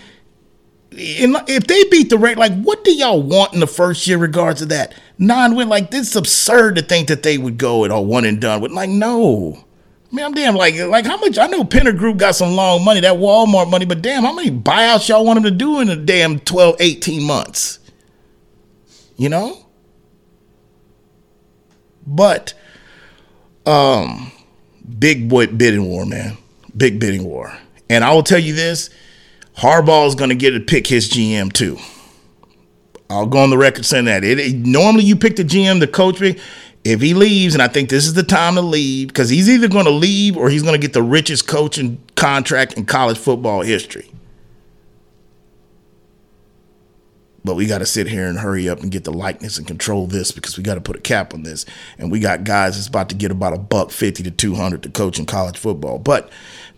if 0.92 1.68
they 1.68 1.84
beat 1.86 2.10
the 2.10 2.18
rate, 2.18 2.38
like 2.38 2.54
what 2.62 2.84
do 2.84 2.94
y'all 2.94 3.22
want 3.22 3.54
in 3.54 3.60
the 3.60 3.68
first 3.68 4.06
year 4.08 4.18
regards 4.18 4.60
to 4.60 4.66
that? 4.68 4.94
Non 5.18 5.56
win, 5.56 5.70
like 5.70 5.92
this 5.92 6.10
is 6.10 6.16
absurd 6.16 6.76
to 6.76 6.82
think 6.82 7.08
that 7.08 7.24
they 7.24 7.38
would 7.38 7.58
go 7.58 7.86
at 7.86 7.92
all 7.92 8.06
one 8.06 8.26
and 8.26 8.40
done 8.40 8.62
with. 8.62 8.72
Like, 8.72 8.90
no. 8.90 9.66
I 10.12 10.16
mean, 10.16 10.26
I'm 10.26 10.34
damn 10.34 10.56
like 10.56 10.76
like 10.76 11.06
how 11.06 11.18
much 11.18 11.38
I 11.38 11.48
know 11.48 11.64
Penner 11.64 11.98
Group 11.98 12.18
got 12.18 12.36
some 12.36 12.54
long 12.56 12.84
money, 12.84 13.00
that 13.00 13.16
Walmart 13.16 13.70
money, 13.70 13.86
but 13.86 14.02
damn, 14.02 14.24
how 14.24 14.34
many 14.34 14.52
buyouts 14.52 15.08
y'all 15.08 15.24
want 15.26 15.38
them 15.38 15.44
to 15.46 15.52
do 15.52 15.80
in 15.80 15.90
a 15.90 15.96
damn 15.96 16.40
12, 16.40 16.76
18 16.80 17.24
months? 17.24 17.80
You 19.16 19.30
know? 19.30 19.58
But 22.06 22.54
um 23.66 24.32
big 25.00 25.30
boy 25.30 25.48
bidding 25.48 25.86
war, 25.86 26.06
man. 26.06 26.38
Big 26.76 27.00
bidding 27.00 27.24
war. 27.24 27.54
And 27.90 28.04
I 28.04 28.14
will 28.14 28.24
tell 28.24 28.40
you 28.40 28.54
this, 28.54 28.90
Harbaugh 29.58 30.08
is 30.08 30.16
gonna 30.16 30.36
get 30.36 30.52
to 30.52 30.60
pick 30.60 30.88
his 30.88 31.10
GM 31.10 31.54
too. 31.54 31.78
I'll 33.10 33.28
go 33.28 33.40
on 33.40 33.50
the 33.50 33.58
record 33.58 33.86
saying 33.86 34.06
that. 34.06 34.24
It, 34.24 34.40
it- 34.40 34.56
normally 34.56 35.04
you 35.04 35.16
pick 35.16 35.36
the 35.36 35.44
GM, 35.44 35.80
the 35.80 35.88
coach 35.88 36.18
pick. 36.20 36.40
If 36.84 37.00
he 37.00 37.14
leaves, 37.14 37.54
and 37.54 37.62
I 37.62 37.68
think 37.68 37.90
this 37.90 38.08
is 38.08 38.16
the 38.16 38.24
time 38.24 38.56
to 38.56 38.62
leave, 38.62 39.10
because 39.10 39.30
he's 39.30 39.48
either 39.48 39.68
going 39.68 39.86
to 39.86 39.92
leave 39.92 40.36
or 40.36 40.50
he's 40.50 40.64
going 40.64 40.74
to 40.74 40.80
get 40.80 40.94
the 40.94 41.04
richest 41.04 41.48
coaching 41.48 42.02
contract 42.16 42.74
in 42.74 42.86
college 42.86 43.20
football 43.20 43.62
history. 43.62 44.12
But 47.44 47.56
we 47.56 47.66
got 47.66 47.80
to 47.80 47.88
sit 47.88 48.08
here 48.08 48.28
and 48.28 48.38
hurry 48.38 48.70
up 48.70 48.82
and 48.82 48.92
get 48.92 49.04
the 49.04 49.14
likeness 49.14 49.58
and 49.58 49.66
control 49.66 50.06
this 50.06 50.32
because 50.32 50.58
we 50.58 50.64
got 50.64 50.76
to 50.76 50.82
put 50.82 50.96
a 50.96 51.02
cap 51.02 51.34
on 51.34 51.42
this. 51.42 51.66
And 51.98 52.12
we 52.12 52.20
got 52.20 52.44
guys 52.44 52.76
that's 52.76 52.88
about 52.88 53.10
to 53.10 53.16
get 53.16 53.32
about 53.32 53.54
a 53.54 53.58
buck 53.58 53.90
fifty 53.90 54.22
to 54.24 54.32
two 54.32 54.54
hundred 54.54 54.84
to 54.84 54.90
coach 54.90 55.18
in 55.18 55.26
college 55.26 55.58
football. 55.58 55.98
But 55.98 56.30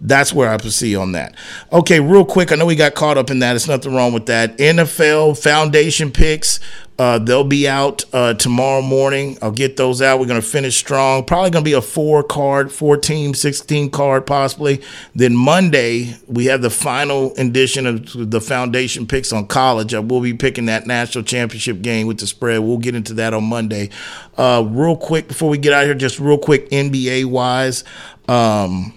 that's 0.03 0.33
where 0.33 0.49
I 0.49 0.57
proceed 0.57 0.95
on 0.95 1.13
that. 1.13 1.33
Okay, 1.71 1.99
real 2.01 2.25
quick. 2.25 2.51
I 2.51 2.55
know 2.55 2.65
we 2.65 2.75
got 2.75 2.93
caught 2.93 3.17
up 3.17 3.31
in 3.31 3.39
that. 3.39 3.55
It's 3.55 3.67
nothing 3.67 3.95
wrong 3.95 4.13
with 4.13 4.25
that. 4.25 4.57
NFL 4.57 5.41
foundation 5.41 6.11
picks. 6.11 6.59
Uh, 6.99 7.17
they'll 7.17 7.43
be 7.43 7.67
out 7.67 8.03
uh, 8.13 8.33
tomorrow 8.35 8.81
morning. 8.81 9.37
I'll 9.41 9.51
get 9.51 9.77
those 9.77 10.01
out. 10.01 10.19
We're 10.19 10.27
going 10.27 10.41
to 10.41 10.47
finish 10.47 10.75
strong. 10.75 11.23
Probably 11.23 11.49
going 11.49 11.63
to 11.63 11.69
be 11.69 11.73
a 11.73 11.81
four 11.81 12.21
card, 12.21 12.71
four 12.71 12.97
team, 12.97 13.33
16 13.33 13.89
card, 13.89 14.27
possibly. 14.27 14.81
Then 15.15 15.35
Monday, 15.35 16.15
we 16.27 16.45
have 16.45 16.61
the 16.61 16.69
final 16.69 17.33
edition 17.37 17.87
of 17.87 18.29
the 18.29 18.41
foundation 18.41 19.07
picks 19.07 19.33
on 19.33 19.47
college. 19.47 19.93
I 19.93 19.99
will 19.99 20.21
be 20.21 20.33
picking 20.33 20.65
that 20.67 20.85
national 20.85 21.23
championship 21.23 21.81
game 21.81 22.05
with 22.05 22.19
the 22.19 22.27
spread. 22.27 22.59
We'll 22.59 22.77
get 22.77 22.93
into 22.93 23.13
that 23.15 23.33
on 23.33 23.45
Monday. 23.45 23.89
Uh, 24.37 24.63
real 24.67 24.97
quick, 24.97 25.29
before 25.29 25.49
we 25.49 25.57
get 25.57 25.73
out 25.73 25.85
here, 25.85 25.95
just 25.95 26.19
real 26.19 26.37
quick, 26.37 26.69
NBA 26.69 27.25
wise. 27.25 27.83
Um, 28.27 28.93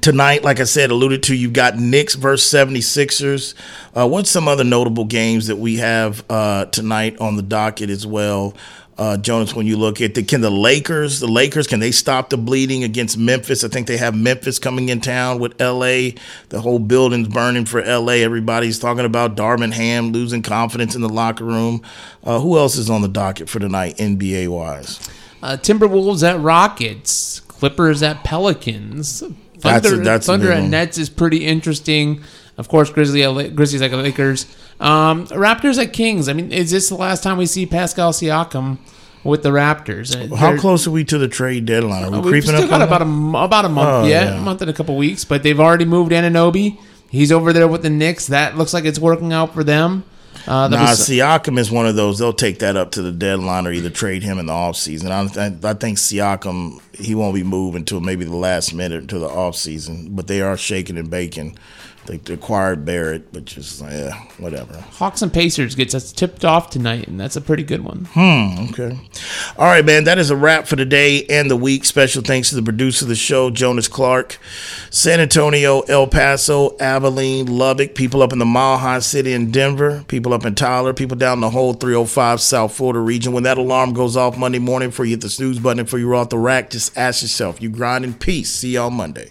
tonight, 0.00 0.42
like 0.42 0.60
I 0.60 0.64
said, 0.64 0.90
alluded 0.90 1.22
to, 1.24 1.34
you've 1.34 1.52
got 1.52 1.76
Knicks 1.78 2.14
versus 2.14 2.52
76ers. 2.52 3.54
Uh, 3.94 4.08
what's 4.08 4.30
some 4.30 4.48
other 4.48 4.64
notable 4.64 5.04
games 5.04 5.46
that 5.48 5.56
we 5.56 5.76
have 5.76 6.24
uh, 6.30 6.66
tonight 6.66 7.20
on 7.20 7.36
the 7.36 7.42
docket 7.42 7.90
as 7.90 8.06
well? 8.06 8.54
Uh, 9.00 9.16
Jonas, 9.16 9.54
when 9.54 9.66
you 9.66 9.78
look 9.78 10.02
at 10.02 10.14
the 10.14 10.22
can 10.22 10.42
the 10.42 10.50
Lakers, 10.50 11.20
the 11.20 11.26
Lakers, 11.26 11.66
can 11.66 11.80
they 11.80 11.90
stop 11.90 12.28
the 12.28 12.36
bleeding 12.36 12.84
against 12.84 13.16
Memphis? 13.16 13.64
I 13.64 13.68
think 13.68 13.86
they 13.86 13.96
have 13.96 14.14
Memphis 14.14 14.58
coming 14.58 14.90
in 14.90 15.00
town 15.00 15.40
with 15.40 15.58
LA. 15.58 16.10
The 16.50 16.60
whole 16.60 16.78
building's 16.78 17.28
burning 17.28 17.64
for 17.64 17.82
LA. 17.82 18.14
Everybody's 18.14 18.78
talking 18.78 19.06
about 19.06 19.36
Darvin 19.36 19.72
Ham 19.72 20.12
losing 20.12 20.42
confidence 20.42 20.94
in 20.94 21.00
the 21.00 21.08
locker 21.08 21.44
room. 21.44 21.80
Uh, 22.22 22.40
who 22.40 22.58
else 22.58 22.76
is 22.76 22.90
on 22.90 23.00
the 23.00 23.08
docket 23.08 23.48
for 23.48 23.58
tonight, 23.58 23.96
NBA 23.96 24.48
wise? 24.48 25.08
Uh, 25.42 25.56
Timberwolves 25.56 26.22
at 26.22 26.38
Rockets, 26.38 27.40
Clippers 27.40 28.02
at 28.02 28.22
Pelicans. 28.22 29.22
That's 29.62 29.86
a- 29.86 29.90
Thunder, 29.90 30.04
that's 30.04 30.26
Thunder 30.26 30.52
at. 30.52 30.64
Nets 30.64 30.98
is 30.98 31.08
pretty 31.08 31.44
interesting. 31.46 32.22
Of 32.58 32.68
course, 32.68 32.90
Grizzly 32.90 33.22
Grizzlies 33.50 33.80
at 33.82 33.90
Lakers. 33.92 34.46
Um, 34.80 35.26
Raptors 35.28 35.82
at 35.82 35.92
Kings. 35.92 36.28
I 36.28 36.32
mean, 36.34 36.52
is 36.52 36.70
this 36.70 36.88
the 36.88 36.94
last 36.94 37.22
time 37.22 37.38
we 37.38 37.46
see 37.46 37.64
Pascal 37.66 38.12
Siakam 38.12 38.78
with 39.24 39.42
the 39.42 39.48
Raptors? 39.50 40.14
Uh, 40.14 40.34
How 40.36 40.50
they're- 40.50 40.58
close 40.58 40.86
are 40.86 40.90
we 40.90 41.04
to 41.04 41.16
the 41.18 41.28
trade 41.28 41.64
deadline? 41.66 42.04
Are 42.04 42.10
we 42.10 42.16
We've 42.18 42.44
creeping 42.44 42.50
still 42.50 42.64
up 42.64 42.70
got 42.70 42.82
about 42.82 42.98
that? 43.00 43.06
a 43.06 43.38
about 43.44 43.64
a 43.64 43.68
month 43.68 43.88
Oh, 43.88 44.08
yet, 44.08 44.26
yeah. 44.28 44.38
a 44.38 44.40
month 44.42 44.60
and 44.60 44.70
a 44.70 44.74
couple 44.74 44.96
weeks, 44.96 45.24
but 45.24 45.42
they've 45.42 45.58
already 45.60 45.84
moved 45.86 46.12
Anunoby. 46.12 46.76
He's 47.08 47.32
over 47.32 47.52
there 47.52 47.66
with 47.66 47.82
the 47.82 47.90
Knicks. 47.90 48.26
That 48.26 48.56
looks 48.58 48.72
like 48.74 48.84
it's 48.84 48.98
working 48.98 49.32
out 49.32 49.52
for 49.54 49.64
them. 49.64 50.04
Uh, 50.46 50.68
Nah, 50.68 50.80
was- 50.90 51.08
Siakam 51.08 51.58
is 51.58 51.70
one 51.70 51.86
of 51.86 51.96
those. 51.96 52.18
They'll 52.18 52.32
take 52.32 52.58
that 52.60 52.76
up 52.76 52.90
to 52.92 53.02
the 53.02 53.12
deadline 53.12 53.66
or 53.66 53.72
either 53.72 53.90
trade 53.90 54.22
him 54.22 54.38
in 54.38 54.46
the 54.46 54.52
offseason. 54.52 55.10
I, 55.10 55.46
I, 55.46 55.70
I 55.70 55.74
think 55.74 55.98
Siakam, 55.98 56.80
he 56.94 57.14
won't 57.14 57.34
be 57.34 57.42
moved 57.42 57.76
until 57.76 58.00
maybe 58.00 58.24
the 58.24 58.36
last 58.36 58.72
minute 58.74 59.08
to 59.08 59.18
the 59.18 59.28
offseason. 59.28 60.16
But 60.16 60.26
they 60.26 60.40
are 60.40 60.56
shaking 60.56 60.96
and 60.98 61.10
baking. 61.10 61.56
They 62.06 62.18
acquired 62.32 62.84
Barrett, 62.84 63.32
but 63.32 63.44
just, 63.44 63.80
yeah, 63.82 64.14
whatever. 64.38 64.74
Hawks 64.92 65.22
and 65.22 65.32
Pacers 65.32 65.74
gets 65.74 65.94
us 65.94 66.12
tipped 66.12 66.44
off 66.44 66.70
tonight, 66.70 67.06
and 67.06 67.20
that's 67.20 67.36
a 67.36 67.40
pretty 67.40 67.62
good 67.62 67.84
one. 67.84 68.06
Hmm. 68.12 68.70
Okay. 68.70 68.98
All 69.56 69.66
right, 69.66 69.84
man. 69.84 70.04
That 70.04 70.18
is 70.18 70.30
a 70.30 70.36
wrap 70.36 70.66
for 70.66 70.76
the 70.76 70.86
day 70.86 71.24
and 71.26 71.50
the 71.50 71.56
week. 71.56 71.84
Special 71.84 72.22
thanks 72.22 72.48
to 72.48 72.56
the 72.56 72.62
producer 72.62 73.04
of 73.04 73.10
the 73.10 73.14
show, 73.14 73.50
Jonas 73.50 73.86
Clark. 73.86 74.38
San 74.90 75.20
Antonio, 75.20 75.80
El 75.82 76.06
Paso, 76.06 76.76
Abilene, 76.78 77.46
Lubbock, 77.46 77.94
people 77.94 78.22
up 78.22 78.32
in 78.32 78.38
the 78.38 78.46
Mile 78.46 78.78
High 78.78 79.00
City 79.00 79.32
in 79.32 79.50
Denver, 79.50 80.04
people 80.08 80.32
up 80.32 80.44
in 80.46 80.54
Tyler, 80.54 80.94
people 80.94 81.16
down 81.16 81.40
the 81.40 81.50
whole 81.50 81.74
305 81.74 82.40
South 82.40 82.74
Florida 82.74 82.98
region. 82.98 83.32
When 83.32 83.44
that 83.44 83.58
alarm 83.58 83.92
goes 83.92 84.16
off 84.16 84.38
Monday 84.38 84.58
morning 84.58 84.88
before 84.88 85.04
you 85.04 85.12
hit 85.12 85.20
the 85.20 85.30
snooze 85.30 85.58
button, 85.58 85.84
before 85.84 85.98
you're 85.98 86.14
off 86.14 86.30
the 86.30 86.38
rack, 86.38 86.70
just 86.70 86.96
ask 86.96 87.22
yourself, 87.22 87.60
you 87.60 87.68
grind 87.68 88.04
in 88.04 88.14
peace. 88.14 88.50
See 88.50 88.70
y'all 88.70 88.90
Monday. 88.90 89.30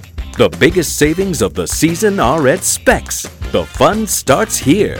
The 0.41 0.49
biggest 0.57 0.97
savings 0.97 1.43
of 1.43 1.53
the 1.53 1.67
season 1.67 2.19
are 2.19 2.47
at 2.47 2.63
Spec's. 2.63 3.29
The 3.51 3.63
fun 3.63 4.07
starts 4.07 4.57
here. 4.57 4.99